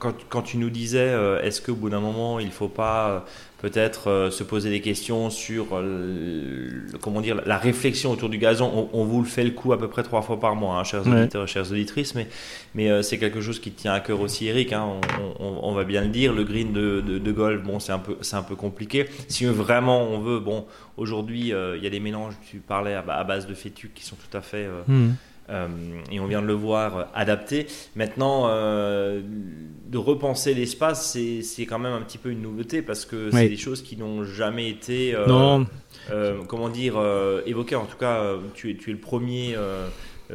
quand, 0.00 0.12
quand, 0.28 0.42
tu 0.42 0.58
nous 0.58 0.68
disais, 0.68 1.16
est-ce 1.42 1.62
qu'au 1.62 1.74
bout 1.74 1.88
d'un 1.88 2.00
moment, 2.00 2.38
il 2.38 2.48
ne 2.48 2.52
faut 2.52 2.68
pas 2.68 3.24
peut-être 3.62 4.10
euh, 4.10 4.30
se 4.30 4.42
poser 4.42 4.70
des 4.70 4.80
questions 4.80 5.30
sur 5.30 5.68
euh, 5.72 6.82
comment 7.00 7.20
dire 7.20 7.40
la 7.46 7.56
réflexion 7.56 8.10
autour 8.10 8.28
du 8.28 8.38
gazon. 8.38 8.90
On, 8.92 9.04
vous 9.04 9.20
le 9.20 9.26
fait 9.26 9.44
le 9.44 9.52
coup 9.52 9.72
à 9.72 9.78
peu 9.78 9.88
près 9.88 10.02
trois 10.02 10.20
fois 10.20 10.38
par 10.40 10.56
mois, 10.56 10.78
hein, 10.78 10.84
chers 10.84 11.06
auditeurs, 11.06 11.46
chères 11.46 11.70
auditrices, 11.70 12.14
mais 12.16 12.26
mais 12.74 12.90
euh, 12.90 13.02
c'est 13.02 13.18
quelque 13.18 13.40
chose 13.40 13.60
qui 13.60 13.70
tient 13.70 13.92
à 13.92 14.00
cœur 14.00 14.20
aussi, 14.20 14.48
Eric. 14.48 14.72
Hein, 14.72 15.00
on, 15.38 15.72
va 15.72 15.84
bien 15.84 16.02
le 16.02 16.08
dire. 16.08 16.32
Le 16.32 16.42
green 16.42 16.72
de, 16.72 17.00
de, 17.00 17.32
golf, 17.32 17.62
bon, 17.62 17.78
c'est 17.78 17.92
un 17.92 18.00
peu 18.00 18.16
c'est 18.20 18.36
un 18.36 18.42
peu 18.42 18.56
compliqué. 18.56 19.06
Si 19.28 19.46
vraiment 19.46 20.02
on 20.02 20.18
veut, 20.18 20.40
bon, 20.40 20.66
aujourd'hui 20.96 21.52
il 21.52 21.82
y 21.82 21.86
a 21.86 21.90
des 21.90 22.00
mélanges. 22.00 22.34
Tu 22.50 22.58
parlais 22.58 22.94
à, 22.94 23.24
base 23.24 23.46
de 23.46 23.54
fétuques 23.54 23.94
qui 23.94 24.04
sont 24.04 24.16
tout 24.16 24.36
à 24.36 24.40
fait 24.40 24.68
mmh. 24.88 25.10
Euh, 25.50 25.68
et 26.10 26.20
on 26.20 26.26
vient 26.26 26.42
de 26.42 26.46
le 26.46 26.52
voir 26.52 26.96
euh, 26.96 27.04
adapté. 27.14 27.66
Maintenant, 27.96 28.44
euh, 28.46 29.20
de 29.88 29.98
repenser 29.98 30.54
l'espace, 30.54 31.16
c'est 31.42 31.66
quand 31.66 31.78
même 31.78 31.92
un 31.92 32.00
petit 32.02 32.18
peu 32.18 32.30
une 32.30 32.42
nouveauté 32.42 32.82
parce 32.82 33.04
que 33.04 33.30
c'est 33.30 33.48
des 33.48 33.56
choses 33.56 33.82
qui 33.82 33.96
n'ont 33.96 34.24
jamais 34.24 34.68
été, 34.68 35.14
comment 36.48 36.68
dire, 36.68 36.94
évoquées. 37.46 37.76
En 37.76 37.86
tout 37.86 37.98
cas, 37.98 38.36
tu 38.54 38.70
es, 38.70 38.76
tu 38.76 38.90
es 38.90 38.92
le 38.92 38.98
premier 38.98 39.56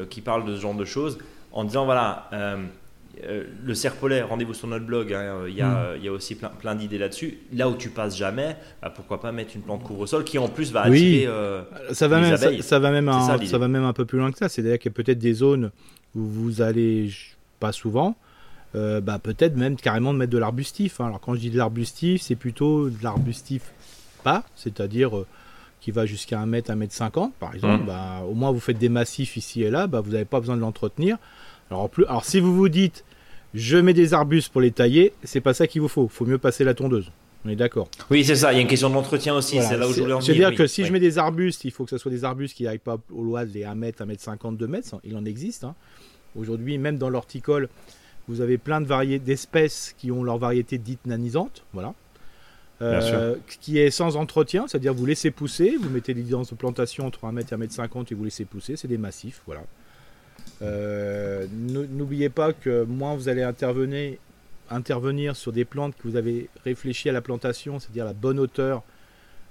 qui 0.10 0.22
parle 0.22 0.46
de 0.46 0.56
ce 0.56 0.62
genre 0.62 0.76
de 0.76 0.86
choses 0.86 1.18
en 1.52 1.64
disant 1.64 1.86
voilà 1.86 2.30
euh, 3.24 3.44
le 3.64 3.74
serpolet, 3.74 4.22
rendez-vous 4.22 4.54
sur 4.54 4.68
notre 4.68 4.86
blog, 4.86 5.14
hein, 5.14 5.46
il, 5.48 5.56
y 5.56 5.62
a, 5.62 5.96
mm. 5.96 6.04
y, 6.04 6.08
a, 6.08 6.12
aussi 6.12 6.36
plein, 6.36 6.50
plein 6.50 6.76
d'idées 6.76 6.98
là-dessus. 6.98 7.40
Là 7.54 7.70
où 7.70 7.76
tu 7.76 7.90
passes 7.90 8.18
jamais, 8.18 8.56
bah, 8.82 8.92
pourquoi 8.94 9.20
pas 9.20 9.32
mettre 9.32 9.56
une 9.56 9.62
plante 9.62 9.84
couvre-sol 9.84 10.24
qui 10.24 10.38
en 10.38 10.48
plus 10.48 10.72
va 10.72 10.84
attirer 10.84 11.26
euh, 11.28 11.64
ça 11.92 12.08
va 12.08 12.20
même, 12.20 12.38
Ça, 12.62 12.80
va 12.80 12.92
même 12.92 13.10
un, 13.10 13.22
ça, 13.46 13.58
va 13.58 13.68
même 13.68 13.84
un 13.84 13.94
peu 13.94 14.06
plus 14.06 14.20
loin 14.20 14.32
que 14.32 14.38
ça. 14.38 14.50
C'est-à-dire 14.50 14.80
qu'il 14.80 14.92
y 14.92 14.94
a 14.94 14.96
peut-être 14.96 15.20
des 15.20 15.34
zones 15.34 15.72
où 16.16 16.22
vous 16.22 16.62
allez 16.62 17.10
pas 17.60 17.72
souvent, 17.72 18.16
euh, 18.76 19.02
bah, 19.02 19.20
peut-être 19.20 19.56
même 19.56 19.76
carrément 19.76 20.14
de 20.14 20.20
mettre 20.20 20.32
de 20.32 20.38
l'arbustif. 20.38 21.00
Hein. 21.02 21.08
Alors 21.08 21.20
quand 21.20 21.34
je 21.34 21.40
dis 21.40 21.50
de 21.50 21.58
l'arbustif, 21.58 22.22
c'est 22.22 22.36
plutôt 22.36 22.90
de 22.90 23.04
l'arbustif 23.04 23.72
pas, 24.24 24.44
c'est-à-dire 24.56 25.12
qui 25.80 25.92
va 25.92 26.06
jusqu'à 26.06 26.40
1 26.40 26.46
mètre, 26.48 26.72
1 26.72 26.76
mètre 26.76 26.94
50 26.94 27.34
par 27.36 27.54
exemple. 27.56 27.84
Mm. 27.84 27.88
Bah, 27.88 28.24
au 28.28 28.34
moins 28.34 28.52
vous 28.52 28.60
faites 28.60 28.78
des 28.78 28.90
massifs 28.90 29.38
ici 29.38 29.64
et 29.64 29.70
là, 29.70 29.88
bah, 29.88 30.02
vous 30.02 30.12
n'avez 30.12 30.26
pas 30.26 30.40
besoin 30.40 30.56
de 30.56 30.62
l'entretenir. 30.62 31.18
Alors, 31.70 31.90
plus, 31.90 32.06
alors 32.06 32.26
si 32.26 32.40
vous 32.40 32.56
vous 32.56 32.70
dites 32.70 33.04
je 33.54 33.78
mets 33.78 33.94
des 33.94 34.14
arbustes 34.14 34.52
pour 34.52 34.62
les 34.62 34.72
tailler, 34.72 35.14
c'est 35.24 35.42
pas 35.42 35.54
ça 35.54 35.68
qu'il 35.68 35.82
vous 35.82 35.88
faut. 35.88 36.06
Il 36.06 36.10
faut 36.10 36.26
mieux 36.26 36.38
passer 36.38 36.64
la 36.64 36.74
tondeuse. 36.74 37.12
On 37.46 37.50
est 37.50 37.56
d'accord. 37.56 37.90
Oui, 38.12 38.26
c'est 38.26 38.36
ça. 38.36 38.52
Il 38.52 38.56
y 38.56 38.60
a 38.60 38.62
une 38.62 38.68
question 38.68 38.90
d'entretien 38.90 39.36
aussi. 39.36 39.62
C'est 39.62 39.78
là 39.78 39.88
où 39.88 39.94
je 39.94 40.02
voulais. 40.02 40.16
C'est-à-dire 40.22 40.54
que 40.54 40.68
si 40.68 40.84
je 40.84 40.92
mets 40.92 41.00
des 41.00 41.18
arbustes, 41.18 41.64
il 41.66 41.72
faut 41.72 41.86
que 41.86 41.92
ce 41.92 41.98
soit 41.98 42.12
des 42.12 42.26
arbustes 42.26 42.56
qui 42.56 42.64
n'arrivent 42.64 42.80
pas 42.80 42.98
au 43.12 43.24
loin 43.24 43.46
des 43.46 43.64
1 43.64 43.76
mètre, 43.76 44.02
1 44.02 44.06
mètre 44.06 44.22
50, 44.22 44.58
2 44.58 44.68
mètres. 44.68 44.96
Il 45.04 45.16
en 45.16 45.24
existe. 45.24 45.64
Hein. 45.64 45.76
Aujourd'hui, 46.36 46.78
même 46.78 46.98
dans 46.98 47.10
l'horticole, 47.10 47.70
vous 48.28 48.42
avez 48.42 48.58
plein 48.58 48.82
de 48.82 48.86
variétés 48.86 49.24
d'espèces 49.24 49.96
qui 49.98 50.12
ont 50.12 50.24
leur 50.24 50.38
variété 50.38 50.78
dite 50.78 51.06
nanisante. 51.06 51.64
Voilà. 51.74 51.94
Euh, 52.82 53.36
qui 53.62 53.80
est 53.80 53.90
sans 53.90 54.18
entretien, 54.18 54.68
c'est-à-dire 54.68 54.94
vous 54.94 55.08
laissez 55.08 55.32
pousser, 55.32 55.78
vous 55.82 55.90
mettez 55.90 56.14
des 56.14 56.22
distances 56.22 56.52
de 56.52 56.56
plantation 56.56 57.08
entre 57.08 57.26
1 57.26 57.32
mètre 57.32 57.52
et 57.52 57.56
1 57.56 57.58
mètre 57.58 57.74
50 57.74 58.12
et 58.12 58.16
vous 58.16 58.24
laissez 58.24 58.46
pousser, 58.46 58.76
c'est 58.76 58.88
des 58.88 59.00
massifs, 59.00 59.42
voilà. 59.48 59.64
Euh, 60.62 61.46
n'oubliez 61.52 62.30
pas 62.30 62.54
que 62.54 62.84
moins 62.84 63.16
vous 63.16 63.30
allez 63.30 63.44
intervenir, 63.44 65.36
sur 65.36 65.52
des 65.52 65.66
plantes 65.66 65.96
que 65.96 66.08
vous 66.08 66.16
avez 66.16 66.50
réfléchi 66.64 67.10
à 67.10 67.12
la 67.12 67.22
plantation, 67.22 67.80
c'est-à-dire 67.80 68.06
la 68.06 68.14
bonne 68.14 68.40
hauteur, 68.40 68.84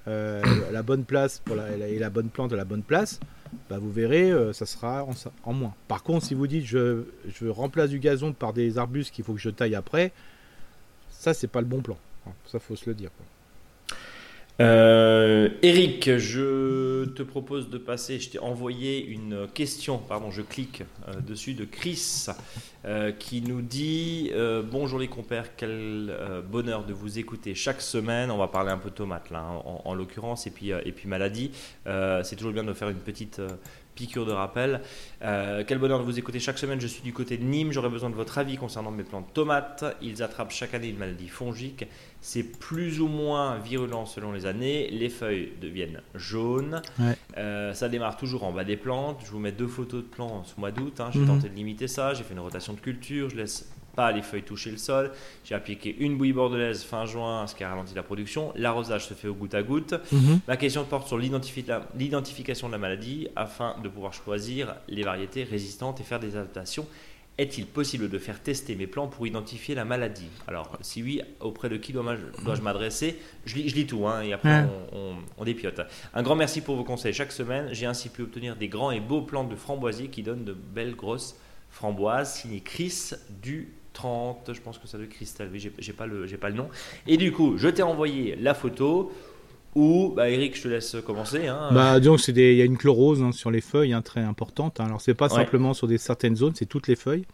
euh, 0.09 0.43
la 0.73 0.83
bonne 0.83 1.05
place 1.05 1.43
et 1.89 1.99
la 1.99 2.11
bonne 2.11 2.29
plante 2.29 2.53
à 2.53 2.57
la 2.57 2.65
bonne 2.65 2.83
place, 2.83 3.21
bah 3.71 3.79
vous 3.79 3.93
verrez, 3.93 4.31
euh, 4.31 4.53
ça 4.53 4.67
sera 4.67 5.07
en, 5.45 5.53
moins. 5.53 5.75
Par 5.89 6.03
contre, 6.03 6.27
si 6.27 6.35
vous 6.35 6.47
dites 6.47 6.65
je, 6.65 7.05
je 7.29 7.47
remplace 7.47 7.91
du 7.91 8.01
gazon 8.01 8.33
par 8.33 8.53
des 8.53 8.79
arbustes 8.79 9.15
qu'il 9.15 9.25
faut 9.25 9.35
que 9.35 9.41
je 9.41 9.51
taille 9.51 9.75
après, 9.75 10.13
ça 11.11 11.35
c'est 11.35 11.47
pas 11.47 11.61
le 11.61 11.67
bon 11.67 11.81
plan. 11.81 11.97
Ça 12.47 12.59
faut 12.59 12.75
se 12.75 12.91
le 12.91 12.95
dire. 12.95 13.11
Euh, 14.59 15.51
Eric, 15.63 16.17
je 16.17 17.05
te 17.05 17.23
propose 17.23 17.69
de 17.69 17.79
passer. 17.79 18.19
Je 18.19 18.31
t'ai 18.31 18.39
envoyé 18.39 19.05
une 19.05 19.47
question, 19.53 19.99
pardon, 19.99 20.31
je 20.31 20.43
clique 20.43 20.83
euh, 21.09 21.21
dessus 21.21 21.53
de 21.53 21.65
Chris 21.65 22.27
euh, 22.87 23.13
qui 23.13 23.43
nous 23.43 23.61
dit 23.61 24.33
Bonjour 24.71 24.99
les 24.99 25.09
compères, 25.09 25.57
quel 25.57 26.17
bonheur 26.51 26.85
de 26.85 26.93
vous 26.93 27.19
écouter 27.19 27.55
chaque 27.55 27.83
semaine. 27.83 28.31
On 28.31 28.39
va 28.39 28.49
parler 28.49 28.71
un 28.71 28.79
peu 28.79 28.91
tomates 28.91 29.31
là, 29.31 29.41
hein, 29.41 29.63
en, 29.65 29.83
en 29.85 29.95
l'occurrence, 29.95 30.47
et 30.47 30.51
puis, 30.51 30.71
et 30.71 30.93
puis 30.93 31.09
maladie. 31.09 31.51
C'est 31.85 32.37
toujours 32.37 32.53
bien 32.53 32.65
de 32.65 32.73
faire 32.73 32.89
une 32.89 32.97
petite 32.97 33.41
piqûre 33.97 34.25
de 34.25 34.31
rappel. 34.31 34.83
Euh, 35.23 35.65
quel 35.67 35.79
bonheur 35.79 35.99
de 35.99 36.05
vous 36.05 36.19
écouter 36.19 36.39
chaque 36.39 36.59
semaine. 36.59 36.81
Je 36.81 36.87
suis 36.87 37.03
du 37.03 37.13
côté 37.13 37.37
de 37.37 37.43
Nîmes. 37.43 37.73
J'aurais 37.73 37.89
besoin 37.89 38.11
de 38.11 38.15
votre 38.15 38.39
avis 38.39 38.57
concernant 38.57 38.93
mes 38.93 39.03
plantes 39.03 39.33
tomates. 39.35 39.85
Ils 40.01 40.23
attrapent 40.23 40.53
chaque 40.53 40.75
année 40.75 40.89
une 40.89 40.99
maladie 40.99 41.29
fongique. 41.29 41.87
C'est 42.21 42.45
plus 42.45 43.01
ou 43.01 43.09
moins 43.09 43.59
virulent 43.59 44.07
selon 44.07 44.31
les 44.31 44.47
années. 44.47 44.89
Les 44.91 45.09
feuilles 45.09 45.53
deviennent 45.61 46.01
jaunes. 46.15 46.83
Euh, 47.37 47.75
ça 47.75 47.89
démarre 47.89 48.17
toujours 48.17 48.45
en 48.45 48.53
bas 48.53 48.65
des 48.65 48.77
plantes. 48.77 49.21
Je 49.25 49.31
vous 49.31 49.41
mets 49.41 49.53
deux 49.53 49.67
photos 49.67 50.03
de 50.03 50.09
plants 50.09 50.45
ce 50.45 50.61
mois 50.61 50.71
d'août. 50.71 51.01
Hein. 51.01 51.11
J'ai 51.13 51.21
mhm. 51.21 51.27
tenté 51.27 51.49
de 51.49 51.55
limiter 51.55 51.89
ça. 51.89 52.15
J'ai 52.15 52.23
fait 52.23 52.35
une 52.35 52.41
rotation 52.41 52.75
de 52.75 52.81
culture. 52.81 53.31
Je 53.31 53.37
laisse 53.37 53.69
pas 53.97 54.13
les 54.13 54.23
feuilles 54.23 54.43
toucher 54.43 54.71
le 54.71 54.77
sol. 54.77 55.11
J'ai 55.45 55.55
appliqué 55.55 55.97
une 55.99 56.17
bouillie 56.17 56.33
bordelaise 56.33 56.85
fin 56.85 57.07
juin, 57.07 57.47
ce 57.47 57.55
qui 57.55 57.65
a 57.65 57.71
ralenti 57.71 57.95
la 57.95 58.03
production. 58.03 58.53
L'arrosage 58.55 59.07
se 59.07 59.15
fait 59.15 59.27
au 59.27 59.35
goutte 59.35 59.55
à 59.55 59.63
goutte. 59.63 59.95
Mhm. 60.13 60.41
Ma 60.47 60.57
question 60.57 60.85
porte 60.85 61.09
sur 61.09 61.19
l'identification 61.19 62.69
de 62.69 62.73
la 62.73 62.79
maladie 62.79 63.29
afin 63.35 63.75
de 63.83 63.89
pouvoir 63.89 64.13
choisir 64.13 64.77
les 64.89 65.03
variétés 65.03 65.43
résistantes 65.43 66.01
et 66.01 66.05
faire 66.05 66.21
des 66.21 66.37
adaptations. 66.37 66.87
Est-il 67.39 67.67
possible 67.67 68.09
de 68.09 68.19
faire 68.19 68.43
tester 68.43 68.75
mes 68.77 68.87
plants 68.87 69.09
pour 69.09 69.27
identifier 69.27 69.75
la 69.75 69.85
maladie? 69.85 70.31
Alors, 70.47 70.79
si 70.81 71.03
oui, 71.03 71.21
auprès 71.41 71.69
de 71.69 71.77
qui 71.77 71.93
dois-je 71.93 72.63
m'adresser? 72.63 73.19
Je 73.45 73.57
lis, 73.57 73.69
je 73.69 73.75
lis, 73.75 73.87
tout, 73.87 74.07
hein, 74.07 74.23
et 74.23 74.33
après 74.33 74.65
on, 74.95 75.17
on, 75.37 75.45
dépiote. 75.45 75.83
Un 76.15 76.23
grand 76.23 76.35
merci 76.35 76.63
pour 76.63 76.77
vos 76.77 76.85
conseils 76.85 77.13
chaque 77.13 77.33
semaine. 77.33 77.69
J'ai 77.73 77.85
ainsi 77.85 78.09
pu 78.09 78.23
obtenir 78.23 78.57
des 78.57 78.69
grands 78.69 78.91
et 78.91 79.01
beaux 79.01 79.21
plants 79.21 79.45
de 79.45 79.55
framboisier 79.55 80.09
qui 80.09 80.23
donnent 80.23 80.45
de 80.45 80.55
belles 80.55 80.97
grosses 80.97 81.37
framboises, 81.69 82.37
signé 82.37 82.61
Chris 82.61 83.11
du 83.43 83.75
30, 83.97 84.53
je 84.53 84.61
pense 84.61 84.79
que 84.79 84.87
ça 84.87 84.99
être 84.99 85.09
Cristal, 85.09 85.49
oui, 85.51 85.59
j'ai 85.59 85.93
pas, 85.93 86.07
le, 86.07 86.27
pas 86.37 86.51
le 86.51 86.55
nom. 86.55 86.69
Et 87.07 87.17
du 87.17 87.33
coup, 87.33 87.55
je 87.57 87.69
t'ai 87.69 87.83
envoyé 87.83 88.37
la 88.37 88.55
photo. 88.55 89.11
Ou, 89.75 90.15
bah 90.17 90.31
Eric, 90.31 90.57
je 90.57 90.63
te 90.63 90.69
laisse 90.69 90.97
commencer. 91.05 91.49
Hein. 91.49 91.69
Bah, 91.73 92.01
disons 92.01 92.17
il 92.17 92.55
y 92.55 92.63
a 92.63 92.65
une 92.65 92.79
chlorose 92.79 93.23
hein, 93.23 93.33
sur 93.33 93.51
les 93.51 93.61
feuilles, 93.61 93.93
hein, 93.93 94.01
très 94.01 94.23
importante. 94.23 94.81
Hein. 94.81 94.87
Alors, 94.87 95.03
c'est 95.03 95.15
pas 95.15 95.29
simplement 95.29 95.75
sur 95.75 95.87
des 95.87 95.99
certaines 95.99 96.37
zones, 96.37 96.55
c'est 96.55 96.67
toutes 96.67 96.89
les 96.89 96.97
feuilles. 96.97 97.27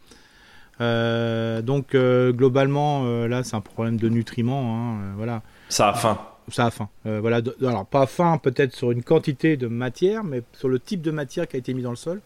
Euh, 0.81 1.63
donc, 1.63 1.95
euh, 1.95 2.33
globalement, 2.33 3.05
euh, 3.05 3.29
là, 3.29 3.45
c'est 3.45 3.55
un 3.55 3.61
problème 3.61 3.97
de 3.97 4.09
nutriments. 4.09 4.99
voilà. 5.17 5.43
Ça 5.69 5.91
a 5.91 5.95
faim. 5.95 6.19
Ça 6.49 6.67
a 6.67 6.71
faim. 6.73 6.89
voilà. 7.05 7.41
alors, 7.61 7.87
pas 7.87 8.07
faim 8.07 8.39
peut-être 8.43 8.75
sur 8.75 8.91
une 8.91 9.03
quantité 9.05 9.57
de 9.57 9.69
matière, 9.69 10.25
mais 10.25 10.43
sur 10.53 10.69
le 10.69 10.81
type 10.81 11.03
de 11.03 11.13
matière 11.13 11.47
qui 11.47 11.57
a 11.57 11.59
été 11.61 11.75
mis 11.75 11.83
dans 11.83 11.91
le 11.91 11.97
sol. 11.97 12.21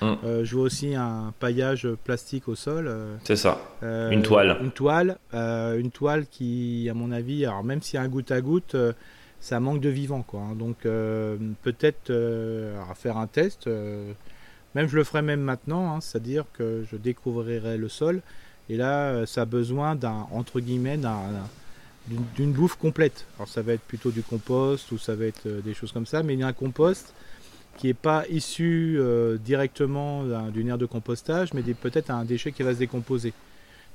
Hum. 0.00 0.16
je 0.22 0.54
vois 0.54 0.64
aussi 0.64 0.94
un 0.94 1.32
paillage 1.40 1.88
plastique 2.04 2.46
au 2.48 2.54
sol. 2.54 2.90
c'est 3.24 3.36
ça. 3.36 3.58
une 3.82 4.22
toile. 4.22 4.56
Une 4.62 4.70
toile. 4.70 5.18
une 5.32 5.90
toile 5.90 6.26
qui, 6.26 6.88
à 6.90 6.94
mon 6.94 7.10
avis, 7.10 7.44
alors 7.44 7.64
même 7.64 7.82
s'il 7.82 7.94
y 7.94 7.98
a 7.98 8.02
un 8.02 8.08
goutte 8.08 8.30
à 8.30 8.40
goutte 8.40 8.76
ça 9.40 9.60
manque 9.60 9.80
de 9.80 9.88
vivant 9.88 10.22
quoi. 10.22 10.40
Hein. 10.40 10.54
Donc 10.56 10.86
euh, 10.86 11.36
peut-être 11.62 12.10
euh, 12.10 12.80
à 12.90 12.94
faire 12.94 13.16
un 13.16 13.26
test. 13.26 13.66
Euh, 13.66 14.12
même 14.74 14.88
je 14.88 14.96
le 14.96 15.04
ferai 15.04 15.22
même 15.22 15.40
maintenant, 15.40 15.94
hein, 15.94 16.00
c'est-à-dire 16.00 16.44
que 16.52 16.84
je 16.90 16.96
découvrirai 16.96 17.76
le 17.76 17.88
sol 17.88 18.20
et 18.68 18.76
là 18.76 19.24
ça 19.26 19.42
a 19.42 19.44
besoin 19.44 19.94
d'un 19.94 20.26
entre 20.30 20.60
guillemets 20.60 20.98
d'une 22.36 22.52
bouffe 22.52 22.76
complète. 22.76 23.26
Alors 23.38 23.48
ça 23.48 23.62
va 23.62 23.72
être 23.72 23.82
plutôt 23.82 24.10
du 24.10 24.22
compost 24.22 24.92
ou 24.92 24.98
ça 24.98 25.14
va 25.14 25.24
être 25.24 25.48
des 25.48 25.74
choses 25.74 25.92
comme 25.92 26.06
ça, 26.06 26.22
mais 26.22 26.34
il 26.34 26.40
y 26.40 26.42
a 26.42 26.46
un 26.46 26.52
compost 26.52 27.14
qui 27.78 27.86
n'est 27.86 27.94
pas 27.94 28.24
issu 28.28 29.00
directement 29.42 30.24
d'une 30.50 30.68
aire 30.68 30.78
de 30.78 30.86
compostage, 30.86 31.54
mais 31.54 31.62
peut-être 31.62 32.10
un 32.10 32.24
déchet 32.24 32.52
qui 32.52 32.62
va 32.62 32.74
se 32.74 32.78
décomposer. 32.78 33.32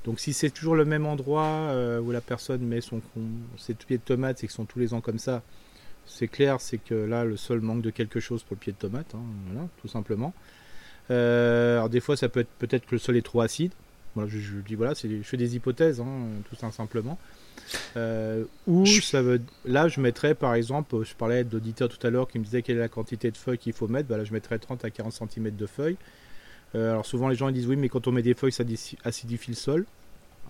Donc 0.04 0.20
si 0.20 0.32
c'est 0.32 0.50
toujours 0.50 0.76
le 0.76 0.84
même 0.84 1.06
endroit 1.06 1.46
euh, 1.46 1.98
où 1.98 2.10
la 2.10 2.20
personne 2.20 2.60
met 2.60 2.82
son, 2.82 3.00
ses 3.56 3.74
pieds 3.74 3.96
de 3.96 4.02
tomate 4.02 4.44
et 4.44 4.46
que 4.46 4.52
sont 4.52 4.66
tous 4.66 4.78
les 4.78 4.92
ans 4.92 5.00
comme 5.00 5.18
ça, 5.18 5.42
c'est 6.06 6.28
clair, 6.28 6.60
c'est 6.60 6.76
que 6.76 6.94
là 6.94 7.24
le 7.24 7.36
sol 7.36 7.60
manque 7.62 7.80
de 7.80 7.90
quelque 7.90 8.20
chose 8.20 8.42
pour 8.42 8.56
le 8.56 8.60
pied 8.60 8.72
de 8.72 8.78
tomate, 8.78 9.14
hein, 9.14 9.68
tout 9.80 9.88
simplement. 9.88 10.34
Euh, 11.10 11.76
alors 11.76 11.88
des 11.88 12.00
fois 12.00 12.16
ça 12.16 12.28
peut 12.28 12.40
être 12.40 12.50
peut-être 12.58 12.86
que 12.86 12.94
le 12.94 12.98
sol 12.98 13.16
est 13.16 13.22
trop 13.22 13.40
acide. 13.40 13.72
Je, 14.16 14.60
dis 14.66 14.74
voilà, 14.74 14.94
je 14.94 15.22
fais 15.22 15.36
des 15.36 15.56
hypothèses, 15.56 16.00
hein, 16.00 16.06
tout 16.48 16.56
simplement. 16.70 17.18
Euh, 17.96 18.44
ou 18.66 18.84
ça 18.86 19.22
veut, 19.22 19.40
là 19.64 19.88
je 19.88 20.00
mettrais 20.00 20.34
par 20.34 20.54
exemple, 20.54 21.02
je 21.02 21.14
parlais 21.14 21.44
d'auditeur 21.44 21.88
tout 21.88 22.04
à 22.06 22.10
l'heure 22.10 22.28
qui 22.28 22.38
me 22.38 22.44
disait 22.44 22.62
quelle 22.62 22.76
est 22.76 22.80
la 22.80 22.88
quantité 22.88 23.30
de 23.30 23.36
feuilles 23.36 23.58
qu'il 23.58 23.72
faut 23.72 23.88
mettre, 23.88 24.08
bah 24.08 24.16
là 24.16 24.24
je 24.24 24.32
mettrais 24.32 24.58
30 24.58 24.84
à 24.84 24.90
40 24.90 25.12
cm 25.12 25.56
de 25.56 25.66
feuilles. 25.66 25.96
Euh, 26.74 26.90
alors 26.90 27.06
souvent 27.06 27.28
les 27.28 27.36
gens 27.36 27.48
ils 27.48 27.54
disent 27.54 27.66
oui 27.66 27.76
mais 27.76 27.88
quand 27.88 28.06
on 28.06 28.12
met 28.12 28.22
des 28.22 28.34
feuilles 28.34 28.52
ça 28.52 28.64
acidifie 29.04 29.50
le 29.50 29.56
sol. 29.56 29.86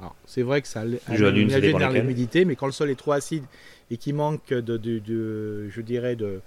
Alors 0.00 0.16
c'est 0.26 0.42
vrai 0.42 0.60
que 0.60 0.68
ça 0.68 0.84
génère 1.12 1.92
l'humidité, 1.92 2.44
mais 2.44 2.56
quand 2.56 2.66
le 2.66 2.72
sol 2.72 2.90
est 2.90 2.96
trop 2.96 3.12
acide 3.12 3.44
et 3.90 3.96
qu'il 3.96 4.14
manque 4.14 4.48
de, 4.48 4.76
de, 4.76 5.68
je 5.68 5.80
dirais 5.80 6.16
de, 6.16 6.40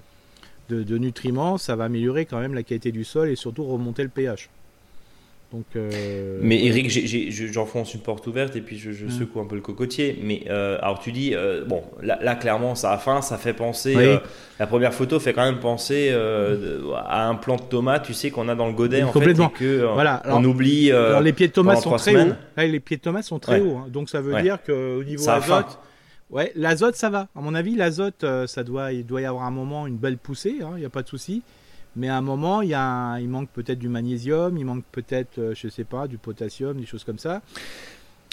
de, 0.69 0.97
nutriments, 0.97 1.57
ça 1.57 1.75
va 1.75 1.85
améliorer 1.85 2.25
quand 2.25 2.39
même 2.39 2.53
la 2.53 2.63
qualité 2.63 2.91
du 2.91 3.03
sol 3.03 3.29
et 3.29 3.35
surtout 3.35 3.63
remonter 3.63 4.03
le 4.03 4.09
pH. 4.09 4.49
Donc, 5.53 5.63
euh, 5.77 6.39
Mais 6.41 6.65
Eric, 6.65 6.89
j'enfonce 7.53 7.93
une 7.93 8.01
porte 8.01 8.27
ouverte 8.27 8.57
et 8.57 8.61
puis 8.61 8.77
je, 8.77 8.91
secoue 9.07 9.39
un 9.39 9.45
peu 9.45 9.55
le 9.55 9.61
cocotier. 9.61 10.19
Mais 10.21 10.43
euh, 10.49 10.77
alors 10.81 10.99
tu 10.99 11.13
dis, 11.13 11.33
euh, 11.33 11.63
bon, 11.63 11.83
là, 12.01 12.35
clairement 12.35 12.75
ça 12.75 12.91
a 12.91 12.97
faim, 12.97 13.21
ça 13.21 13.37
fait 13.37 13.53
penser. 13.53 14.19
la 14.59 14.67
première 14.67 14.93
photo 14.93 15.19
fait 15.19 15.33
quand 15.33 15.45
même 15.45 15.59
penser 15.59 16.11
à 16.11 17.27
un 17.27 17.35
plant 17.35 17.55
de 17.55 17.61
tomate, 17.61 18.03
tu 18.03 18.13
sais, 18.13 18.29
qu'on 18.29 18.49
a 18.49 18.55
dans 18.55 18.67
le 18.67 18.73
godet 18.73 19.03
en 19.03 19.11
fait, 19.11 19.31
et 19.31 19.49
que 19.57 19.85
voilà. 19.93 20.21
on 20.25 20.43
oublie. 20.43 20.91
alors 20.91 21.21
les 21.21 21.33
pieds 21.33 21.47
de 21.47 21.53
tomates 21.53 21.81
sont 21.81 21.95
très 21.95 22.15
hauts. 22.15 22.33
les 22.57 22.79
pieds 22.79 22.97
de 22.97 23.01
tomates 23.01 23.25
sont 23.25 23.39
très 23.39 23.61
hauts, 23.61 23.77
hein. 23.77 23.87
donc 23.87 24.09
ça 24.09 24.21
veut 24.21 24.41
dire 24.41 24.59
qu'au 24.65 25.03
niveau 25.03 25.29
azote. 25.29 25.79
Ouais, 26.29 26.51
l'azote 26.55 26.95
ça 26.95 27.09
va. 27.09 27.29
À 27.37 27.39
mon 27.39 27.55
avis, 27.55 27.75
l'azote, 27.75 28.25
ça 28.47 28.63
doit, 28.65 28.91
il 28.91 29.05
doit 29.05 29.21
y 29.21 29.25
avoir 29.25 29.45
un 29.45 29.51
moment 29.51 29.87
une 29.87 29.95
belle 29.95 30.17
poussée, 30.17 30.57
hein, 30.61 30.71
il 30.75 30.79
n'y 30.79 30.85
a 30.85 30.89
pas 30.89 31.03
de 31.03 31.07
souci. 31.07 31.41
Mais 31.97 32.09
à 32.09 32.17
un 32.17 32.21
moment, 32.21 32.61
il, 32.61 32.69
y 32.69 32.73
a 32.73 33.17
il 33.19 33.27
manque 33.27 33.49
peut-être 33.49 33.79
du 33.79 33.89
magnésium, 33.89 34.57
il 34.57 34.65
manque 34.65 34.83
peut-être, 34.91 35.39
euh, 35.39 35.53
je 35.55 35.67
sais 35.67 35.83
pas, 35.83 36.07
du 36.07 36.17
potassium, 36.17 36.79
des 36.79 36.85
choses 36.85 37.03
comme 37.03 37.17
ça. 37.17 37.41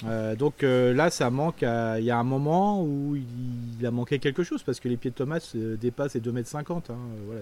Euh, 0.05 0.35
donc 0.35 0.61
euh, 0.61 0.93
là, 0.93 1.09
ça 1.09 1.29
manque. 1.29 1.61
il 1.61 2.03
y 2.03 2.11
a 2.11 2.17
un 2.17 2.23
moment 2.23 2.83
où 2.83 3.15
il, 3.15 3.85
a 3.85 3.91
manqué 3.91 4.19
quelque 4.19 4.43
chose 4.43 4.61
parce 4.61 4.79
que 4.79 4.87
les 4.87 4.97
pieds 4.97 5.09
de 5.09 5.15
tomates 5.15 5.55
dépassent 5.55 6.15
les 6.15 6.21
2,50 6.21 6.31
m. 6.31 6.43
Hein, 6.89 6.95
voilà, 7.25 7.41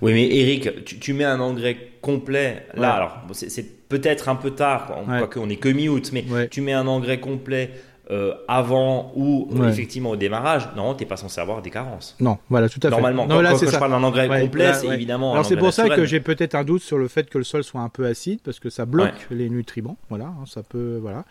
oui, 0.00 0.12
mais 0.12 0.34
Eric, 0.34 0.84
tu, 0.84 1.12
mets 1.12 1.24
un 1.24 1.40
engrais 1.40 1.92
complet. 2.00 2.66
Là, 2.74 2.94
alors, 2.94 3.22
c'est 3.32 3.88
peut-être 3.88 4.28
un 4.28 4.36
peu 4.36 4.52
tard, 4.52 4.96
on, 5.06 5.26
qu'on 5.26 5.48
est 5.50 5.56
que 5.56 5.68
mi-août, 5.68 6.10
mais 6.12 6.48
tu 6.48 6.62
mets 6.62 6.72
un 6.72 6.86
engrais 6.86 7.20
complet 7.20 7.70
euh, 8.10 8.34
avant 8.48 9.12
ou 9.14 9.48
effectivement 9.68 10.10
au 10.10 10.16
démarrage, 10.16 10.68
non, 10.76 10.94
tu 10.94 11.04
n'es 11.04 11.08
pas 11.08 11.16
censé 11.16 11.40
avoir 11.40 11.62
des 11.62 11.70
carences. 11.70 12.16
Non, 12.18 12.38
voilà, 12.48 12.68
tout 12.68 12.80
à 12.82 12.88
fait. 12.88 12.90
Normalement, 12.90 13.28
quand, 13.28 13.40
là, 13.40 13.54
je 13.54 13.78
parle 13.78 13.92
d'un 13.92 14.02
engrais 14.02 14.26
complet, 14.26 14.74
c'est 14.74 14.88
évidemment. 14.88 15.32
Alors 15.32 15.46
c'est 15.46 15.56
pour 15.56 15.72
ça 15.72 15.88
que 15.88 16.04
j'ai 16.04 16.18
peut-être 16.20 16.56
un 16.56 16.64
doute 16.64 16.82
sur 16.82 16.98
le 16.98 17.06
fait 17.06 17.30
que 17.30 17.38
le 17.38 17.44
sol 17.44 17.62
soit 17.62 17.80
un 17.80 17.88
peu 17.88 18.06
acide, 18.06 18.40
parce 18.44 18.58
que 18.58 18.68
ça 18.68 18.84
bloque 18.84 19.28
les 19.30 19.48
nutriments. 19.48 19.96
Voilà, 20.08 20.26
hein, 20.26 20.44
ça 20.46 20.64
peut, 20.64 20.98
voilà, 21.00 21.24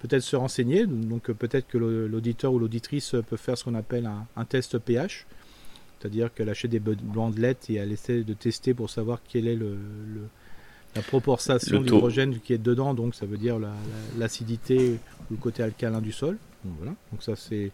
peut-être 0.00 0.22
se 0.22 0.36
renseigner. 0.36 0.86
Donc 0.86 1.28
euh, 1.28 1.34
peut-être 1.34 1.68
que 1.68 1.76
l'auditeur 1.76 2.52
ou 2.54 2.58
l'auditrice 2.58 3.14
peut 3.28 3.36
faire 3.36 3.58
ce 3.58 3.64
qu'on 3.64 3.74
appelle 3.74 4.08
un, 4.36 4.44
test 4.46 4.78
pH, 4.78 5.26
c'est-à-dire 6.00 6.32
qu'elle 6.32 6.48
achète 6.48 6.70
des 6.70 6.80
bandelettes 6.80 7.68
et 7.68 7.74
elle 7.74 7.92
essaie 7.92 8.22
de 8.22 8.32
tester 8.32 8.72
pour 8.72 8.88
savoir 8.88 9.18
quel 9.28 9.46
est 9.46 9.56
le 9.56 9.76
la 10.94 11.02
proportion 11.02 11.56
d'hydrogène 11.56 12.38
qui 12.40 12.52
est 12.52 12.58
dedans, 12.58 12.94
donc 12.94 13.14
ça 13.14 13.26
veut 13.26 13.38
dire 13.38 13.58
l'acidité 14.18 14.98
ou 15.30 15.34
le 15.34 15.36
côté 15.36 15.62
alcalin 15.62 16.00
du 16.00 16.12
sol. 16.12 16.38
Donc, 16.64 16.74
voilà. 16.78 16.94
donc 17.10 17.22
ça 17.22 17.34
c'est 17.34 17.72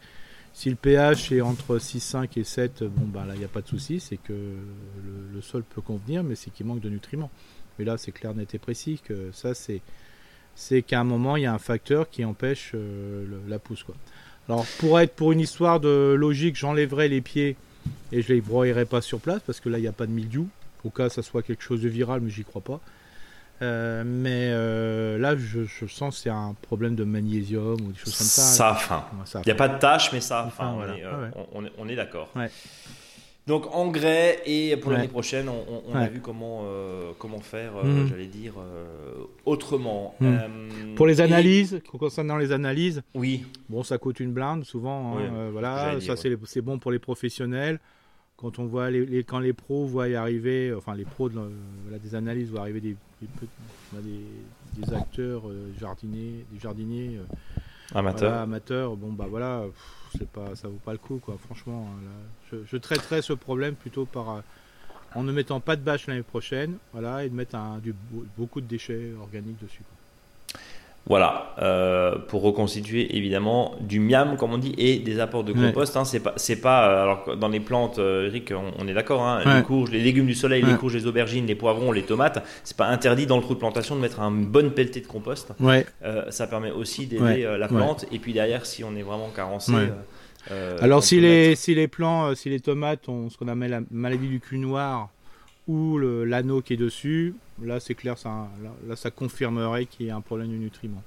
si 0.55 0.71
le 0.71 0.77
pH 0.77 1.31
est 1.33 1.41
entre 1.41 1.79
6,5 1.79 2.39
et 2.39 2.45
7, 2.45 2.83
bon 2.83 3.07
bah 3.07 3.25
là 3.27 3.35
il 3.35 3.39
n'y 3.39 3.45
a 3.45 3.49
pas 3.49 3.61
de 3.61 3.69
souci, 3.69 4.01
c'est 4.01 4.17
que 4.17 4.33
le, 4.33 5.41
sol 5.41 5.63
peut 5.63 5.81
convenir, 5.81 6.25
mais 6.25 6.35
c'est 6.35 6.51
qu'il 6.51 6.67
manque 6.67 6.81
de 6.81 6.89
nutriments. 6.89 7.31
Mais 7.79 7.85
là 7.85 7.97
c'est 7.97 8.13
clair, 8.13 8.35
net 8.35 8.55
et 8.55 8.59
précis 8.59 9.01
que 9.05 9.31
ça 9.33 9.55
c'est 9.55 9.81
c'est 10.55 10.83
qu'à 10.83 11.01
un 11.01 11.05
moment 11.05 11.37
il 11.37 11.45
y 11.45 11.47
a 11.47 11.55
un 11.55 11.59
facteur 11.59 12.11
qui 12.11 12.25
empêche 12.25 12.73
euh, 12.75 13.25
la 13.47 13.59
pousse 13.59 13.85
quoi. 13.85 13.95
Alors 14.49 14.67
pour 14.79 14.99
être 14.99 15.15
pour 15.15 15.33
une 15.33 15.41
histoire 15.41 15.79
de 15.79 16.15
logique, 16.19 16.57
j'enlèverai 16.57 17.09
les 17.09 17.21
pieds 17.21 17.57
et 18.11 18.23
je 18.23 18.33
les 18.33 18.41
broyerai 18.41 18.85
pas 18.85 19.01
sur 19.01 19.21
place 19.21 19.43
parce 19.47 19.61
que 19.61 19.69
là 19.69 19.79
il 19.79 19.83
n'y 19.83 19.89
a 19.89 19.93
pas 19.93 20.07
de 20.07 20.13
mildiou. 20.13 20.49
Au 20.85 20.91
cas 20.91 21.09
ça 21.09 21.23
soit 21.23 21.43
quelque 21.43 21.63
chose 21.63 21.83
de 21.83 21.89
viral, 21.89 22.21
mais 22.21 22.31
j'y 22.31 22.45
crois 22.45 22.63
pas. 22.63 22.81
Euh, 23.61 24.05
mais 24.07 24.51
euh, 24.53 25.19
là, 25.19 25.37
je, 25.37 25.87
sens 25.87 26.17
que 26.17 26.23
c'est 26.23 26.31
un 26.31 26.55
problème 26.63 26.95
de 26.95 27.05
magnésium 27.05 27.75
ou 27.75 27.93
des 27.93 27.99
choses 27.99 28.17
comme 28.17 28.27
ça. 28.27 28.43
Ça 28.43 28.69
a 28.71 28.75
faim. 28.75 29.05
Il 29.35 29.43
n'y 29.47 29.53
a 29.53 29.57
pas 29.57 29.69
de 29.69 29.79
tâche, 29.79 30.13
mais 30.13 30.21
ça 30.21 30.45
a 30.45 30.51
faim. 30.51 30.79
On, 31.79 31.89
est, 31.89 31.97
d'accord. 31.97 32.33
Donc 33.47 33.75
engrais 33.75 34.43
et 34.45 34.77
pour 34.77 34.93
l'année 34.93 35.09
prochaine, 35.09 35.49
on, 35.49 35.95
a 35.95 36.07
vu 36.07 36.21
comment 36.21 36.65
euh, 36.65 37.13
comment 37.19 37.41
faire, 37.41 37.83
mhm. 37.83 38.09
j'allais 38.09 38.27
dire 38.27 38.55
autrement. 39.47 40.15
Mhm. 40.21 40.95
pour 40.95 41.07
les 41.07 41.21
analyses, 41.21 41.81
concernant 41.99 42.37
les 42.37 42.53
analyses, 42.53 43.03
oui. 43.15 43.47
Bon, 43.69 43.83
ça 43.83 43.99
coûte 43.99 44.21
une 44.21 44.33
blinde 44.33 44.65
souvent. 44.65 45.17
Hein, 45.17 45.51
voilà, 45.51 45.99
ça 46.01 46.15
c'est 46.17 46.61
bon 46.61 46.79
pour 46.79 46.93
les 46.93 46.99
professionnels 46.99 47.81
quand 48.37 48.61
on 48.61 48.67
voit 48.67 48.89
les, 48.89 49.25
quand 49.25 49.41
les 49.41 49.53
pros 49.53 49.85
voient 49.85 50.09
y 50.09 50.15
arriver, 50.15 50.73
enfin 50.73 50.95
les 50.95 51.05
pros 51.05 51.29
de, 51.29 51.41
des 52.01 52.15
analyses 52.15 52.51
voient 52.51 52.61
arriver 52.61 52.81
des, 52.81 52.97
des, 53.23 54.95
acteurs 54.95 55.49
euh, 55.49 55.73
jardiniers, 55.81 56.45
des 56.53 56.61
jardiniers 56.61 57.19
euh, 57.19 57.99
amateurs. 57.99 58.35
amateurs, 58.35 58.97
bon 58.97 59.13
bah 59.13 59.27
voilà, 59.29 59.65
c'est 60.17 60.29
pas, 60.29 60.55
ça 60.55 60.69
vaut 60.69 60.81
pas 60.85 60.93
le 60.93 60.99
coup 60.99 61.19
quoi. 61.19 61.37
Franchement, 61.45 61.89
hein, 61.91 62.57
je, 62.71 62.77
traiterais 62.77 63.23
ce 63.23 63.33
problème 63.33 63.75
plutôt 63.75 64.05
par 64.05 64.31
euh, 64.31 64.41
en 65.15 65.23
ne 65.23 65.33
mettant 65.33 65.61
pas 65.61 65.77
de 65.77 65.83
bâche 65.83 66.07
l'année 66.07 66.23
prochaine, 66.23 66.77
voilà, 66.93 67.25
et 67.25 67.29
de 67.29 67.35
mettre 67.35 67.55
un, 67.57 67.79
du, 67.79 67.95
beaucoup 68.37 68.61
de 68.61 68.67
déchets 68.67 69.13
organiques 69.21 69.61
dessus. 69.61 69.83
Voilà, 71.07 71.55
euh, 71.63 72.17
pour 72.29 72.43
reconstituer 72.43 73.17
évidemment 73.17 73.77
du 73.81 73.99
miam, 73.99 74.37
comme 74.37 74.53
on 74.53 74.59
dit, 74.59 74.75
et 74.77 74.99
des 74.99 75.21
apports 75.21 75.43
de 75.43 75.55
compost. 75.55 75.97
Hein, 75.97 76.05
c'est 76.05 76.21
pas, 76.21 76.35
c'est 76.37 76.61
pas, 76.61 76.87
euh, 76.87 77.03
alors 77.03 77.37
dans 77.39 77.49
les 77.49 77.61
plantes, 77.61 77.99
euh, 77.99 78.27
Eric, 78.27 78.53
on, 78.79 78.87
est 78.87 78.93
d'accord, 78.93 79.23
hein, 79.23 79.41
les 79.57 79.63
courges, 79.63 79.91
les 79.91 80.03
légumes 80.03 80.27
du 80.27 80.35
soleil, 80.35 80.63
les 80.63 80.75
courges, 80.75 80.95
les 80.95 81.07
aubergines, 81.07 81.47
les 81.47 81.55
poivrons, 81.55 81.93
les 81.93 82.03
tomates, 82.03 82.45
c'est 82.63 82.77
pas 82.77 82.89
interdit 82.89 83.25
dans 83.25 83.37
le 83.37 83.43
trou 83.43 83.55
de 83.55 83.59
plantation 83.59 83.97
de 83.97 84.03
mettre 84.03 84.21
une 84.21 84.45
bonne 84.45 84.73
pelletée 84.73 85.01
de 85.01 85.07
compost. 85.07 85.53
Ça 86.29 86.47
permet 86.47 86.71
aussi 86.71 87.07
d'aider 87.07 87.57
la 87.59 87.69
plante. 87.69 88.05
Et 88.13 88.19
puis 88.19 88.35
derrière, 88.35 88.67
si 88.67 88.85
on 88.85 88.95
est 88.95 89.03
vraiment 89.03 89.31
carencé. 89.35 89.73
alors 90.81 91.03
si 91.03 91.21
les, 91.21 91.57
si 91.57 91.75
les 91.75 91.89
plants, 91.89 92.35
si 92.35 92.51
les 92.51 92.61
tomates 92.61 93.09
ont 93.09 93.31
ce 93.31 93.39
qu'on 93.39 93.49
appelle 93.49 93.71
la 93.71 93.81
maladie 93.91 94.29
du 94.29 94.41
cul 94.41 94.59
noir 94.59 95.09
ou 95.69 95.99
l'anneau 95.99 96.63
qui 96.63 96.73
est 96.73 96.79
dessus, 96.79 97.35
là 97.63 97.79
c'est 97.79 97.95
clair, 97.95 98.19
ça, 98.19 98.49
là, 98.89 98.97
ça 98.97 99.11
confirmerait 99.11 99.87
qu'il 99.87 100.07
y 100.07 100.11
a 100.11 100.17
un 100.17 100.21
problème 100.21 100.49
de 100.49 100.57
nutriments. 100.57 101.03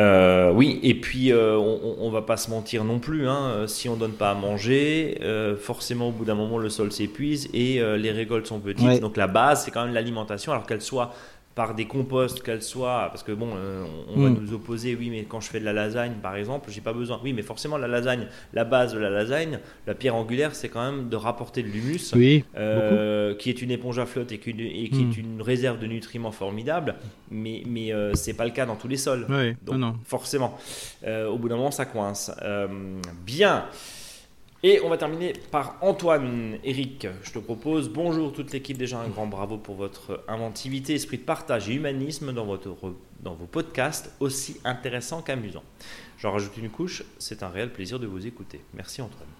Euh, 0.00 0.50
oui, 0.52 0.80
et 0.82 0.94
puis 0.94 1.30
euh, 1.30 1.58
on, 1.58 2.06
ne 2.06 2.12
va 2.12 2.22
pas 2.22 2.38
se 2.38 2.48
mentir 2.48 2.84
non 2.84 3.00
plus. 3.00 3.28
Hein, 3.28 3.66
si 3.66 3.88
on 3.88 3.96
donne 3.96 4.12
pas 4.12 4.30
à 4.30 4.34
manger, 4.34 5.18
euh, 5.22 5.56
forcément 5.56 6.08
au 6.08 6.12
bout 6.12 6.24
d'un 6.24 6.34
moment 6.34 6.56
le 6.56 6.70
sol 6.70 6.90
s'épuise 6.90 7.50
et 7.52 7.80
les 7.98 8.10
récoltes 8.12 8.46
sont 8.46 8.60
petites. 8.60 9.00
Donc 9.00 9.16
la 9.16 9.26
base 9.26 9.64
c'est 9.64 9.70
quand 9.70 9.84
même 9.84 9.94
l'alimentation, 9.94 10.52
alors 10.52 10.66
qu'elle 10.66 10.82
soit 10.82 11.12
par 11.54 11.74
des 11.74 11.84
composts 11.84 12.42
qu'elles 12.42 12.62
soient, 12.62 13.08
parce 13.10 13.22
que 13.22 13.32
bon, 13.32 13.50
euh, 13.56 13.84
on, 14.08 14.22
va 14.22 14.30
mm. 14.30 14.38
nous 14.40 14.52
opposer, 14.54 14.94
oui, 14.94 15.10
mais 15.10 15.24
quand 15.24 15.40
je 15.40 15.50
fais 15.50 15.58
de 15.58 15.64
la 15.64 15.72
lasagne, 15.72 16.14
par 16.22 16.36
exemple, 16.36 16.70
j'ai 16.70 16.80
pas 16.80 16.92
besoin. 16.92 17.20
Oui, 17.24 17.32
mais 17.32 17.42
forcément, 17.42 17.76
la 17.76 17.88
lasagne, 17.88 18.28
la 18.52 18.64
base 18.64 18.94
de 18.94 18.98
la 18.98 19.10
lasagne, 19.10 19.58
la 19.86 19.94
pierre 19.94 20.14
angulaire, 20.14 20.54
c'est 20.54 20.68
quand 20.68 20.90
même 20.90 21.08
de 21.08 21.16
rapporter 21.16 21.62
de 21.62 21.68
l'humus, 21.68 22.12
oui, 22.14 22.44
euh, 22.56 23.34
qui 23.34 23.50
est 23.50 23.62
une 23.62 23.72
éponge 23.72 23.98
à 23.98 24.06
flotte 24.06 24.30
et 24.30 24.38
qui, 24.38 24.50
et 24.50 24.90
qui 24.90 25.02
est 25.02 25.16
mm. 25.16 25.20
une 25.20 25.42
réserve 25.42 25.78
de 25.80 25.86
nutriments 25.86 26.30
formidable, 26.30 26.94
mais, 27.30 27.62
mais 27.66 27.92
euh, 27.92 28.14
c'est 28.14 28.34
pas 28.34 28.44
le 28.44 28.52
cas 28.52 28.64
dans 28.64 28.76
tous 28.76 28.88
les 28.88 28.96
sols. 28.96 29.26
Oui, 29.28 29.56
Donc, 29.62 29.76
non. 29.76 29.96
forcément, 30.04 30.56
au 31.04 31.36
bout 31.36 31.48
d'un 31.48 31.56
moment, 31.56 31.72
ça 31.72 31.84
coince. 31.84 32.30
bien. 33.26 33.64
Et 34.62 34.78
on 34.84 34.90
va 34.90 34.98
terminer 34.98 35.32
par 35.50 35.78
Antoine. 35.80 36.58
Eric, 36.64 37.06
je 37.22 37.32
te 37.32 37.38
propose 37.38 37.88
bonjour 37.88 38.30
toute 38.30 38.52
l'équipe. 38.52 38.76
Déjà 38.76 38.98
un 38.98 39.08
grand 39.08 39.26
bravo 39.26 39.56
pour 39.56 39.74
votre 39.74 40.22
inventivité, 40.28 40.94
esprit 40.94 41.16
de 41.16 41.22
partage 41.22 41.70
et 41.70 41.72
humanisme 41.72 42.34
dans, 42.34 42.44
votre, 42.44 42.76
dans 43.20 43.32
vos 43.32 43.46
podcasts, 43.46 44.12
aussi 44.20 44.60
intéressants 44.64 45.22
qu'amusants. 45.22 45.64
J'en 46.18 46.32
rajoute 46.32 46.58
une 46.58 46.68
couche, 46.68 47.02
c'est 47.18 47.42
un 47.42 47.48
réel 47.48 47.72
plaisir 47.72 47.98
de 47.98 48.06
vous 48.06 48.26
écouter. 48.26 48.60
Merci 48.74 49.00
Antoine. 49.00 49.30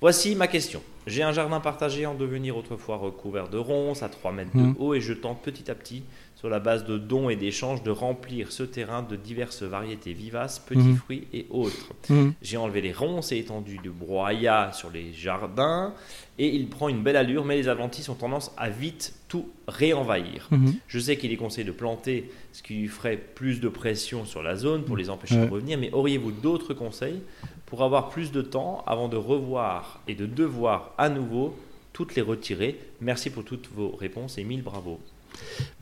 Voici 0.00 0.36
ma 0.36 0.46
question. 0.46 0.80
J'ai 1.08 1.24
un 1.24 1.32
jardin 1.32 1.58
partagé 1.58 2.06
en 2.06 2.14
devenir 2.14 2.56
autrefois 2.56 2.98
recouvert 2.98 3.48
de 3.48 3.58
ronces 3.58 4.04
à 4.04 4.08
3 4.08 4.30
mètres 4.30 4.56
de 4.56 4.62
mmh. 4.62 4.76
haut 4.78 4.94
et 4.94 5.00
je 5.00 5.12
tente 5.12 5.42
petit 5.42 5.68
à 5.72 5.74
petit 5.74 6.04
sur 6.38 6.48
la 6.48 6.60
base 6.60 6.84
de 6.84 6.98
dons 6.98 7.30
et 7.30 7.34
d'échanges, 7.34 7.82
de 7.82 7.90
remplir 7.90 8.52
ce 8.52 8.62
terrain 8.62 9.02
de 9.02 9.16
diverses 9.16 9.64
variétés 9.64 10.12
vivaces, 10.12 10.60
petits 10.60 10.78
mhm. 10.78 10.96
fruits 10.96 11.26
et 11.32 11.46
autres. 11.50 11.92
Mhm. 12.08 12.32
J'ai 12.42 12.56
enlevé 12.56 12.80
les 12.80 12.92
ronces 12.92 13.32
et 13.32 13.38
étendu 13.38 13.78
de 13.82 13.90
broyat 13.90 14.70
sur 14.72 14.88
les 14.88 15.12
jardins, 15.12 15.92
et 16.38 16.46
il 16.46 16.68
prend 16.68 16.88
une 16.88 17.02
belle 17.02 17.16
allure, 17.16 17.44
mais 17.44 17.56
les 17.56 17.68
adventices 17.68 18.08
ont 18.08 18.14
tendance 18.14 18.52
à 18.56 18.70
vite 18.70 19.14
tout 19.26 19.48
réenvahir. 19.66 20.46
Mhm. 20.52 20.74
Je 20.86 20.98
sais 21.00 21.16
qu'il 21.16 21.32
est 21.32 21.36
conseillé 21.36 21.66
de 21.66 21.72
planter 21.72 22.30
ce 22.52 22.62
qui 22.62 22.86
ferait 22.86 23.16
plus 23.16 23.60
de 23.60 23.68
pression 23.68 24.24
sur 24.24 24.44
la 24.44 24.54
zone 24.54 24.84
pour 24.84 24.96
les 24.96 25.10
empêcher 25.10 25.44
de 25.44 25.50
revenir, 25.50 25.76
mais 25.76 25.90
auriez-vous 25.90 26.30
d'autres 26.30 26.72
conseils 26.72 27.20
pour 27.66 27.82
avoir 27.82 28.10
plus 28.10 28.30
de 28.30 28.42
temps 28.42 28.84
avant 28.86 29.08
de 29.08 29.16
revoir 29.16 30.02
et 30.06 30.14
de 30.14 30.26
devoir 30.26 30.92
à 30.98 31.08
nouveau 31.08 31.56
toutes 31.92 32.14
les 32.14 32.22
retirer? 32.22 32.78
Merci 33.00 33.28
pour 33.28 33.42
toutes 33.42 33.68
vos 33.74 33.90
réponses 33.90 34.38
et 34.38 34.44
mille 34.44 34.62
bravo. 34.62 35.00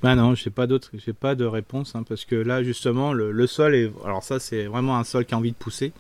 Ben 0.03 0.15
non, 0.15 0.35
j'ai 0.35 0.51
pas 0.51 0.67
j'ai 0.95 1.13
pas 1.13 1.35
de 1.35 1.45
réponse 1.45 1.95
hein, 1.95 2.05
parce 2.07 2.25
que 2.25 2.37
là 2.37 2.63
justement 2.63 3.13
le, 3.13 3.47
sol 3.47 3.75
est, 3.75 3.91
alors 4.05 4.23
ça 4.23 4.39
c'est 4.39 4.67
vraiment 4.67 4.99
un 4.99 5.05
sol 5.05 5.25
qui 5.25 5.35
a 5.35 5.39
envie 5.39 5.53
de 5.53 5.57
pousser. 5.57 5.93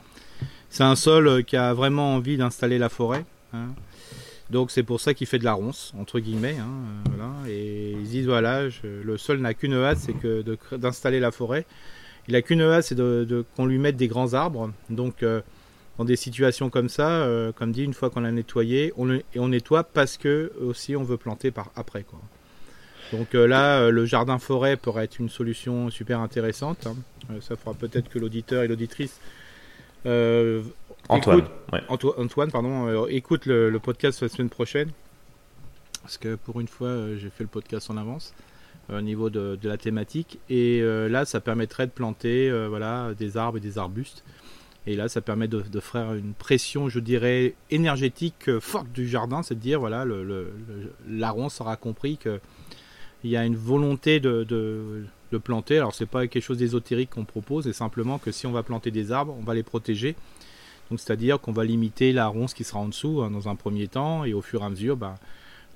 C'est 0.70 0.84
un 0.84 0.96
sol 0.96 1.28
euh, 1.28 1.42
qui 1.42 1.56
a 1.56 1.72
vraiment 1.72 2.14
envie 2.14 2.36
d'installer 2.36 2.78
la 2.78 2.88
forêt. 2.88 3.24
Hein. 3.52 3.68
Donc 4.50 4.70
c'est 4.70 4.82
pour 4.82 5.00
ça 5.00 5.14
qu'il 5.14 5.26
fait 5.26 5.38
de 5.38 5.44
la 5.44 5.54
ronce 5.54 5.92
entre 5.98 6.20
guillemets. 6.20 6.56
Hein, 6.60 6.68
euh, 6.68 7.10
voilà. 7.10 7.32
Et 7.48 7.92
ils 7.92 8.08
disent 8.08 8.26
voilà, 8.26 8.64
le 8.82 9.16
sol 9.16 9.38
n'a 9.38 9.54
qu'une 9.54 9.74
hâte, 9.74 9.98
c'est 9.98 10.12
que 10.12 10.44
d'installer 10.76 11.20
la 11.20 11.32
forêt. 11.32 11.66
Il 12.28 12.36
a 12.36 12.42
qu'une 12.42 12.60
hâte, 12.60 12.84
c'est 12.84 12.96
qu'on 13.56 13.66
lui 13.66 13.78
mette 13.78 13.96
des 13.96 14.08
grands 14.08 14.34
arbres. 14.34 14.70
Donc 14.90 15.22
euh, 15.22 15.40
dans 15.98 16.04
des 16.04 16.16
situations 16.16 16.68
comme 16.68 16.90
ça, 16.90 17.26
comme 17.56 17.72
dit, 17.72 17.82
une 17.82 17.94
fois 17.94 18.10
qu'on 18.10 18.24
a 18.24 18.30
nettoyé, 18.30 18.92
on, 18.98 19.18
on 19.36 19.48
nettoie 19.48 19.84
parce 19.84 20.18
que 20.18 20.52
aussi 20.60 20.94
on 20.94 21.02
veut 21.02 21.16
planter 21.16 21.50
par 21.50 21.70
après 21.74 22.02
quoi. 22.02 22.20
Donc 23.12 23.34
euh, 23.34 23.46
là, 23.46 23.78
euh, 23.80 23.90
le 23.90 24.04
jardin 24.04 24.38
forêt 24.38 24.76
pourrait 24.76 25.04
être 25.04 25.18
une 25.18 25.28
solution 25.28 25.90
super 25.90 26.20
intéressante. 26.20 26.86
Hein. 26.86 26.96
Euh, 27.30 27.40
ça 27.40 27.56
fera 27.56 27.74
peut-être 27.74 28.08
que 28.08 28.18
l'auditeur 28.18 28.62
et 28.62 28.68
l'auditrice 28.68 29.20
Antoine, 31.08 31.42
Antoine, 31.88 32.50
pardon, 32.50 33.06
écoute 33.06 33.46
le, 33.46 33.76
podcast 33.78 34.22
la 34.22 34.28
semaine 34.28 34.50
prochaine. 34.50 34.90
Parce 36.02 36.18
que 36.18 36.36
pour 36.36 36.60
une 36.60 36.68
fois, 36.68 37.16
j'ai 37.16 37.30
fait 37.30 37.42
le 37.42 37.48
podcast 37.48 37.90
en 37.90 37.96
avance 37.96 38.32
au 38.88 39.00
niveau 39.00 39.30
de, 39.30 39.58
la 39.64 39.76
thématique. 39.76 40.38
Et 40.48 40.80
là, 40.80 41.24
ça 41.24 41.40
permettrait 41.40 41.86
de 41.86 41.90
planter 41.90 42.52
voilà, 42.68 43.14
des 43.18 43.36
arbres 43.36 43.58
et 43.58 43.60
des 43.60 43.78
arbustes. 43.78 44.22
Et 44.86 44.94
là, 44.94 45.08
ça 45.08 45.20
permet 45.20 45.48
de, 45.48 45.80
faire 45.80 46.14
une 46.14 46.34
pression, 46.34 46.88
je 46.88 47.00
dirais, 47.00 47.54
énergétique 47.72 48.58
forte 48.60 48.92
du 48.92 49.08
jardin. 49.08 49.42
C'est 49.42 49.54
à 49.54 49.56
dire, 49.56 49.80
voilà, 49.80 50.04
le, 50.04 50.52
aura 51.60 51.76
compris 51.76 52.16
que 52.16 52.40
il 53.24 53.30
y 53.30 53.36
a 53.36 53.44
une 53.44 53.56
volonté 53.56 54.20
de, 54.20 54.44
de, 54.44 55.38
planter. 55.38 55.76
Alors 55.76 55.94
c'est 55.94 56.06
pas 56.06 56.26
quelque 56.26 56.42
chose 56.42 56.56
d'ésotérique 56.56 57.10
qu'on 57.10 57.26
propose, 57.26 57.64
c'est 57.64 57.74
simplement 57.74 58.18
que 58.18 58.32
si 58.32 58.46
on 58.46 58.52
va 58.52 58.62
planter 58.62 58.90
des 58.90 59.12
arbres, 59.12 59.36
on 59.38 59.42
va 59.42 59.54
les 59.54 59.62
protéger. 59.62 60.14
Donc 60.90 60.98
c'est-à-dire 60.98 61.40
qu'on 61.40 61.52
va 61.52 61.64
limiter 61.64 62.12
la 62.12 62.26
ronce 62.26 62.54
qui 62.54 62.64
sera 62.64 62.78
en 62.78 62.88
dessous 62.88 63.20
hein, 63.22 63.30
dans 63.30 63.48
un 63.48 63.54
premier 63.54 63.86
temps, 63.86 64.24
et 64.24 64.32
au 64.32 64.40
fur 64.40 64.62
et 64.62 64.64
à 64.64 64.70
mesure, 64.70 64.96
bah, 64.96 65.16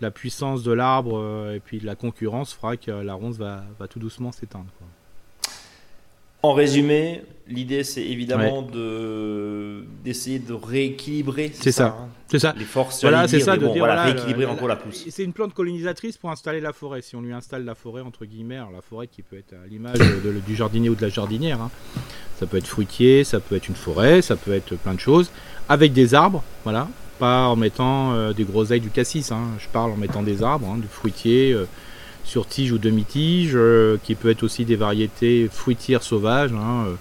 la 0.01 0.11
puissance 0.11 0.63
de 0.63 0.73
l'arbre 0.73 1.19
euh, 1.19 1.57
et 1.57 1.61
puis 1.61 1.79
la 1.81 1.95
concurrence 1.95 2.55
fera 2.55 2.79
que 2.79 2.91
la 2.91 3.13
ronce 3.13 3.37
va, 3.37 3.65
va 3.79 3.87
tout 3.87 3.99
doucement 3.99 4.33
s'éteindre. 4.33 4.71
En 6.43 6.55
résumé, 6.55 7.23
l'idée 7.51 7.85
c'est 7.85 8.03
évidemment 8.03 8.63
de 8.63 9.85
d'essayer 10.05 10.39
de 10.39 10.53
rééquilibrer. 10.53 11.51
C'est 11.55 11.73
ça. 11.73 11.97
Hein, 11.99 12.09
c'est 12.29 12.39
ça. 12.39 12.55
Les 12.57 12.65
forces. 12.65 13.03
Voilà, 13.03 13.29
c'est 13.29 13.41
ça 13.41 13.57
de 13.57 13.67
dire 13.67 13.79
voilà, 13.79 14.05
rééquilibrer 14.05 14.47
encore 14.47 14.69
la 14.69 14.77
pousse. 14.77 15.05
C'est 15.11 15.25
une 15.25 15.33
plante 15.33 15.53
colonisatrice 15.53 16.17
pour 16.17 16.31
installer 16.31 16.61
la 16.61 16.73
forêt. 16.73 17.03
Si 17.03 17.17
on 17.17 17.21
lui 17.21 17.33
installe 17.33 17.65
la 17.65 17.75
forêt 17.75 18.03
entre 18.03 18.25
guillemets, 18.25 18.59
la 18.73 18.83
forêt 18.83 19.07
qui 19.07 19.23
peut 19.23 19.37
être 19.37 19.53
à 19.53 19.67
l'image 19.67 19.99
du 20.47 20.57
jardinier 20.57 20.89
ou 20.89 20.95
de 20.95 21.03
la 21.03 21.09
jardinière. 21.09 21.61
Hein. 21.61 21.71
Ça 22.39 22.47
peut 22.47 22.57
être 22.57 22.67
fruitier, 22.67 23.25
ça 23.25 23.41
peut 23.41 23.57
être 23.57 23.69
une 23.69 23.75
forêt, 23.75 24.23
ça 24.23 24.37
peut 24.37 24.53
être 24.53 24.77
plein 24.77 24.95
de 24.95 25.01
choses 25.01 25.31
avec 25.69 25.93
des 25.93 26.15
arbres. 26.15 26.43
Voilà, 26.65 26.89
pas 27.19 27.49
en 27.49 27.57
mettant 27.57 28.15
euh, 28.15 28.33
des 28.33 28.45
groseilles 28.45 28.81
du 28.81 28.91
cassis. 28.91 29.31
Hein. 29.31 29.43
Je 29.59 29.69
parle 29.69 29.93
en 29.93 29.97
mettant 29.97 30.23
des 30.23 30.43
arbres, 30.43 30.75
du 30.77 30.89
fruitier. 30.89 31.53
Euh, 31.53 31.67
sur 32.31 32.47
tige 32.47 32.71
ou 32.71 32.79
demi-tige, 32.79 33.53
euh, 33.55 33.97
qui 34.05 34.15
peut 34.15 34.31
être 34.31 34.45
aussi 34.45 34.65
des 34.65 34.77
variétés 34.77 35.49
fruitières 35.51 36.05
sauvages. 36.05 36.53
Hein, 36.53 36.87
euh, 36.87 36.95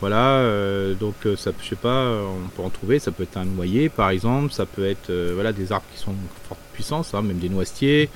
voilà, 0.00 0.38
euh, 0.38 0.94
donc 0.94 1.14
ça, 1.36 1.50
je 1.60 1.68
sais 1.68 1.76
pas, 1.76 2.12
on 2.22 2.48
peut 2.48 2.62
en 2.62 2.70
trouver. 2.70 2.98
Ça 2.98 3.10
peut 3.10 3.24
être 3.24 3.36
un 3.36 3.44
noyer, 3.44 3.88
par 3.88 4.10
exemple. 4.10 4.52
Ça 4.52 4.66
peut 4.66 4.86
être 4.86 5.12
voilà 5.34 5.52
des 5.52 5.72
arbres 5.72 5.86
qui 5.94 6.00
sont 6.00 6.12
de 6.12 6.16
forte 6.48 6.60
puissance, 6.72 7.14
hein, 7.14 7.22
même 7.22 7.38
des 7.38 7.48
noisetiers. 7.48 8.08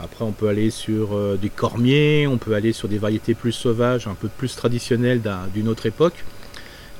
Après, 0.00 0.24
on 0.24 0.32
peut 0.32 0.48
aller 0.48 0.70
sur 0.70 1.16
des 1.38 1.48
cormiers, 1.48 2.26
on 2.26 2.36
peut 2.36 2.54
aller 2.54 2.72
sur 2.72 2.88
des 2.88 2.98
variétés 2.98 3.34
plus 3.34 3.52
sauvages, 3.52 4.06
un 4.06 4.14
peu 4.14 4.28
plus 4.28 4.54
traditionnelles 4.56 5.22
d'une 5.54 5.68
autre 5.68 5.86
époque. 5.86 6.24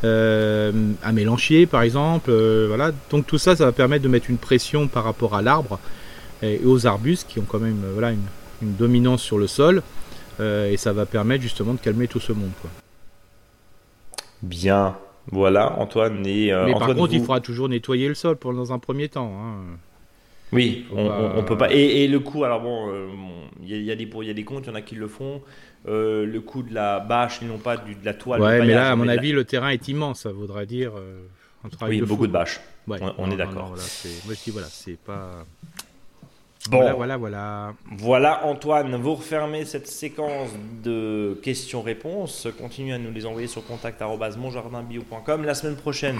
un 0.03 1.12
mélanchier, 1.12 1.66
par 1.66 1.83
exemple. 1.83 2.33
voilà. 2.68 2.93
Donc 3.11 3.27
tout 3.27 3.39
ça, 3.39 3.57
ça 3.57 3.66
va 3.66 3.72
permettre 3.72 4.05
de 4.05 4.09
mettre 4.09 4.31
une 4.31 4.39
pression 4.39 4.89
par 4.89 5.05
rapport 5.05 5.35
à 5.35 5.43
l'arbre 5.43 5.79
et 6.45 6.61
aux 6.64 6.87
arbustes 6.87 7.29
qui 7.29 7.39
ont 7.39 7.47
quand 7.47 7.59
même 7.59 7.83
voilà, 7.93 8.12
une, 8.12 8.20
dominance 8.62 9.22
sur 9.22 9.37
le 9.37 9.47
sol, 9.47 9.83
euh, 10.41 10.70
et 10.70 10.79
ça 10.79 10.95
va 10.95 11.05
permettre 11.05 11.43
justement 11.43 11.75
de 11.75 11.81
calmer 11.81 12.09
tout 12.09 12.20
ce 12.20 12.33
monde. 12.33 12.51
Bien, 14.45 14.97
voilà 15.33 15.79
Antoine. 15.79 16.27
Et, 16.27 16.53
euh, 16.53 16.67
Mais 16.67 16.73
par 16.73 16.95
contre, 16.95 17.15
il 17.15 17.21
faudra 17.21 17.41
toujours 17.41 17.69
nettoyer 17.69 18.09
le 18.09 18.15
sol 18.15 18.37
pour, 18.37 18.53
dans 18.53 18.73
un 18.73 18.79
premier 18.79 19.09
temps. 19.09 19.33
Hein. 19.41 19.79
Oui, 20.53 20.85
on, 20.93 21.11
on, 21.37 21.43
peut 21.43 21.57
pas. 21.57 21.73
Et, 21.73 22.07
le 22.07 22.21
coup, 22.21 22.45
alors 22.45 22.61
bon, 22.61 22.89
euh, 22.89 23.09
il 23.63 23.83
y, 23.83 23.91
a 23.91 23.97
des 23.97 24.07
pour, 24.07 24.23
il 24.23 24.29
y 24.29 24.31
a 24.31 24.35
des 24.35 24.45
comptes, 24.45 24.67
il 24.67 24.69
y 24.69 24.73
en 24.73 24.77
a 24.77 24.83
qui 24.83 24.95
le 24.95 25.09
font. 25.09 25.41
le 25.87 26.39
coup 26.39 26.63
de 26.63 26.73
la 26.75 27.01
bâche, 27.01 27.39
ils 27.43 27.49
n'ont 27.49 27.59
pas 27.59 27.77
du, 27.77 27.95
de 27.95 28.05
la 28.05 28.15
toile. 28.15 28.41
Ouais, 28.41 28.61
mais 28.61 28.75
là, 28.75 28.91
à 28.91 28.97
mon 28.97 29.09
avis, 29.09 29.33
le 29.33 29.45
terrain 29.45 29.71
est 29.71 29.89
immense. 29.89 30.21
Ça 30.21 30.31
voudrait 30.33 30.67
dire 30.67 30.93
un 31.65 31.69
travail 31.71 32.01
oui, 32.01 32.07
beaucoup 32.07 32.27
de 32.27 32.33
bâches. 32.33 32.61
on, 32.87 33.31
est 33.31 33.37
d'accord. 33.37 33.71
moi, 33.71 34.35
je 34.35 34.45
dis 34.45 34.51
voilà, 34.51 34.69
c'est 34.69 34.99
pas. 34.99 35.45
Bon, 36.71 36.79
voilà, 36.79 36.95
voilà, 36.95 37.17
voilà. 37.19 37.75
Voilà, 37.93 38.47
Antoine, 38.47 38.97
vous 38.97 39.17
refermez 39.17 39.67
cette 39.67 39.87
séquence 39.87 40.49
de 40.83 41.39
questions-réponses. 41.43 42.49
Continuez 42.59 42.95
à 42.95 42.99
nous 42.99 43.12
les 43.12 43.27
envoyer 43.27 43.49
sur 43.49 43.67
contact.monjardinbio.com. 43.67 45.45
La 45.45 45.55
semaine 45.55 45.77
prochaine, 45.77 46.17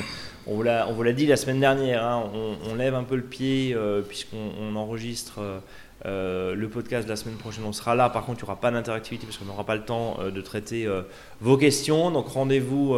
on 0.47 0.57
vous 0.57 0.63
l'a 0.63 1.13
dit 1.15 1.27
la 1.27 1.39
semaine 1.39 1.61
dernière, 1.61 2.05
hein, 2.05 2.31
on, 2.71 2.75
lève 2.75 2.95
un 2.95 3.05
peu 3.05 3.17
le 3.17 3.23
pied 3.23 3.73
euh, 3.75 4.03
puisqu'on 4.03 4.77
enregistre. 4.77 5.39
Euh, 5.39 5.61
Euh, 6.07 6.55
le 6.55 6.69
podcast 6.69 7.07
de 7.07 7.11
la 7.11 7.17
semaine 7.17 7.37
prochaine, 7.37 7.65
on 7.65 7.73
sera 7.73 7.95
là. 7.95 8.11
Par 8.11 8.27
contre, 8.27 8.41
il 8.41 8.45
n'y 8.45 8.51
aura 8.51 8.61
pas 8.61 8.71
d'interactivité 8.71 9.25
parce 9.27 9.39
qu'on 9.39 9.47
n'aura 9.47 9.65
pas 9.65 9.75
le 9.75 9.85
temps 9.85 10.19
euh, 10.21 10.31
de 10.31 10.43
traiter 10.43 10.87
euh, 10.87 11.01
vos 11.41 11.57
questions. 11.57 12.11
Donc 12.11 12.29
rendez-vous 12.29 12.95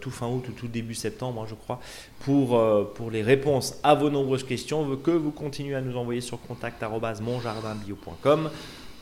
tout 0.00 0.10
fin 0.10 0.28
août 0.28 0.44
ou 0.48 0.52
tout 0.52 0.68
début 0.68 0.94
septembre, 0.94 1.42
hein, 1.42 1.46
je 1.48 1.54
crois, 1.54 1.80
pour, 2.20 2.60
pour 2.94 3.10
les 3.10 3.22
réponses 3.22 3.78
à 3.82 3.94
vos 3.94 4.10
nombreuses 4.10 4.44
questions 4.44 4.94
que 4.96 5.10
vous 5.10 5.30
continuez 5.30 5.74
à 5.74 5.80
nous 5.80 5.96
envoyer 5.96 6.20
sur 6.20 6.38
contact.monjardinbio.com. 6.42 8.50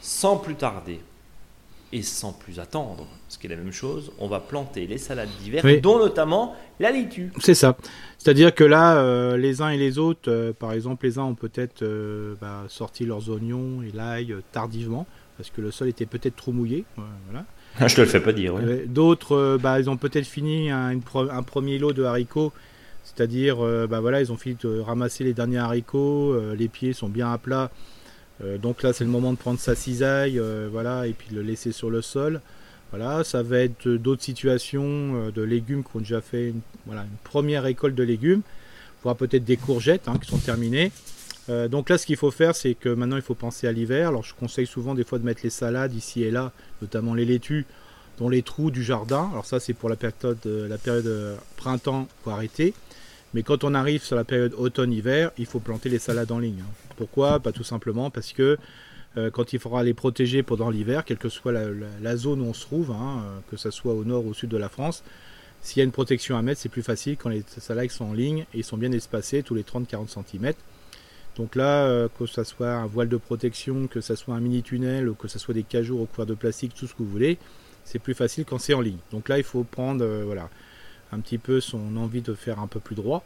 Sans 0.01 0.37
plus 0.37 0.55
tarder, 0.57 1.01
et 1.93 2.03
sans 2.03 2.33
plus 2.33 2.59
attendre, 2.59 3.07
ce 3.29 3.39
qui 3.39 3.47
est 3.47 3.51
la 3.51 3.57
même 3.57 3.73
chose, 3.73 4.13
on 4.19 4.27
va 4.27 4.41
planter 4.41 4.87
les 4.87 4.97
salades 4.97 5.29
d'hiver, 5.43 5.63
dont 5.83 5.99
notamment 5.99 6.57
la 6.81 6.91
laitue. 6.91 7.31
C'est 7.39 7.55
ça. 7.55 7.77
C'est-à-dire 8.19 8.55
que 8.55 8.65
là, 8.65 8.97
euh, 8.97 9.37
les 9.37 9.61
uns 9.61 9.69
et 9.69 9.77
les 9.77 9.99
autres, 9.99 10.31
euh, 10.31 10.53
par 10.53 10.73
exemple, 10.73 11.05
les 11.05 11.19
uns 11.19 11.25
ont 11.25 11.35
peut-être 11.35 11.83
euh, 11.83 12.35
bah, 12.41 12.65
sorti 12.69 13.05
leurs 13.05 13.29
oignons 13.29 13.83
et 13.83 13.95
l'ail 13.95 14.35
tardivement, 14.53 15.07
parce 15.37 15.51
que 15.51 15.61
le 15.61 15.71
sol 15.71 15.89
était 15.89 16.07
peut-être 16.07 16.37
trop 16.37 16.53
mouillé. 16.53 16.85
voilà. 17.27 17.45
Ah, 17.79 17.89
je 17.89 17.97
te 17.97 18.01
le 18.01 18.07
fais 18.07 18.21
pas 18.21 18.33
dire. 18.33 18.55
D'autres, 18.87 19.59
bah, 19.61 19.79
ils 19.79 19.91
ont 19.91 19.97
peut-être 19.97 20.27
fini 20.27 20.71
un, 20.71 20.99
un, 21.15 21.43
premier 21.43 21.79
lot 21.79 21.93
de 21.93 22.05
haricots, 22.05 22.53
c'est-à-dire, 23.05 23.59
bah, 23.89 24.01
voilà, 24.01 24.21
ils 24.21 24.31
ont 24.33 24.37
fini 24.37 24.57
de 24.63 24.79
ramasser 24.79 25.25
les 25.25 25.33
derniers 25.33 25.59
haricots, 25.59 26.39
les 26.55 26.69
pieds 26.69 26.93
sont 26.93 27.09
bien 27.09 27.33
à 27.33 27.39
plat 27.39 27.71
euh, 28.43 28.59
donc 28.59 28.83
là, 28.83 28.93
c'est 28.93 29.05
le 29.05 29.11
moment 29.11 29.33
de 29.33 29.39
prendre 29.39 29.59
sa 29.59 29.75
cisaille, 29.75 30.39
euh, 30.39 30.69
voilà, 30.71 31.07
et 31.07 31.13
puis 31.13 31.35
le 31.35 31.43
laisser 31.43 31.73
sur 31.73 31.91
le 31.91 32.03
sol. 32.03 32.41
Voilà, 32.91 33.25
ça 33.25 33.43
va 33.43 33.59
être 33.59 33.89
d'autres 33.89 34.23
situations 34.23 34.83
euh, 34.85 35.31
de 35.31 35.43
légumes 35.43 35.83
qui 35.83 35.97
ont 35.97 36.01
déjà 36.01 36.21
fait 36.21 36.49
une, 36.49 36.61
première 37.25 37.63
récolte 37.63 37.95
de 37.95 38.03
légumes, 38.03 38.43
voire 39.03 39.17
peut-être 39.17 39.45
des 39.45 39.57
courgettes 39.57 40.09
hein, 40.09 40.19
qui 40.21 40.31
sont 40.31 40.39
terminées. 40.39 40.93
donc 41.49 41.91
là, 41.91 41.99
ce 41.99 42.07
qu'il 42.07 42.17
faut 42.17 42.31
faire, 42.31 42.55
c'est 42.55 42.75
que 42.75 42.89
maintenant, 42.89 43.17
il 43.17 43.23
faut 43.23 43.35
penser 43.35 43.67
à 43.67 43.73
l'hiver. 43.73 44.09
Alors, 44.09 44.23
je 44.23 44.35
conseille 44.35 44.67
souvent 44.67 44.95
des 44.95 45.05
fois 45.05 45.19
de 45.19 45.25
mettre 45.25 45.41
les 45.43 45.51
salades 45.51 45.95
ici 45.95 46.23
et 46.23 46.31
là, 46.31 46.53
notamment 46.81 47.15
les 47.15 47.25
laitues, 47.25 47.67
dans 48.19 48.29
les 48.29 48.43
trous 48.43 48.71
du 48.71 48.83
jardin. 48.83 49.29
Alors 49.33 49.45
ça, 49.45 49.59
c'est 49.59 49.75
pour 49.75 49.89
la 49.89 49.97
période, 49.97 50.39
la 50.45 50.79
période 50.79 51.37
printemps, 51.57 52.09
pour 52.23 52.33
arrêter. 52.33 52.75
Mais 53.35 53.43
quand 53.43 53.65
on 53.65 53.75
arrive 53.75 54.03
sur 54.03 54.17
la 54.17 54.25
période 54.25 54.55
automne-hiver, 54.57 55.31
il 55.39 55.47
faut 55.47 55.61
planter 55.61 55.89
les 55.89 55.99
salades 55.99 56.31
en 56.33 56.39
ligne. 56.39 56.63
Pourquoi? 56.97 57.41
Pas 57.41 57.53
tout 57.53 57.65
simplement 57.65 58.11
parce 58.11 58.33
que 58.33 58.59
euh, 59.17 59.31
quand 59.31 59.53
il 59.53 59.59
faudra 59.59 59.83
les 59.83 59.95
protéger 59.95 60.43
pendant 60.43 60.71
l'hiver, 60.71 61.05
quelle 61.05 61.19
que 61.19 61.29
soit 61.29 61.53
la, 61.53 62.17
zone 62.17 62.41
où 62.41 62.45
on 62.45 62.55
se 62.55 62.63
trouve, 62.63 62.91
hein, 62.91 63.23
euh, 63.25 63.39
que 63.51 63.57
ce 63.57 63.71
soit 63.71 63.93
au 63.95 64.05
nord 64.05 64.25
ou 64.27 64.31
au 64.31 64.35
sud 64.35 64.51
de 64.51 64.57
la 64.57 64.69
France, 64.69 65.03
s'il 65.61 65.79
y 65.79 65.81
a 65.83 65.85
une 65.85 65.93
protection 65.93 66.37
à 66.37 66.43
mettre, 66.43 66.61
c'est 66.61 66.69
plus 66.69 66.83
facile 66.83 67.17
quand 67.17 67.29
les 67.29 67.45
salades 67.47 67.91
sont 67.91 68.07
en 68.07 68.13
ligne 68.13 68.47
et 68.55 68.63
sont 68.63 68.77
bien 68.77 68.91
espacés 68.93 69.43
tous 69.43 69.55
les 69.55 69.63
30-40 69.63 70.09
cm. 70.09 70.53
Donc 71.37 71.57
là, 71.57 71.87
euh, 71.87 72.09
que 72.19 72.27
ce 72.27 72.45
soit 72.45 72.73
un 72.73 72.87
voile 72.87 73.09
de 73.09 73.17
protection, 73.17 73.87
que 73.87 74.01
ce 74.01 74.15
soit 74.15 74.35
un 74.35 74.41
mini 74.41 74.63
tunnel, 74.63 75.09
ou 75.09 75.15
que 75.15 75.29
ce 75.29 75.39
soit 75.39 75.55
des 75.55 75.63
cajoux 75.63 75.99
recouverts 75.99 76.27
de 76.27 76.35
plastique, 76.35 76.75
tout 76.75 76.87
ce 76.87 76.93
que 76.93 77.03
vous 77.03 77.09
voulez, 77.09 77.39
c'est 77.85 77.99
plus 77.99 78.15
facile 78.15 78.45
quand 78.45 78.59
c'est 78.59 78.75
en 78.75 78.81
ligne. 78.81 78.99
Donc 79.11 79.29
là, 79.29 79.39
il 79.39 79.45
faut 79.45 79.65
prendre 79.65 80.05
voilà, 80.25 80.51
un 81.13 81.21
petit 81.21 81.39
peu 81.39 81.61
son 81.61 81.97
envie 81.97 82.23
de 82.23 82.35
faire 82.35 82.59
un 82.59 82.67
peu 82.67 82.81
plus 82.81 82.95
droit. 82.95 83.25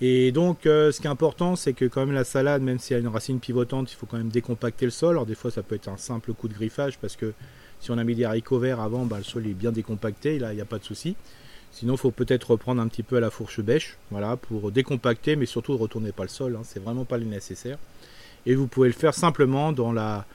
Et 0.00 0.32
donc, 0.32 0.66
euh, 0.66 0.92
ce 0.92 1.00
qui 1.00 1.06
est 1.06 1.10
important, 1.10 1.56
c'est 1.56 1.72
que 1.72 1.84
quand 1.84 2.04
même 2.04 2.14
la 2.14 2.24
salade, 2.24 2.62
même 2.62 2.78
si 2.78 2.92
elle 2.92 2.98
a 2.98 3.00
une 3.02 3.08
racine 3.08 3.40
pivotante, 3.40 3.90
il 3.92 3.94
faut 3.94 4.06
quand 4.06 4.18
même 4.18 4.28
décompacter 4.28 4.84
le 4.84 4.90
sol. 4.90 5.14
Alors 5.14 5.26
des 5.26 5.34
fois, 5.34 5.50
ça 5.50 5.62
peut 5.62 5.74
être 5.74 5.88
un 5.88 5.96
simple 5.96 6.32
coup 6.34 6.48
de 6.48 6.54
griffage 6.54 6.98
parce 6.98 7.16
que 7.16 7.32
si 7.80 7.90
on 7.90 7.98
a 7.98 8.04
mis 8.04 8.14
des 8.14 8.24
haricots 8.24 8.58
verts 8.58 8.80
avant, 8.80 9.04
bah, 9.04 9.18
le 9.18 9.24
sol 9.24 9.46
est 9.46 9.54
bien 9.54 9.72
décompacté. 9.72 10.38
Là, 10.38 10.52
il 10.52 10.56
n'y 10.56 10.62
a 10.62 10.66
pas 10.66 10.78
de 10.78 10.84
souci. 10.84 11.16
Sinon, 11.70 11.94
il 11.94 11.98
faut 11.98 12.10
peut-être 12.10 12.52
reprendre 12.52 12.80
un 12.80 12.88
petit 12.88 13.02
peu 13.02 13.16
à 13.16 13.20
la 13.20 13.30
fourche 13.30 13.60
bêche, 13.60 13.96
voilà, 14.10 14.36
pour 14.36 14.70
décompacter, 14.70 15.34
mais 15.34 15.46
surtout 15.46 15.72
ne 15.72 15.78
retournez 15.78 16.12
pas 16.12 16.22
le 16.22 16.28
sol. 16.28 16.56
Hein, 16.56 16.62
c'est 16.64 16.82
vraiment 16.82 17.04
pas 17.04 17.18
nécessaire. 17.18 17.78
Et 18.46 18.54
vous 18.54 18.66
pouvez 18.66 18.88
le 18.88 18.94
faire 18.94 19.14
simplement 19.14 19.72
dans 19.72 19.92
la 19.92 20.26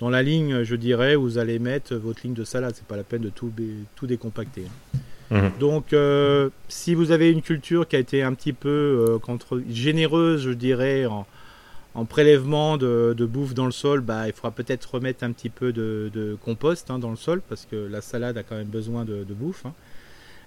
dans 0.00 0.10
la 0.10 0.22
ligne, 0.22 0.62
je 0.62 0.76
dirais, 0.76 1.16
où 1.16 1.22
vous 1.22 1.38
allez 1.38 1.58
mettre 1.58 1.96
votre 1.96 2.20
ligne 2.22 2.34
de 2.34 2.44
salade. 2.44 2.74
C'est 2.76 2.86
pas 2.86 2.96
la 2.96 3.02
peine 3.02 3.22
de 3.22 3.30
tout, 3.30 3.52
tout 3.96 4.06
décompacter. 4.06 4.62
Hein. 4.66 4.98
Mhm. 5.30 5.52
Donc, 5.60 5.92
euh, 5.92 6.48
si 6.68 6.94
vous 6.94 7.10
avez 7.10 7.30
une 7.30 7.42
culture 7.42 7.86
qui 7.86 7.96
a 7.96 7.98
été 7.98 8.22
un 8.22 8.32
petit 8.34 8.52
peu 8.52 9.18
euh, 9.28 9.58
généreuse, 9.68 10.42
je 10.42 10.50
dirais, 10.50 11.06
en, 11.06 11.26
prélèvement 12.06 12.76
de, 12.76 13.14
bouffe 13.28 13.54
dans 13.54 13.66
le 13.66 13.72
sol, 13.72 14.00
bah, 14.00 14.26
il 14.26 14.32
faudra 14.32 14.52
peut-être 14.52 14.94
remettre 14.94 15.24
un 15.24 15.32
petit 15.32 15.50
peu 15.50 15.72
de, 15.72 16.36
compost 16.44 16.90
hein, 16.90 16.98
dans 16.98 17.10
le 17.10 17.16
sol 17.16 17.42
parce 17.48 17.66
que 17.70 17.76
la 17.76 18.00
salade 18.00 18.38
a 18.38 18.42
quand 18.42 18.56
même 18.56 18.68
besoin 18.68 19.04
de, 19.04 19.24
bouffe. 19.34 19.66
Hein. 19.66 19.74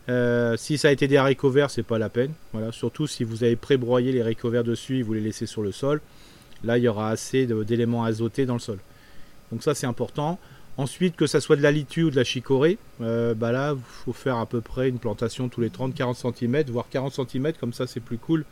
Euh, 0.10 0.58
si 0.58 0.78
ça 0.78 0.88
a 0.88 0.92
été 0.92 1.08
des 1.08 1.18
haricots 1.18 1.52
verts, 1.52 1.70
c'est 1.70 1.84
pas 1.84 2.00
la 2.00 2.10
peine. 2.10 2.32
Voilà, 2.54 2.72
surtout 2.72 3.06
si 3.06 3.24
vous 3.24 3.44
avez 3.44 3.56
pré-broyé 3.56 4.12
les 4.12 4.22
haricots 4.22 4.50
verts 4.50 4.64
dessus 4.64 5.00
et 5.00 5.04
vous 5.04 5.14
les 5.14 5.22
laissez 5.22 5.46
sur 5.46 5.62
le 5.62 5.72
sol, 5.72 6.02
là 6.64 6.78
il 6.78 6.84
y 6.84 6.88
aura 6.88 7.10
assez 7.10 7.46
d'éléments 7.46 8.04
azotés 8.04 8.46
dans 8.46 8.56
le 8.56 8.60
sol. 8.60 8.80
Donc 9.52 9.62
ça 9.62 9.76
c'est 9.76 9.86
important. 9.86 10.40
Ensuite, 10.82 11.16
que 11.16 11.28
ça 11.28 11.42
soit 11.42 11.58
de 11.58 11.62
la 11.62 11.70
litue 11.70 12.06
ou 12.06 12.10
de 12.10 12.16
la 12.16 12.24
chicorée, 12.24 12.80
euh, 13.02 13.36
bah 13.36 13.52
là, 13.52 13.76
il 13.76 13.82
faut 13.84 14.14
faire 14.14 14.38
à 14.38 14.48
peu 14.48 14.62
près 14.62 14.90
une 14.90 14.98
plantation 14.98 15.48
tous 15.48 15.62
les 15.62 15.70
30-40 15.70 16.34
cm, 16.34 16.64
voire 16.72 16.88
40 16.90 17.14
cm, 17.30 17.54
comme 17.60 17.72
ça 17.72 17.86
c'est 17.86 18.00
plus 18.00 18.18
cool 18.18 18.46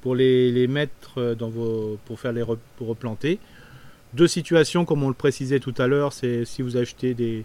pour 0.00 0.16
les, 0.16 0.66
mettre 0.66 1.18
euh, 1.18 1.34
dans 1.36 1.48
vos, 1.48 1.96
pour 2.04 2.18
faire 2.18 2.32
les 2.32 2.42
pour 2.76 2.88
replanter. 2.88 3.38
Deux 4.12 4.26
situations, 4.26 4.84
comme 4.84 5.04
on 5.04 5.08
le 5.08 5.14
précisait 5.14 5.60
tout 5.60 5.74
à 5.78 5.86
l'heure, 5.86 6.12
c'est 6.12 6.44
si 6.44 6.62
vous 6.62 6.76
achetez 6.76 7.14
des, 7.14 7.44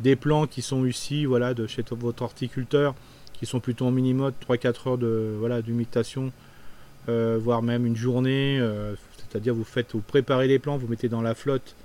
des 0.00 0.16
plants 0.16 0.46
qui 0.46 0.62
sont 0.62 0.86
ici, 0.86 1.26
voilà, 1.26 1.52
de 1.52 1.66
chez 1.66 1.84
votre 1.90 2.22
horticulteur, 2.22 2.94
qui 3.34 3.44
sont 3.44 3.60
plutôt 3.60 3.84
en 3.84 3.90
mini-mode, 3.90 4.32
3-4 4.48 4.88
heures 4.88 4.96
de 4.98 5.36
voilà 5.38 5.60
d'humitation, 5.60 6.32
euh, 7.10 7.38
voire 7.38 7.60
même 7.60 7.84
une 7.84 7.96
journée. 7.96 8.58
C'est-à-dire 9.18 9.54
vous 9.54 9.64
faites, 9.64 9.92
vous 9.92 10.00
préparez 10.00 10.48
les 10.48 10.58
plants, 10.58 10.78
vous 10.78 10.88
mettez 10.88 11.10
dans 11.10 11.20
la 11.20 11.34
flotte 11.34 11.76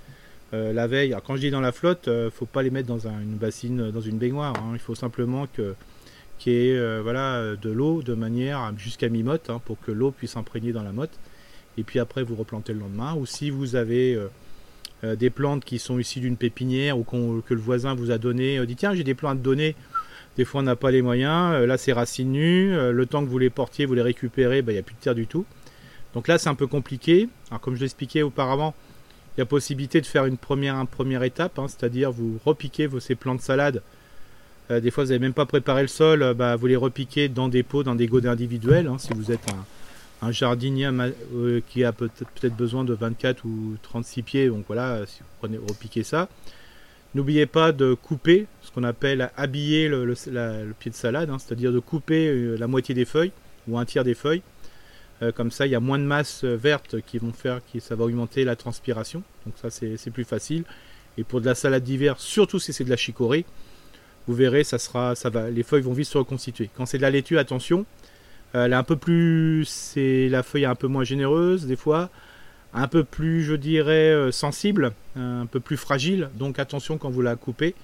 euh, 0.54 0.74
la 0.74 0.86
veille. 0.86 1.12
Alors 1.12 1.22
quand 1.22 1.36
je 1.36 1.40
dis 1.40 1.50
dans 1.50 1.62
la 1.62 1.72
flotte, 1.72 2.08
ne 2.08 2.12
euh, 2.12 2.30
faut 2.30 2.44
pas 2.44 2.62
les 2.62 2.68
mettre 2.68 2.86
dans 2.86 3.08
une 3.08 3.36
bassine, 3.36 3.90
dans 3.90 4.02
une 4.02 4.18
baignoire. 4.18 4.54
Hein. 4.58 4.72
Il 4.74 4.78
faut 4.78 4.94
simplement 4.94 5.46
que 5.46 5.74
qu'il 6.38 6.52
y 6.52 6.68
ait 6.68 6.76
euh, 6.76 7.00
voilà, 7.02 7.56
de 7.56 7.70
l'eau 7.70 8.02
de 8.02 8.12
manière 8.14 8.72
jusqu'à 8.76 9.08
mi-motte 9.08 9.48
hein, 9.48 9.62
pour 9.64 9.80
que 9.80 9.92
l'eau 9.92 10.10
puisse 10.10 10.36
imprégner 10.36 10.72
dans 10.72 10.82
la 10.82 10.92
motte. 10.92 11.18
Et 11.78 11.84
puis 11.84 12.00
après 12.00 12.22
vous 12.22 12.34
replantez 12.34 12.74
le 12.74 12.80
lendemain. 12.80 13.14
Ou 13.14 13.24
si 13.24 13.48
vous 13.48 13.76
avez 13.76 14.18
des 15.02 15.30
plantes 15.30 15.64
qui 15.64 15.78
sont 15.78 15.98
issues 15.98 16.20
d'une 16.20 16.36
pépinière 16.36 16.98
ou 16.98 17.04
que 17.04 17.54
le 17.54 17.60
voisin 17.60 17.94
vous 17.94 18.10
a 18.10 18.18
donné, 18.18 18.64
dit 18.66 18.76
tiens 18.76 18.94
j'ai 18.94 19.04
des 19.04 19.14
plantes 19.14 19.40
donner. 19.40 19.74
Des 20.36 20.44
fois 20.44 20.60
on 20.60 20.64
n'a 20.64 20.76
pas 20.76 20.90
les 20.90 21.00
moyens. 21.00 21.66
là 21.66 21.78
c'est 21.78 21.94
racines 21.94 22.30
nues. 22.30 22.70
le 22.92 23.06
temps 23.06 23.24
que 23.24 23.30
vous 23.30 23.38
les 23.38 23.48
portiez, 23.48 23.86
vous 23.86 23.94
les 23.94 24.02
récupérez, 24.02 24.60
ben, 24.60 24.72
il 24.72 24.74
n'y 24.74 24.80
a 24.80 24.82
plus 24.82 24.94
de 24.94 25.00
terre 25.00 25.14
du 25.14 25.26
tout. 25.26 25.46
Donc 26.12 26.28
là 26.28 26.36
c'est 26.36 26.50
un 26.50 26.54
peu 26.54 26.66
compliqué. 26.66 27.30
Alors 27.48 27.62
comme 27.62 27.74
je 27.74 27.80
l'expliquais 27.80 28.20
auparavant, 28.20 28.74
il 29.36 29.40
y 29.40 29.42
a 29.42 29.46
possibilité 29.46 30.00
de 30.00 30.06
faire 30.06 30.26
une 30.26 30.36
première, 30.36 30.86
première 30.86 31.22
étape, 31.22 31.58
hein, 31.58 31.66
c'est-à-dire 31.68 32.12
vous 32.12 32.38
repiquez 32.44 32.86
vos, 32.86 33.00
ces 33.00 33.14
plants 33.14 33.34
de 33.34 33.40
salade. 33.40 33.82
Euh, 34.70 34.80
des 34.80 34.90
fois, 34.90 35.04
vous 35.04 35.10
n'avez 35.10 35.20
même 35.20 35.32
pas 35.32 35.46
préparé 35.46 35.82
le 35.82 35.88
sol, 35.88 36.22
euh, 36.22 36.34
bah, 36.34 36.56
vous 36.56 36.66
les 36.66 36.76
repiquez 36.76 37.28
dans 37.28 37.48
des 37.48 37.62
pots, 37.62 37.82
dans 37.82 37.94
des 37.94 38.06
godets 38.06 38.28
individuels. 38.28 38.86
Hein, 38.86 38.98
si 38.98 39.12
vous 39.14 39.32
êtes 39.32 39.44
un, 40.20 40.30
jardinier 40.30 40.88
euh, 41.34 41.60
qui 41.68 41.82
a 41.82 41.92
peut-être 41.92 42.54
besoin 42.54 42.84
de 42.84 42.94
24 42.94 43.44
ou 43.44 43.76
36 43.82 44.22
pieds, 44.22 44.48
donc 44.48 44.64
voilà, 44.66 45.04
si 45.06 45.20
vous 45.20 45.26
prenez, 45.40 45.58
repiquez 45.58 46.04
ça. 46.04 46.28
N'oubliez 47.14 47.46
pas 47.46 47.72
de 47.72 47.94
couper 47.94 48.46
ce 48.62 48.70
qu'on 48.70 48.84
appelle 48.84 49.30
habiller 49.36 49.88
le, 49.88 50.14
pied 50.78 50.90
de 50.90 50.96
salade, 50.96 51.28
hein, 51.28 51.38
c'est-à-dire 51.38 51.72
de 51.72 51.80
couper 51.80 52.56
la 52.56 52.66
moitié 52.66 52.94
des 52.94 53.04
feuilles 53.04 53.32
ou 53.68 53.78
un 53.78 53.84
tiers 53.84 54.04
des 54.04 54.14
feuilles 54.14 54.42
comme 55.30 55.50
ça, 55.50 55.66
il 55.66 55.70
y 55.72 55.74
a 55.74 55.80
moins 55.80 55.98
de 55.98 56.04
masse 56.04 56.42
euh, 56.44 56.56
verte 56.56 56.96
qui 57.02 57.18
vont 57.18 57.32
faire 57.32 57.60
ça 57.80 57.94
va 57.94 58.04
augmenter 58.04 58.44
la 58.44 58.56
transpiration. 58.56 59.22
Donc 59.46 59.54
ça, 59.60 59.70
c'est 59.70 60.10
plus 60.10 60.24
facile. 60.24 60.64
Et 61.18 61.24
pour 61.24 61.40
de 61.40 61.46
la 61.46 61.54
salade 61.54 61.84
d'hiver, 61.84 62.18
surtout 62.18 62.58
si 62.58 62.72
c'est 62.72 62.84
de 62.84 62.90
la 62.90 62.96
chicorée, 62.96 63.44
vous 64.26 64.34
verrez, 64.34 64.64
ça 64.64 64.78
sera, 64.78 65.14
ça 65.14 65.30
va, 65.30 65.50
les 65.50 65.62
feuilles 65.62 65.82
vont 65.82 65.92
vite 65.92 66.06
se 66.06 66.18
reconstituer. 66.18 66.70
Quand 66.74 66.86
c'est 66.86 66.96
de 66.96 67.02
la 67.02 67.10
laitue, 67.10 67.38
attention, 67.38 67.84
euh, 68.54 68.64
elle 68.64 68.72
est 68.72 68.76
un 68.76 68.82
peu 68.82 68.96
plus, 68.96 69.64
c'est 69.66 70.28
la 70.28 70.42
feuille 70.42 70.62
est 70.62 70.66
un 70.66 70.74
peu 70.74 70.86
moins 70.86 71.04
généreuse 71.04 71.66
des 71.66 71.76
fois, 71.76 72.08
un 72.72 72.88
peu 72.88 73.04
plus, 73.04 73.44
je 73.44 73.54
dirais, 73.54 74.32
sensible, 74.32 74.92
un 75.16 75.46
peu 75.46 75.60
plus 75.60 75.76
fragile. 75.76 76.30
Donc 76.34 76.58
attention 76.58 76.98
quand 76.98 77.10
vous 77.10 77.22
la 77.22 77.36
coupez. 77.36 77.74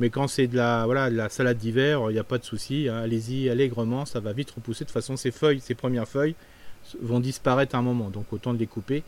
Mais 0.00 0.10
quand 0.10 0.26
c'est 0.26 0.48
de 0.48 0.56
la, 0.56 1.28
salade 1.28 1.58
d'hiver, 1.58 2.00
il 2.10 2.14
n'y 2.14 2.18
a 2.18 2.24
pas 2.24 2.38
de 2.38 2.44
souci. 2.44 2.88
Hein. 2.88 2.96
Allez-y 2.96 3.48
allègrement, 3.48 4.04
ça 4.04 4.20
va 4.20 4.32
vite 4.32 4.50
repousser. 4.50 4.84
De 4.84 4.90
façon, 4.90 5.16
ces 5.16 5.30
feuilles, 5.30 5.60
ces 5.60 5.74
premières 5.74 6.08
feuilles, 6.08 6.34
vont 7.00 7.20
disparaître 7.20 7.74
un 7.74 7.82
moment, 7.82 8.10
donc 8.10 8.32
autant 8.32 8.54
de 8.54 8.58
les 8.58 8.66
couper. 8.66 9.02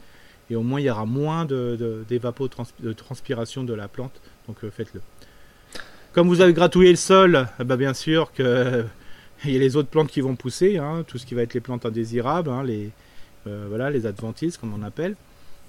Et 0.51 0.57
au 0.57 0.62
moins, 0.62 0.81
il 0.81 0.85
y 0.85 0.91
aura 0.91 1.07
moins 1.07 1.45
de, 1.45 1.77
de, 2.09 2.93
transpiration 2.93 3.64
de 3.64 3.74
la 3.74 3.89
plante, 3.89 4.20
donc 4.47 4.59
euh, 4.62 4.70
faites-le. 4.70 5.01
Comme 6.12 6.29
vous 6.29 6.41
avez 6.41 6.53
gratouillé 6.53 6.91
le 6.91 6.97
sol, 6.97 7.49
eh 7.61 7.64
ben, 7.64 7.77
bien 7.77 7.95
sûr 7.95 8.33
que 8.33 8.85
il 9.45 9.51
y 9.51 9.57
a 9.57 9.59
les 9.59 9.77
autres 9.77 9.89
plantes 9.89 10.09
qui 10.09 10.20
vont 10.20 10.37
pousser, 10.37 10.79
hein, 10.79 11.05
tout 11.07 11.18
ce 11.18 11.27
qui 11.27 11.35
va 11.35 11.43
être 11.43 11.55
les 11.55 11.61
plantes 11.61 11.85
indésirables, 11.85 12.51
hein, 12.51 12.62
les, 12.62 12.91
euh, 13.47 13.66
voilà, 13.68 13.91
les 13.91 14.07
adventices 14.07 14.57
comme 14.57 14.72
on 14.72 14.83
appelle. 14.83 15.16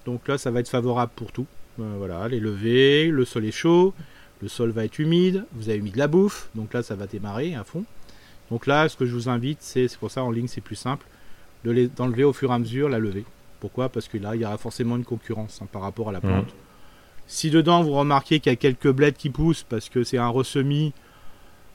Donc 0.05 0.27
là, 0.27 0.37
ça 0.37 0.51
va 0.51 0.59
être 0.59 0.69
favorable 0.69 1.11
pour 1.15 1.31
tout. 1.31 1.47
Euh, 1.79 1.95
voilà, 1.97 2.27
les 2.27 2.39
levées, 2.39 3.09
le 3.09 3.25
sol 3.25 3.45
est 3.45 3.51
chaud, 3.51 3.93
le 4.41 4.47
sol 4.47 4.71
va 4.71 4.85
être 4.85 4.99
humide, 4.99 5.45
vous 5.53 5.69
avez 5.69 5.79
mis 5.79 5.91
de 5.91 5.97
la 5.97 6.07
bouffe, 6.07 6.49
donc 6.55 6.73
là, 6.73 6.83
ça 6.83 6.95
va 6.95 7.07
démarrer 7.07 7.55
à 7.55 7.63
fond. 7.63 7.83
Donc 8.49 8.67
là, 8.67 8.87
ce 8.87 8.95
que 8.95 9.05
je 9.05 9.13
vous 9.13 9.29
invite, 9.29 9.59
c'est 9.61 9.95
pour 9.97 10.11
ça 10.11 10.23
en 10.23 10.31
ligne, 10.31 10.47
c'est 10.47 10.61
plus 10.61 10.75
simple, 10.75 11.05
d'enlever 11.63 12.23
au 12.23 12.33
fur 12.33 12.51
et 12.51 12.53
à 12.53 12.59
mesure 12.59 12.89
la 12.89 12.99
levée. 12.99 13.25
Pourquoi? 13.59 13.89
Parce 13.89 14.07
que 14.07 14.17
là, 14.17 14.35
il 14.35 14.41
y 14.41 14.45
aura 14.45 14.57
forcément 14.57 14.97
une 14.97 15.03
concurrence 15.03 15.59
hein, 15.61 15.67
par 15.71 15.81
rapport 15.81 16.09
à 16.09 16.11
la 16.11 16.21
plante. 16.21 16.53
Si 17.25 17.49
dedans 17.49 17.83
vous 17.83 17.91
remarquez 17.91 18.39
qu'il 18.39 18.51
y 18.51 18.53
a 18.53 18.57
quelques 18.57 18.89
bleds 18.89 19.13
qui 19.13 19.29
poussent 19.29 19.65
parce 19.67 19.89
que 19.89 20.03
c'est 20.03 20.17
un 20.17 20.29
ressemis, 20.29 20.93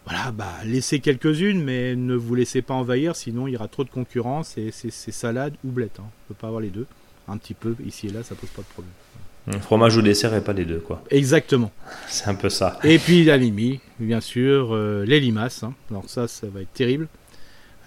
voilà, 0.06 0.32
bah 0.32 0.50
laissez 0.64 1.00
quelques-unes, 1.00 1.62
mais 1.62 1.94
ne 1.94 2.14
vous 2.14 2.34
laissez 2.34 2.62
pas 2.62 2.74
envahir, 2.74 3.14
sinon 3.14 3.46
il 3.46 3.52
y 3.52 3.56
aura 3.56 3.68
trop 3.68 3.84
de 3.84 3.90
concurrence 3.90 4.56
et 4.56 4.70
c'est 4.72 4.90
salade 4.90 5.54
ou 5.64 5.70
bled. 5.70 5.90
Hein. 5.98 6.02
On 6.02 6.04
ne 6.04 6.28
peut 6.28 6.34
pas 6.34 6.46
avoir 6.46 6.62
les 6.62 6.70
deux. 6.70 6.86
Un 7.28 7.36
petit 7.36 7.54
peu 7.54 7.76
ici 7.84 8.08
et 8.08 8.10
là, 8.10 8.22
ça 8.22 8.34
pose 8.34 8.50
pas 8.50 8.62
de 8.62 8.66
problème. 8.66 9.60
Fromage 9.60 9.96
ou 9.96 10.02
dessert 10.02 10.34
et 10.34 10.40
pas 10.42 10.52
les 10.52 10.64
deux, 10.64 10.78
quoi. 10.78 11.02
Exactement. 11.10 11.72
C'est 12.08 12.28
un 12.28 12.34
peu 12.34 12.48
ça. 12.48 12.78
Et 12.84 12.98
puis 12.98 13.24
la 13.24 13.36
limite, 13.36 13.80
bien 13.98 14.20
sûr, 14.20 14.72
euh, 14.72 15.04
les 15.04 15.20
limaces. 15.20 15.64
Hein. 15.64 15.74
Alors 15.90 16.08
ça, 16.08 16.28
ça 16.28 16.46
va 16.48 16.62
être 16.62 16.72
terrible. 16.72 17.08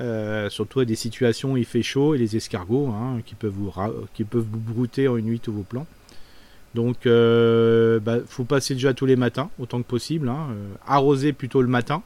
Euh, 0.01 0.49
surtout 0.49 0.81
à 0.81 0.85
des 0.85 0.95
situations 0.95 1.53
où 1.53 1.57
il 1.57 1.65
fait 1.65 1.83
chaud 1.83 2.15
et 2.15 2.17
les 2.17 2.35
escargots 2.35 2.87
hein, 2.89 3.21
qui, 3.25 3.33
peuvent 3.33 3.53
vous 3.53 3.71
qui 4.13 4.25
peuvent 4.25 4.45
vous 4.51 4.59
brouter 4.59 5.07
en 5.07 5.15
une 5.15 5.25
nuit 5.25 5.39
tous 5.39 5.53
vos 5.53 5.63
plans. 5.63 5.87
Donc, 6.73 6.97
il 7.05 7.11
euh, 7.11 8.01
bah, 8.01 8.17
faut 8.27 8.43
passer 8.43 8.73
déjà 8.73 8.93
tous 8.93 9.05
les 9.05 9.15
matins, 9.15 9.49
autant 9.59 9.81
que 9.81 9.87
possible. 9.87 10.27
Hein. 10.27 10.47
arroser 10.85 11.31
plutôt 11.31 11.61
le 11.61 11.69
matin. 11.69 12.03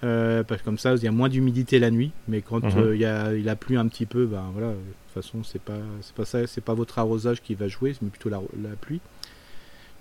parce 0.00 0.60
que 0.60 0.64
comme 0.64 0.78
ça, 0.78 0.94
il 0.94 1.04
y 1.04 1.08
a 1.08 1.12
moins 1.12 1.28
d'humidité 1.28 1.78
la 1.78 1.90
nuit. 1.90 2.12
Mais 2.28 2.40
quand 2.40 2.64
mhm. 2.64 2.94
il, 2.94 3.04
a, 3.04 3.34
il 3.34 3.48
a 3.48 3.56
plu 3.56 3.76
un 3.76 3.86
petit 3.88 4.06
peu, 4.06 4.24
ben 4.24 4.44
voilà, 4.54 4.72
façon, 5.16 5.42
c'est 5.42 5.60
pas, 5.60 5.78
c'est 6.02 6.14
pas 6.14 6.24
ça, 6.24 6.46
c'est 6.46 6.60
pas 6.60 6.74
votre 6.74 6.98
arrosage 6.98 7.42
qui 7.42 7.54
va 7.54 7.68
jouer, 7.68 7.94
mais 8.02 8.10
plutôt 8.10 8.28
la, 8.28 8.40
pluie. 8.80 9.00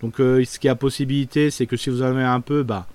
Donc, 0.02 0.20
euh, 0.20 0.44
ce 0.44 0.60
qui 0.60 0.68
a 0.68 0.76
possibilité, 0.76 1.50
c'est 1.52 1.66
que 1.66 1.78
si 1.78 1.90
vous 1.90 2.02
en 2.02 2.08
avez 2.08 2.24
un 2.24 2.42
peu, 2.42 2.64
bah, 2.64 2.88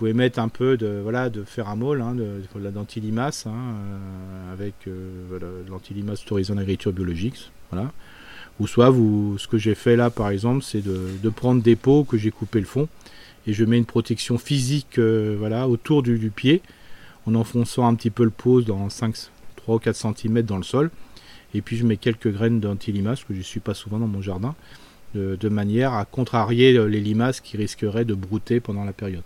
pouvez 0.00 0.14
mettre 0.14 0.38
un 0.38 0.48
peu 0.48 0.78
de, 0.78 0.98
voilà, 1.02 1.28
de 1.28 1.44
ferramol, 1.44 2.00
hein, 2.00 2.14
de, 2.14 2.40
de 2.54 2.64
la 2.64 2.70
dentilimace, 2.70 3.46
hein, 3.46 3.52
euh, 3.52 4.52
avec 4.54 4.72
euh, 4.88 5.10
voilà, 5.28 5.46
l'antilimace 5.68 6.22
autorisée 6.22 6.54
en 6.54 6.56
agriculture 6.56 6.94
biologique, 6.94 7.52
voilà. 7.70 7.92
Ou 8.60 8.66
soit, 8.66 8.88
vous, 8.88 9.36
ce 9.36 9.46
que 9.46 9.58
j'ai 9.58 9.74
fait 9.74 9.96
là, 9.96 10.08
par 10.08 10.30
exemple, 10.30 10.64
c'est 10.64 10.80
de, 10.82 11.28
prendre 11.28 11.62
des 11.62 11.76
pots 11.76 12.04
que 12.04 12.16
j'ai 12.16 12.30
coupé 12.30 12.60
le 12.60 12.66
fond 12.66 12.88
et 13.46 13.52
je 13.52 13.62
mets 13.66 13.76
une 13.76 13.84
protection 13.84 14.38
physique, 14.38 14.98
voilà, 14.98 15.68
autour 15.68 16.02
du, 16.02 16.30
pied, 16.30 16.62
en 17.26 17.34
enfonçant 17.34 17.86
un 17.86 17.94
petit 17.94 18.10
peu 18.10 18.24
le 18.24 18.30
pot 18.30 18.62
dans 18.62 18.88
5, 18.88 19.14
3 19.56 19.74
ou 19.74 19.78
4 19.78 19.96
cm 19.96 20.42
dans 20.42 20.56
le 20.56 20.62
sol 20.62 20.90
et 21.52 21.60
puis 21.60 21.76
je 21.76 21.86
mets 21.86 21.96
quelques 21.96 22.32
graines 22.32 22.60
d'antilimace 22.60 23.24
que 23.24 23.34
je 23.34 23.38
ne 23.38 23.44
suis 23.44 23.60
pas 23.60 23.74
souvent 23.74 23.98
dans 23.98 24.08
mon 24.08 24.22
jardin, 24.22 24.54
de, 25.14 25.48
manière 25.48 25.92
à 25.92 26.06
contrarier 26.06 26.72
les 26.86 27.00
limaces 27.00 27.40
qui 27.40 27.56
risqueraient 27.58 28.04
de 28.06 28.14
brouter 28.14 28.60
pendant 28.60 28.84
la 28.84 28.92
période. 28.92 29.24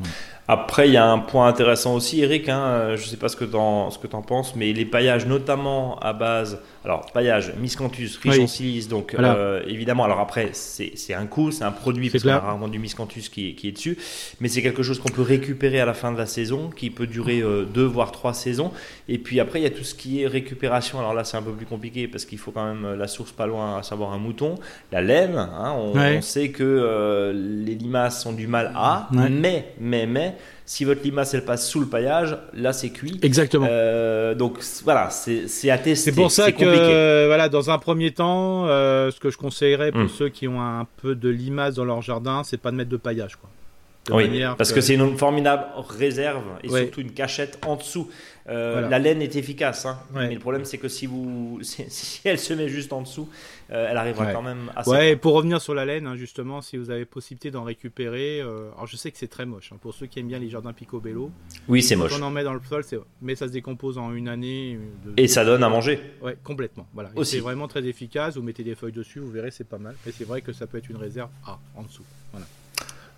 Mm. 0.00 0.08
Après, 0.46 0.88
il 0.88 0.92
y 0.92 0.96
a 0.96 1.06
un 1.06 1.18
point 1.18 1.48
intéressant 1.48 1.94
aussi, 1.94 2.22
Eric. 2.22 2.48
Hein, 2.48 2.96
je 2.96 3.02
ne 3.02 3.06
sais 3.06 3.16
pas 3.16 3.28
ce 3.28 3.36
que 3.36 3.44
tu 3.44 3.56
en, 3.56 3.88
en, 3.88 4.22
penses, 4.22 4.54
mais 4.56 4.72
les 4.72 4.84
paillages, 4.84 5.26
notamment 5.26 5.98
à 6.00 6.12
base 6.12 6.58
alors, 6.84 7.06
paillage, 7.12 7.54
miscanthus, 7.58 8.18
riche 8.22 8.38
en 8.38 8.46
silice, 8.46 8.88
donc 8.88 9.14
euh, 9.14 9.62
évidemment, 9.66 10.04
alors 10.04 10.20
après, 10.20 10.50
c'est 10.52 11.14
un 11.14 11.24
coût, 11.24 11.50
c'est 11.50 11.64
un 11.64 11.72
produit, 11.72 12.10
parce 12.10 12.22
qu'on 12.22 12.28
a 12.28 12.38
rarement 12.38 12.68
du 12.68 12.78
miscanthus 12.78 13.30
qui, 13.32 13.54
qui 13.54 13.68
est 13.68 13.72
dessus, 13.72 13.96
mais 14.40 14.48
c'est 14.48 14.60
quelque 14.60 14.82
chose 14.82 14.98
qu'on 14.98 15.08
peut 15.08 15.22
récupérer 15.22 15.80
à 15.80 15.86
la 15.86 15.94
fin 15.94 16.12
de 16.12 16.18
la 16.18 16.26
saison, 16.26 16.68
qui 16.68 16.90
peut 16.90 17.06
durer 17.06 17.40
euh, 17.40 17.64
deux 17.64 17.86
voire 17.86 18.12
trois 18.12 18.34
saisons. 18.34 18.70
Et 19.08 19.16
puis 19.16 19.40
après, 19.40 19.60
il 19.60 19.62
y 19.62 19.66
a 19.66 19.70
tout 19.70 19.82
ce 19.82 19.94
qui 19.94 20.22
est 20.22 20.26
récupération. 20.26 20.98
Alors 20.98 21.14
là, 21.14 21.24
c'est 21.24 21.38
un 21.38 21.42
peu 21.42 21.52
plus 21.52 21.64
compliqué 21.64 22.06
parce 22.06 22.26
qu'il 22.26 22.36
faut 22.36 22.50
quand 22.50 22.66
même 22.66 22.84
euh, 22.84 22.96
la 22.96 23.08
source 23.08 23.32
pas 23.32 23.46
loin, 23.46 23.78
à 23.78 23.82
savoir 23.82 24.12
un 24.12 24.18
mouton. 24.18 24.56
La 24.92 25.00
laine, 25.00 25.38
hein, 25.38 25.74
on, 25.78 25.98
on, 25.98 26.20
sait 26.20 26.50
que 26.50 27.32
les 27.34 27.74
limaces 27.74 28.26
ont 28.26 28.32
du 28.32 28.46
mal 28.46 28.72
à, 28.74 29.08
mais, 29.10 29.72
mais, 29.80 30.04
mais, 30.06 30.33
si 30.66 30.84
votre 30.84 31.02
limace 31.02 31.34
elle 31.34 31.44
passe 31.44 31.68
sous 31.68 31.80
le 31.80 31.86
paillage, 31.86 32.36
là 32.54 32.72
c'est 32.72 32.90
cuit. 32.90 33.18
Exactement. 33.22 33.66
Euh, 33.68 34.34
donc 34.34 34.58
voilà, 34.84 35.10
c'est 35.10 35.70
à 35.70 35.78
tester. 35.78 36.10
C'est 36.10 36.16
pour 36.16 36.30
ça 36.30 36.52
que 36.52 36.64
euh, 36.64 37.24
voilà, 37.26 37.48
dans 37.48 37.70
un 37.70 37.78
premier 37.78 38.12
temps, 38.12 38.66
euh, 38.66 39.10
ce 39.10 39.20
que 39.20 39.30
je 39.30 39.36
conseillerais 39.36 39.92
pour 39.92 40.02
hmm. 40.02 40.08
ceux 40.08 40.28
qui 40.28 40.48
ont 40.48 40.62
un 40.62 40.86
peu 41.02 41.14
de 41.14 41.28
limace 41.28 41.74
dans 41.74 41.84
leur 41.84 42.02
jardin, 42.02 42.42
c'est 42.44 42.56
pas 42.56 42.70
de 42.70 42.76
mettre 42.76 42.90
de 42.90 42.96
paillage 42.96 43.36
quoi. 43.36 43.50
Oui, 44.10 44.42
parce 44.56 44.72
que, 44.72 44.80
c'est 44.80 44.94
une 44.94 45.16
formidable 45.16 45.66
réserve 45.76 46.44
et 46.62 46.68
surtout 46.68 47.00
une 47.00 47.12
cachette 47.12 47.58
en 47.66 47.76
dessous. 47.76 48.08
Euh, 48.46 48.90
la 48.90 48.98
laine 48.98 49.22
est 49.22 49.36
efficace, 49.36 49.86
hein. 49.86 49.98
mais 50.12 50.34
le 50.34 50.38
problème 50.38 50.66
c'est 50.66 50.76
que 50.76 50.88
si, 50.88 51.06
vous, 51.06 51.60
si 51.62 52.20
elle 52.24 52.38
se 52.38 52.52
met 52.52 52.68
juste 52.68 52.92
en 52.92 53.00
dessous, 53.00 53.26
euh, 53.70 53.88
elle 53.90 53.96
arrivera 53.96 54.26
quand 54.26 54.42
même 54.42 54.70
assez. 54.76 54.90
Ouais, 54.90 55.16
pour 55.16 55.32
revenir 55.32 55.62
sur 55.62 55.74
la 55.74 55.86
laine, 55.86 56.06
hein, 56.06 56.16
justement, 56.16 56.60
si 56.60 56.76
vous 56.76 56.90
avez 56.90 57.06
possibilité 57.06 57.50
d'en 57.50 57.62
récupérer, 57.62 58.42
euh, 58.42 58.70
alors 58.74 58.86
je 58.86 58.96
sais 58.96 59.10
que 59.10 59.16
c'est 59.16 59.28
très 59.28 59.46
moche 59.46 59.70
hein, 59.72 59.78
pour 59.80 59.94
ceux 59.94 60.06
qui 60.06 60.20
aiment 60.20 60.28
bien 60.28 60.38
les 60.38 60.50
jardins 60.50 60.74
picobello. 60.74 61.30
Oui, 61.68 61.82
c'est 61.82 61.96
moche. 61.96 62.12
Quand 62.12 62.20
on 62.20 62.26
en 62.26 62.30
met 62.30 62.44
dans 62.44 62.52
le 62.52 62.60
sol, 62.68 62.84
mais 63.22 63.34
ça 63.34 63.48
se 63.48 63.52
décompose 63.52 63.96
en 63.96 64.12
une 64.12 64.28
année. 64.28 64.78
Et 65.16 65.26
ça 65.26 65.46
donne 65.46 65.62
à 65.62 65.70
manger. 65.70 65.98
Ouais, 66.20 66.36
complètement. 66.44 66.86
Voilà. 66.92 67.10
C'est 67.22 67.40
vraiment 67.40 67.68
très 67.68 67.86
efficace. 67.86 68.36
Vous 68.36 68.42
mettez 68.42 68.62
des 68.62 68.74
feuilles 68.74 68.92
dessus, 68.92 69.20
vous 69.20 69.30
verrez, 69.30 69.52
c'est 69.52 69.64
pas 69.66 69.78
mal. 69.78 69.94
Mais 70.04 70.12
c'est 70.12 70.24
vrai 70.24 70.42
que 70.42 70.52
ça 70.52 70.66
peut 70.66 70.76
être 70.76 70.90
une 70.90 70.98
réserve 70.98 71.30
en 71.74 71.82
dessous. 71.82 72.04
Voilà. 72.32 72.46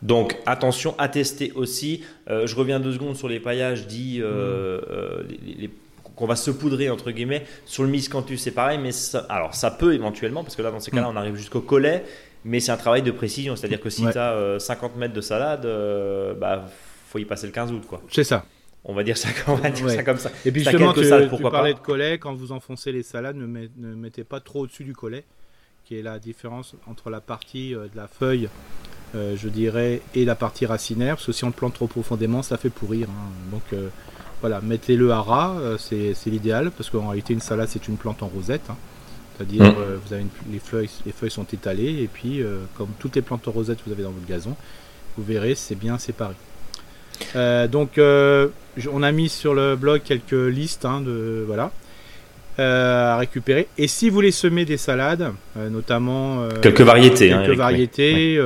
Donc 0.02 0.36
attention 0.46 0.94
à 0.98 1.08
tester 1.08 1.52
aussi. 1.54 2.04
Euh, 2.28 2.46
je 2.46 2.54
reviens 2.54 2.80
deux 2.80 2.92
secondes 2.92 3.16
sur 3.16 3.28
les 3.28 3.40
paillages 3.40 3.86
dits 3.86 4.20
euh, 4.20 4.80
euh, 4.90 5.68
qu'on 6.14 6.26
va 6.26 6.36
se 6.36 6.50
poudrer 6.50 6.90
entre 6.90 7.10
guillemets. 7.10 7.46
Sur 7.64 7.82
le 7.82 7.88
miscanthus 7.88 8.36
c'est 8.36 8.50
pareil, 8.50 8.78
mais 8.78 8.92
ça, 8.92 9.20
alors 9.28 9.54
ça 9.54 9.70
peut 9.70 9.94
éventuellement 9.94 10.42
parce 10.42 10.56
que 10.56 10.62
là 10.62 10.70
dans 10.70 10.80
ces 10.80 10.90
cas-là 10.90 11.08
mm. 11.08 11.14
on 11.14 11.16
arrive 11.16 11.36
jusqu'au 11.36 11.60
collet, 11.60 12.04
mais 12.44 12.60
c'est 12.60 12.72
un 12.72 12.76
travail 12.76 13.02
de 13.02 13.10
précision. 13.10 13.56
C'est-à-dire 13.56 13.80
que 13.80 13.90
si 13.90 14.02
tu 14.02 14.18
as 14.18 14.58
50 14.58 14.96
mètres 14.96 15.14
de 15.14 15.20
salade, 15.20 15.66
bah 16.38 16.66
faut 17.08 17.18
y 17.18 17.24
passer 17.24 17.46
le 17.46 17.52
15 17.52 17.72
août 17.72 17.84
quoi. 17.88 18.02
C'est 18.10 18.24
ça. 18.24 18.44
On 18.88 18.94
va 18.94 19.02
dire 19.02 19.16
ça, 19.16 19.30
comme 19.32 20.18
ça. 20.18 20.30
Et 20.44 20.52
puis 20.52 20.62
justement, 20.62 20.92
tu, 20.92 21.08
parlais 21.50 21.74
de 21.74 21.80
collet, 21.80 22.18
quand 22.18 22.34
vous 22.34 22.52
enfoncez 22.52 22.92
les 22.92 23.02
salades, 23.02 23.34
ne, 23.34 23.44
ne 23.44 23.94
mettez 23.96 24.22
pas 24.22 24.38
trop 24.38 24.60
au-dessus 24.60 24.84
du 24.84 24.92
collet, 24.92 25.24
qui 25.84 25.98
est 25.98 26.02
la 26.02 26.20
différence 26.20 26.76
entre 26.86 27.10
la 27.10 27.20
partie 27.20 27.72
de 27.72 27.96
la 27.96 28.06
feuille 28.06 28.48
euh, 29.14 29.36
je 29.36 29.48
dirais, 29.48 30.02
et 30.14 30.24
la 30.24 30.34
partie 30.34 30.66
racinaire, 30.66 31.14
parce 31.14 31.26
que 31.26 31.32
si 31.32 31.44
on 31.44 31.48
le 31.48 31.52
plante 31.52 31.74
trop 31.74 31.86
profondément, 31.86 32.42
ça 32.42 32.56
fait 32.56 32.70
pourrir. 32.70 33.08
Hein. 33.08 33.30
Donc 33.52 33.62
euh, 33.72 33.88
voilà, 34.40 34.60
mettez-le 34.60 35.12
à 35.12 35.20
ras, 35.20 35.54
euh, 35.60 35.78
c'est 35.78 36.26
l'idéal, 36.26 36.72
parce 36.76 36.90
qu'en 36.90 37.08
réalité, 37.08 37.32
une 37.32 37.40
salade, 37.40 37.68
c'est 37.70 37.86
une 37.86 37.96
plante 37.96 38.22
en 38.22 38.26
rosette. 38.26 38.68
Hein. 38.68 38.76
C'est-à-dire, 39.36 39.64
mmh. 39.64 39.74
vous 40.04 40.12
avez 40.14 40.26
les, 40.50 40.58
feuilles, 40.58 40.90
les 41.04 41.12
feuilles 41.12 41.30
sont 41.30 41.44
étalées, 41.44 42.02
et 42.02 42.08
puis, 42.10 42.42
comme 42.74 42.88
toutes 42.98 43.16
les 43.16 43.22
plantes 43.22 43.46
en 43.46 43.50
rosette 43.50 43.78
que 43.78 43.84
vous 43.84 43.92
avez 43.92 44.02
dans 44.02 44.10
votre 44.10 44.26
gazon, 44.26 44.56
vous 45.18 45.24
verrez, 45.24 45.54
c'est 45.54 45.74
bien 45.74 45.98
séparé. 45.98 46.34
donc, 47.68 47.98
on 47.98 49.02
a 49.02 49.12
mis 49.12 49.28
sur 49.28 49.54
le 49.54 49.76
blog 49.76 50.00
quelques 50.02 50.32
listes 50.32 50.86
hein, 50.86 51.02
de 51.02 51.44
voilà 51.46 51.70
à 52.56 53.18
récupérer. 53.18 53.68
Et 53.76 53.88
si 53.88 54.08
vous 54.08 54.14
voulez 54.14 54.30
semer 54.30 54.64
des 54.64 54.78
salades, 54.78 55.34
notamment 55.54 56.48
quelques 56.62 56.80
variétés, 56.80 57.28
quelques 57.28 57.58
variétés, 57.58 58.40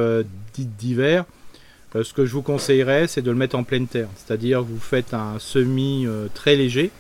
d'hiver, 0.59 1.25
euh, 1.97 2.05
ce 2.05 2.15
que 2.15 2.25
je 2.25 2.33
vous 2.33 2.43
conseillerais, 2.43 3.07
c'est 3.07 3.23
de 3.23 3.31
le 3.31 3.37
mettre 3.37 3.57
en 3.57 3.65
pleine 3.65 3.87
terre. 3.87 4.09
C'est-à-dire, 4.17 4.63
vous 4.63 4.79
faites 4.79 5.15
un 5.15 5.39
semis 5.39 6.07
euh, 6.07 6.29
très 6.33 6.57
léger. 6.57 6.91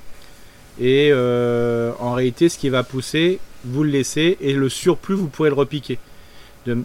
Et 0.81 1.11
euh, 1.13 1.93
en 2.01 2.15
réalité, 2.15 2.49
ce 2.49 2.59
qui 2.59 2.69
va 2.69 2.83
pousser, 2.83 3.39
vous 3.65 3.85
le 3.85 3.91
laissez. 3.91 4.37
Et 4.41 4.53
le 4.53 4.69
surplus, 4.69 5.15
vous 5.15 5.29
pourrez 5.29 5.51
le 5.51 5.55
repiquer. 5.55 5.99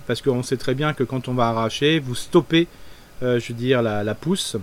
parce 0.07 0.21
qu'on 0.21 0.43
sait 0.43 0.57
très 0.57 0.73
bien 0.75 0.93
que 0.93 1.03
quand 1.03 1.27
on 1.27 1.33
va 1.33 1.47
arracher, 1.47 1.99
vous 1.99 2.15
stoppez, 2.15 2.67
je 3.21 3.47
veux 3.47 3.53
dire, 3.53 3.81
la, 3.81 4.15
pousse. 4.15 4.57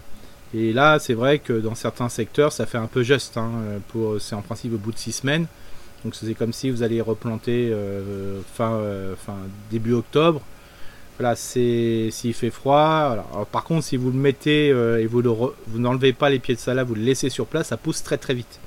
Et 0.55 0.73
là, 0.73 0.99
c'est 0.99 1.15
vrai 1.15 1.39
que 1.39 1.55
dans 1.55 1.75
certains 1.75 2.11
secteurs, 2.11 2.53
ça 2.53 2.67
fait 2.67 2.79
un 2.79 2.87
peu 2.87 3.03
juste. 3.03 3.37
Hein, 3.37 3.51
pour, 3.89 4.21
c'est 4.21 4.35
en 4.35 4.43
principe 4.43 4.75
au 4.75 4.79
bout 4.79 4.93
de 4.93 4.99
six 4.99 5.13
semaines. 5.13 5.47
Donc 6.05 6.15
c'est 6.15 6.35
comme 6.35 6.53
si 6.53 6.71
vous 6.71 6.83
alliez 6.83 7.01
replanter 7.01 7.73
fin, 8.55 8.79
début 9.71 9.95
octobre. 9.95 10.43
C'est 11.37 12.09
s'il 12.11 12.35
fait 12.35 12.51
froid. 12.51 13.47
par 13.51 13.64
contre, 13.64 13.85
si 13.85 13.97
vous 13.97 14.11
le 14.11 14.18
mettez 14.18 14.70
euh, 14.70 15.01
et 15.01 15.07
vous, 15.07 15.23
vous 15.23 15.79
n'enlevez 15.79 16.12
pas 16.12 16.31
les 16.31 16.39
pieds 16.39 16.55
de 16.55 16.61
salade, 16.61 16.87
vous 16.87 16.95
le 16.95 17.03
laissez 17.03 17.31
sur 17.31 17.47
place, 17.47 17.68
ça 17.68 17.77
pousse 17.77 18.03
très 18.03 18.18
très 18.18 18.35
vite. 18.35 18.61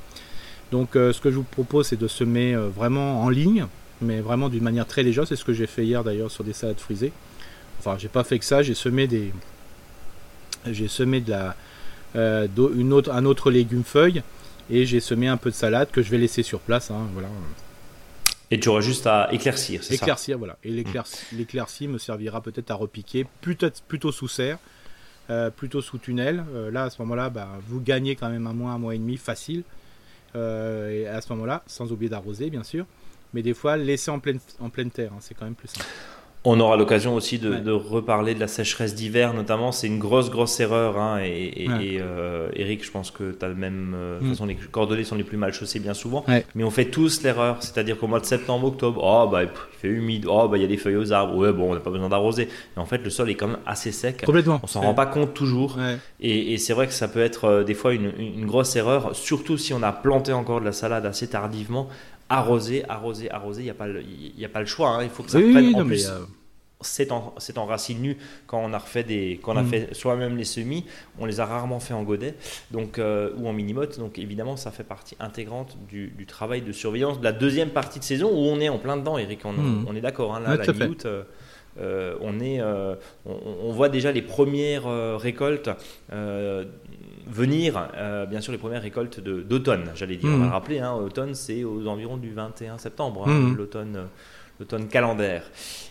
Donc, 0.71 0.95
euh, 0.95 1.13
ce 1.13 1.21
que 1.21 1.29
je 1.31 1.35
vous 1.35 1.43
propose, 1.43 1.87
c'est 1.87 1.99
de 1.99 2.07
semer 2.07 2.55
euh, 2.55 2.67
vraiment 2.67 3.21
en 3.21 3.29
ligne, 3.29 3.67
mais 4.01 4.19
vraiment 4.19 4.49
d'une 4.49 4.63
manière 4.63 4.87
très 4.87 5.03
légère. 5.03 5.27
C'est 5.27 5.35
ce 5.35 5.45
que 5.45 5.53
j'ai 5.53 5.67
fait 5.67 5.85
hier 5.85 6.03
d'ailleurs 6.03 6.31
sur 6.31 6.43
des 6.43 6.53
salades 6.53 6.79
frisées. 6.79 7.11
Enfin, 7.79 7.97
j'ai 7.99 8.07
pas 8.07 8.23
fait 8.23 8.39
que 8.39 8.45
ça. 8.45 8.63
J'ai 8.63 8.73
semé 8.73 9.07
des, 9.07 9.31
j'ai 10.69 10.87
semé 10.87 11.21
de 11.21 11.31
la, 11.31 11.55
une 12.15 12.93
autre, 12.93 13.11
un 13.11 13.25
autre 13.25 13.51
légume 13.51 13.83
feuille 13.83 14.23
et 14.69 14.85
j'ai 14.85 14.99
semé 14.99 15.27
un 15.27 15.37
peu 15.37 15.51
de 15.51 15.55
salade 15.55 15.89
que 15.91 16.01
je 16.01 16.09
vais 16.09 16.17
laisser 16.17 16.41
sur 16.41 16.59
place. 16.59 16.89
Hein, 16.89 17.07
voilà. 17.13 17.29
Et 18.51 18.59
tu 18.59 18.69
auras 18.69 18.81
juste 18.81 19.07
à 19.07 19.29
éclaircir, 19.31 19.83
c'est 19.83 19.95
ça 19.95 20.03
Éclaircir, 20.03 20.37
voilà. 20.37 20.57
Et 20.63 20.71
l'éclairci 20.71 21.87
me 21.87 21.97
servira 21.97 22.41
peut-être 22.41 22.71
à 22.71 22.75
repiquer, 22.75 23.25
peut-être 23.41 23.81
plutôt 23.83 24.11
sous 24.11 24.27
serre, 24.27 24.59
euh, 25.29 25.49
plutôt 25.49 25.81
sous 25.81 25.97
tunnel. 25.97 26.43
Euh, 26.53 26.69
là, 26.69 26.83
à 26.83 26.89
ce 26.89 27.01
moment-là, 27.01 27.29
bah, 27.29 27.49
vous 27.67 27.81
gagnez 27.81 28.15
quand 28.15 28.29
même 28.29 28.45
un 28.45 28.53
mois, 28.53 28.71
un 28.71 28.77
mois 28.77 28.93
et 28.93 28.99
demi 28.99 29.17
facile. 29.17 29.63
Euh, 30.35 30.91
et 30.91 31.07
à 31.07 31.21
ce 31.21 31.31
moment-là, 31.33 31.63
sans 31.65 31.91
oublier 31.91 32.09
d'arroser, 32.09 32.49
bien 32.49 32.63
sûr. 32.63 32.85
Mais 33.33 33.41
des 33.41 33.53
fois, 33.53 33.77
laisser 33.77 34.11
en 34.11 34.19
pleine, 34.19 34.39
en 34.59 34.69
pleine 34.69 34.91
terre, 34.91 35.11
hein, 35.13 35.19
c'est 35.21 35.33
quand 35.33 35.45
même 35.45 35.55
plus 35.55 35.67
simple. 35.67 35.87
On 36.47 36.59
aura 36.59 36.77
l'occasion 36.77 37.15
aussi 37.15 37.39
de, 37.39 37.71
reparler 37.71 38.35
de 38.35 38.39
la 38.39 38.47
sécheresse 38.47 38.93
d'hiver, 38.93 39.33
notamment. 39.33 39.71
C'est 39.71 39.87
une 39.87 39.97
grosse, 39.97 40.29
grosse 40.29 40.59
erreur. 40.59 40.97
Hein, 40.97 41.19
et, 41.23 41.67
euh, 41.99 42.49
Eric, 42.55 42.85
je 42.85 42.91
pense 42.91 43.09
que 43.09 43.31
tu 43.31 43.43
as 43.43 43.47
le 43.47 43.55
même. 43.55 43.93
Euh, 43.95 44.19
de 44.19 44.25
mm. 44.25 44.29
façon, 44.29 44.45
les 44.45 44.55
cordeliers 44.55 45.03
sont 45.03 45.15
les 45.15 45.23
plus 45.23 45.37
mal 45.37 45.53
chaussés 45.53 45.79
bien 45.79 45.95
souvent. 45.95 46.23
Mais 46.53 46.63
on 46.63 46.69
fait 46.69 46.85
tous 46.85 47.23
l'erreur. 47.23 47.57
C'est-à-dire 47.61 47.97
qu'au 47.97 48.07
mois 48.07 48.19
de 48.19 48.25
septembre, 48.25 48.67
octobre, 48.67 49.01
oh, 49.03 49.27
bah, 49.29 49.43
il 49.43 49.49
fait 49.79 49.87
humide. 49.87 50.27
Oh, 50.29 50.47
bah, 50.47 50.57
il 50.57 50.61
y 50.61 50.65
a 50.65 50.67
des 50.67 50.77
feuilles 50.77 50.97
aux 50.97 51.11
arbres. 51.11 51.35
Ouais, 51.35 51.51
bon, 51.51 51.71
on 51.71 51.73
n'a 51.73 51.79
pas 51.79 51.89
besoin 51.89 52.09
d'arroser. 52.09 52.47
Mais 52.75 52.81
en 52.81 52.85
fait, 52.85 52.99
le 52.99 53.09
sol 53.09 53.29
est 53.29 53.35
quand 53.35 53.47
même 53.47 53.59
assez 53.65 53.91
sec. 53.91 54.23
Complètement. 54.23 54.59
On 54.61 54.67
s'en 54.67 54.81
rend 54.81 54.93
pas 54.93 55.07
compte 55.07 55.33
toujours. 55.33 55.77
Et, 56.19 56.57
c'est 56.59 56.73
vrai 56.73 56.87
que 56.87 56.93
ça 56.93 57.07
peut 57.07 57.21
être 57.21 57.45
euh, 57.45 57.63
des 57.63 57.73
fois 57.73 57.93
une, 57.93 58.11
une 58.17 58.45
grosse 58.45 58.75
erreur, 58.75 59.15
surtout 59.15 59.57
si 59.57 59.73
on 59.73 59.83
a 59.83 59.91
planté 59.91 60.33
encore 60.33 60.59
de 60.59 60.65
la 60.65 60.71
salade 60.71 61.05
assez 61.05 61.27
tardivement 61.27 61.89
arroser, 62.29 62.83
arroser, 62.89 63.31
arroser. 63.31 63.61
Il 63.61 63.65
n'y 63.65 63.71
a, 63.71 63.73
pas 63.73 63.87
le, 63.87 64.01
a 64.01 64.49
pas 64.49 64.59
le 64.59 64.65
choix. 64.65 64.89
Hein. 64.89 65.03
Il 65.03 65.09
faut 65.09 65.23
que 65.23 65.31
ça 65.31 65.39
prenne. 65.39 65.75
en 65.75 65.85
plus, 65.85 66.09
euh, 66.09 66.19
c'est 66.81 67.11
en, 67.11 67.33
en, 67.55 67.65
racine 67.65 68.01
nue 68.01 68.17
quand 68.47 68.59
on 68.63 68.73
a 68.73 68.77
refait 68.77 69.03
des, 69.03 69.39
quand 69.41 69.53
on 69.53 69.57
a 69.57 69.63
mm. 69.63 69.67
fait 69.67 69.93
soi-même 69.93 70.37
les 70.37 70.43
semis. 70.43 70.85
On 71.19 71.25
les 71.25 71.39
a 71.39 71.45
rarement 71.45 71.79
fait 71.79 71.93
en 71.93 72.03
godet, 72.03 72.35
donc 72.71 72.99
euh, 72.99 73.31
ou 73.37 73.47
en 73.47 73.53
mini-motte. 73.53 73.99
Donc 73.99 74.19
évidemment, 74.19 74.57
ça 74.57 74.71
fait 74.71 74.83
partie 74.83 75.15
intégrante 75.19 75.77
du, 75.87 76.25
travail 76.27 76.61
de 76.61 76.71
surveillance 76.71 77.19
de 77.19 77.23
la 77.23 77.31
deuxième 77.31 77.69
partie 77.69 77.99
de 77.99 78.03
saison 78.03 78.29
où 78.29 78.37
on 78.37 78.59
est 78.59 78.69
en 78.69 78.77
plein 78.77 78.97
dedans, 78.97 79.17
Eric. 79.17 79.45
On, 79.45 79.53
mm. 79.53 79.85
on 79.87 79.95
est 79.95 80.01
d'accord. 80.01 80.35
Hein, 80.35 80.41
là, 80.41 80.57
la 80.57 80.73
mi-août. 80.73 81.05
Euh, 81.77 82.15
on, 82.21 82.39
est, 82.39 82.61
on, 83.25 83.73
voit 83.73 83.89
déjà 83.89 84.13
les 84.13 84.21
premières 84.21 84.85
récoltes 85.19 85.69
venir, 87.27 87.89
euh, 87.95 88.25
bien 88.25 88.41
sûr, 88.41 88.51
les 88.51 88.57
premières 88.57 88.81
récoltes 88.81 89.19
d'automne, 89.19 89.91
j'allais 89.95 90.15
dire. 90.17 90.29
On 90.29 90.37
va 90.37 90.43
le 90.43 90.49
mmh. 90.49 90.53
rappeler, 90.53 90.79
hein, 90.79 90.93
automne, 90.93 91.35
c'est 91.35 91.63
aux 91.63 91.87
environs 91.87 92.17
du 92.17 92.31
21 92.31 92.77
septembre, 92.77 93.25
hein, 93.27 93.31
mmh. 93.31 93.55
l'automne. 93.55 93.95
Euh, 93.95 94.05
l'automne 94.57 94.87
calendaire. 94.87 95.43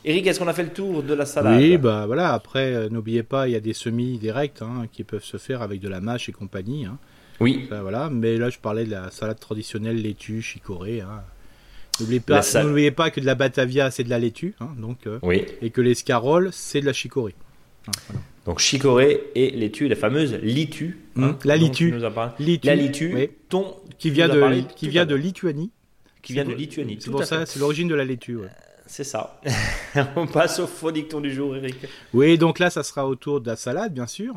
Eric, 0.07 0.27
est-ce 0.27 0.41
qu'on 0.41 0.49
a 0.49 0.55
fait 0.55 0.63
le 0.63 0.73
tour 0.73 1.03
de 1.03 1.13
la 1.13 1.27
salade 1.27 1.61
Oui, 1.61 1.77
bah 1.77 2.07
voilà. 2.07 2.33
Après, 2.33 2.73
euh, 2.73 2.89
n'oubliez 2.89 3.23
pas, 3.23 3.47
il 3.47 3.53
y 3.53 3.57
a 3.57 3.61
des 3.61 3.75
semis 3.75 4.17
directs 4.17 4.63
hein, 4.63 4.87
qui 4.91 5.05
peuvent 5.05 5.23
se 5.23 5.37
faire 5.37 5.61
avec 5.61 5.81
de 5.81 5.89
la 5.91 6.01
mâche 6.01 6.31
et 6.31 6.33
compagnie. 6.33 6.87
Oui. 7.41 7.69
voilà. 7.69 8.09
Mais 8.09 8.39
là, 8.39 8.49
je 8.49 8.59
parlais 8.59 8.87
de 8.87 8.91
la 8.91 9.11
salade 9.11 9.39
traditionnelle 9.39 10.01
laitue, 10.01 10.41
chicorée. 10.41 11.03
N'oubliez 12.01 12.21
pas, 12.21 12.41
pas 12.97 13.11
que 13.11 13.21
de 13.21 13.27
la 13.27 13.35
batavia, 13.35 13.91
c'est 13.91 14.05
de 14.05 14.09
la 14.09 14.19
laitue, 14.19 14.55
donc, 14.79 15.01
oui. 15.21 15.45
et 15.61 15.69
que 15.69 15.83
l'escarole, 15.83 16.49
c'est 16.51 16.81
de 16.81 16.87
la 16.87 16.95
chicorée. 16.95 17.35
voilà. 18.09 18.23
Donc 18.45 18.59
chicorée 18.59 19.31
et 19.35 19.51
laitue, 19.51 19.89
la 19.89 19.97
fameuse 19.97 20.35
litu. 20.35 20.99
Mmh. 21.15 21.25
Hein, 21.25 21.39
la 21.45 21.57
litu. 21.57 21.95
la 22.63 22.75
litu, 22.77 23.31
ton, 23.49 23.75
qui 23.99 24.11
vient 24.11 24.29
de 24.29 24.61
qui 24.75 24.89
vient 24.89 25.07
de 25.07 25.15
Lituanie. 25.15 25.71
Qui 26.23 26.33
vient 26.35 26.45
de 26.45 26.53
Lituanie. 26.53 26.99
C'est 27.01 27.11
pour 27.11 27.25
ça, 27.25 27.47
c'est 27.47 27.59
l'origine 27.59 27.89
de 27.89 27.95
la 27.95 28.05
laitue. 28.05 28.39
C'est 28.87 29.05
ça. 29.05 29.41
On 30.17 30.27
passe 30.27 30.59
au 30.59 30.67
faux 30.67 30.93
dicton 30.93 31.21
du 31.21 31.33
jour, 31.33 31.57
Eric. 31.57 31.77
Oui, 32.13 32.37
donc 32.37 32.59
là, 32.59 32.69
ça 32.71 32.83
sera 32.83 33.07
autour 33.07 33.41
de 33.41 33.47
la 33.47 33.57
salade, 33.57 33.95
bien 33.95 34.07
sûr. 34.07 34.35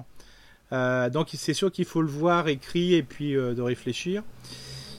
Euh, 0.73 1.09
donc 1.09 1.29
c'est 1.33 1.53
sûr 1.53 1.71
qu'il 1.71 1.85
faut 1.85 2.01
le 2.01 2.09
voir 2.09 2.47
écrit 2.49 2.93
et 2.93 3.03
puis 3.03 3.35
euh, 3.35 3.53
de 3.53 3.61
réfléchir. 3.61 4.23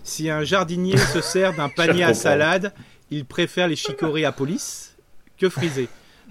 Si 0.03 0.31
un 0.31 0.43
jardinier 0.43 0.97
se 0.97 1.21
sert 1.21 1.55
d'un 1.55 1.69
panier 1.77 2.05
à 2.05 2.15
salade, 2.15 2.73
il 3.11 3.25
préfère 3.25 3.69
les 3.69 3.77
chicorées 3.77 4.25
à 4.25 4.33
police 4.33 4.97
que 5.37 5.49
frisées. 5.49 5.89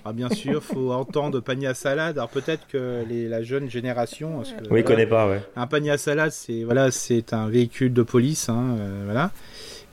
Ah, 0.10 0.14
bien 0.14 0.30
sûr, 0.30 0.64
faut 0.64 0.92
entendre 0.94 1.42
panier 1.42 1.68
à 1.68 1.74
salade. 1.74 2.18
Alors 2.18 2.30
peut-être 2.30 2.66
que 2.68 3.04
la 3.10 3.44
jeune 3.44 3.70
génération. 3.70 4.42
oui, 4.72 4.82
connaît 4.84 5.06
pas, 5.06 5.28
ouais. 5.28 5.42
Un 5.58 5.68
panier 5.68 5.92
à 5.92 5.98
salade, 5.98 6.32
c'est 6.32 6.64
voilà, 6.64 6.92
c'est 6.92 7.34
un 7.34 7.50
véhicule 7.50 7.92
de 7.92 8.04
police, 8.04 8.48
hein, 8.48 8.78
euh, 8.80 9.02
voilà. 9.04 9.32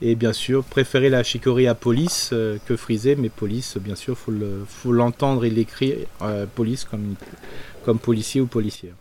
Et 0.01 0.15
bien 0.15 0.31
sûr, 0.31 0.63
préférer 0.63 1.09
la 1.09 1.23
chicorée 1.23 1.67
à 1.67 1.75
police 1.75 2.29
euh, 2.31 2.57
que 2.65 2.77
frisée, 2.77 3.17
mais 3.17 3.27
police, 3.27 3.77
bien 3.77 3.95
sûr, 3.95 4.17
faut 4.17 4.31
le, 4.31 4.63
faut 4.65 4.93
l'entendre 4.93 5.43
et 5.43 5.49
l'écrire 5.49 5.97
euh, 6.21 6.45
police 6.45 6.85
comme 6.85 7.15
comme 7.83 7.99
policier 7.99 8.39
ou 8.39 8.45
policière. 8.47 8.93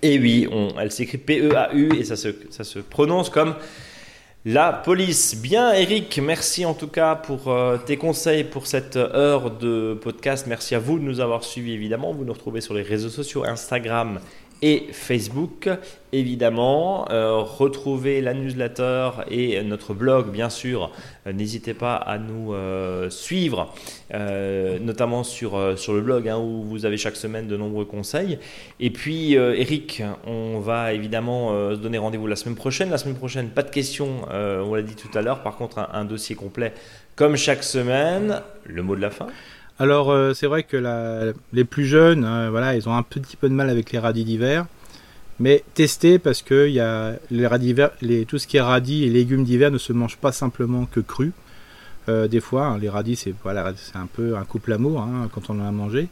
Et 0.00 0.18
oui, 0.18 0.48
on, 0.50 0.70
elle 0.80 0.92
s'écrit 0.92 1.18
P-E-A-U 1.18 1.94
et 1.98 2.04
ça 2.04 2.16
se, 2.16 2.28
ça 2.48 2.64
se 2.64 2.78
prononce 2.78 3.28
comme 3.28 3.54
la 4.44 4.72
police. 4.72 5.36
Bien, 5.40 5.72
Eric, 5.72 6.18
merci 6.22 6.64
en 6.66 6.74
tout 6.74 6.88
cas 6.88 7.14
pour 7.14 7.48
euh, 7.48 7.76
tes 7.78 7.96
conseils 7.96 8.44
pour 8.44 8.66
cette 8.66 8.96
heure 8.96 9.52
de 9.52 9.96
podcast. 10.00 10.46
Merci 10.48 10.74
à 10.74 10.80
vous 10.80 10.98
de 10.98 11.04
nous 11.04 11.20
avoir 11.20 11.44
suivis, 11.44 11.74
évidemment. 11.74 12.12
Vous 12.12 12.24
nous 12.24 12.32
retrouvez 12.32 12.60
sur 12.60 12.74
les 12.74 12.82
réseaux 12.82 13.08
sociaux 13.08 13.44
Instagram 13.44 14.18
et 14.62 14.86
Facebook. 14.92 15.68
Évidemment, 16.12 17.10
euh, 17.10 17.38
retrouvez 17.38 18.20
la 18.20 18.32
newsletter 18.32 19.10
et 19.30 19.62
notre 19.62 19.92
blog, 19.92 20.30
bien 20.30 20.50
sûr. 20.50 20.92
Euh, 21.26 21.32
n'hésitez 21.32 21.74
pas 21.74 21.96
à 21.96 22.18
nous 22.18 22.52
euh, 22.52 23.10
suivre, 23.10 23.74
notamment 24.12 25.24
sur, 25.24 25.58
le 25.58 26.00
blog 26.00 26.28
hein, 26.28 26.38
où 26.38 26.62
vous 26.62 26.86
avez 26.86 26.96
chaque 26.96 27.16
semaine 27.16 27.48
de 27.48 27.56
nombreux 27.56 27.86
conseils. 27.86 28.38
Et 28.78 28.90
puis, 28.90 29.32
Eric, 29.32 30.02
on 30.26 30.60
va 30.60 30.92
évidemment 30.92 31.50
se 31.70 31.76
donner 31.76 31.98
rendez-vous 31.98 32.26
la 32.26 32.36
semaine 32.36 32.56
prochaine. 32.56 32.90
La 32.90 32.98
semaine 32.98 33.16
prochaine, 33.16 33.48
pas 33.48 33.62
de 33.62 33.70
questions, 33.70 34.26
on 34.30 34.74
l'a 34.74 34.82
dit 34.82 34.94
tout 34.94 35.16
à 35.16 35.22
l'heure. 35.22 35.42
Par 35.42 35.56
contre, 35.56 35.78
un, 35.92 36.04
dossier 36.04 36.36
complet 36.36 36.74
comme 37.16 37.36
chaque 37.36 37.64
semaine. 37.64 38.42
Le 38.66 38.82
mot 38.82 38.94
de 38.94 39.00
la 39.00 39.10
fin? 39.10 39.26
Alors 39.82 40.12
euh, 40.12 40.32
c'est 40.32 40.46
vrai 40.46 40.62
que 40.62 41.34
les 41.52 41.64
plus 41.64 41.86
jeunes, 41.86 42.24
euh, 42.24 42.50
voilà, 42.50 42.76
ils 42.76 42.88
ont 42.88 42.94
un 42.94 43.02
petit 43.02 43.36
peu 43.36 43.48
de 43.48 43.54
mal 43.54 43.68
avec 43.68 43.90
les 43.90 43.98
radis 43.98 44.24
d'hiver. 44.24 44.66
Mais 45.40 45.64
testez 45.74 46.20
parce 46.20 46.40
que 46.40 46.68
y 46.68 46.78
a 46.78 47.14
les 47.32 47.48
radis 47.48 47.74
tout 48.28 48.38
ce 48.38 48.46
qui 48.46 48.58
est 48.58 48.60
radis 48.60 49.02
et 49.02 49.08
légumes 49.08 49.42
d'hiver 49.42 49.72
ne 49.72 49.78
se 49.78 49.92
mangent 49.92 50.18
pas 50.18 50.30
simplement 50.30 50.86
que 50.86 51.00
cru. 51.00 51.32
Euh, 52.08 52.28
des 52.28 52.38
fois, 52.38 52.66
hein, 52.66 52.78
les 52.78 52.88
radis 52.88 53.16
c'est 53.16 53.34
voilà, 53.42 53.72
un 53.94 54.06
peu 54.06 54.36
un 54.36 54.44
couple 54.44 54.72
amour 54.72 55.00
hein, 55.00 55.28
quand 55.34 55.50
on 55.50 55.58
en 55.58 55.66
a 55.66 55.72
mangé. 55.72 56.06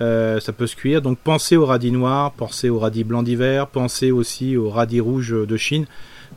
ça 0.00 0.52
peut 0.52 0.66
se 0.66 0.74
cuire. 0.74 1.00
Donc 1.00 1.18
pensez 1.18 1.56
aux 1.56 1.66
radis 1.66 1.92
noirs, 1.92 2.32
pensez 2.32 2.68
aux 2.68 2.80
radis 2.80 3.04
blancs 3.04 3.24
d'hiver, 3.24 3.68
pensez 3.68 4.10
aussi 4.10 4.56
aux 4.56 4.70
radis 4.70 5.00
rouges 5.00 5.36
de 5.46 5.56
Chine. 5.56 5.86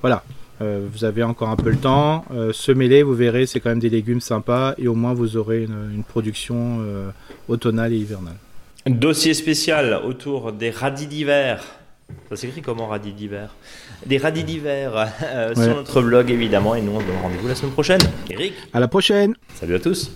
Voilà, 0.01 0.23
euh, 0.61 0.87
vous 0.91 1.05
avez 1.05 1.23
encore 1.23 1.49
un 1.49 1.55
peu 1.55 1.69
le 1.69 1.77
temps. 1.77 2.25
Euh, 2.33 2.51
semez-les, 2.51 3.03
vous 3.03 3.13
verrez, 3.13 3.45
c'est 3.45 3.59
quand 3.59 3.69
même 3.69 3.79
des 3.79 3.89
légumes 3.89 4.21
sympas 4.21 4.73
et 4.77 4.87
au 4.87 4.95
moins 4.95 5.13
vous 5.13 5.37
aurez 5.37 5.63
une, 5.63 6.03
production 6.03 6.79
euh, 6.81 7.09
automnale 7.47 7.93
et 7.93 7.97
hivernale. 7.97 8.35
Dossier 8.85 9.33
spécial 9.33 9.99
autour 10.05 10.51
des 10.51 10.69
radis 10.69 11.07
d'hiver. 11.07 11.63
Ça 12.29 12.37
s'écrit 12.37 12.61
comment 12.61 12.87
radis 12.87 13.11
d'hiver? 13.11 13.53
Des 14.05 14.17
radis 14.17 14.45
d'hiver 14.45 15.09
sur 15.55 15.75
notre 15.75 16.01
blog 16.01 16.31
évidemment 16.31 16.73
et 16.73 16.81
nous 16.81 16.93
on 16.93 17.01
se 17.01 17.05
donne 17.05 17.17
rendez-vous 17.21 17.49
la 17.49 17.55
semaine 17.55 17.73
prochaine. 17.73 18.01
Eric? 18.29 18.53
À 18.73 18.79
la 18.79 18.87
prochaine 18.87 19.33
Salut 19.55 19.75
à 19.75 19.79
tous 19.79 20.09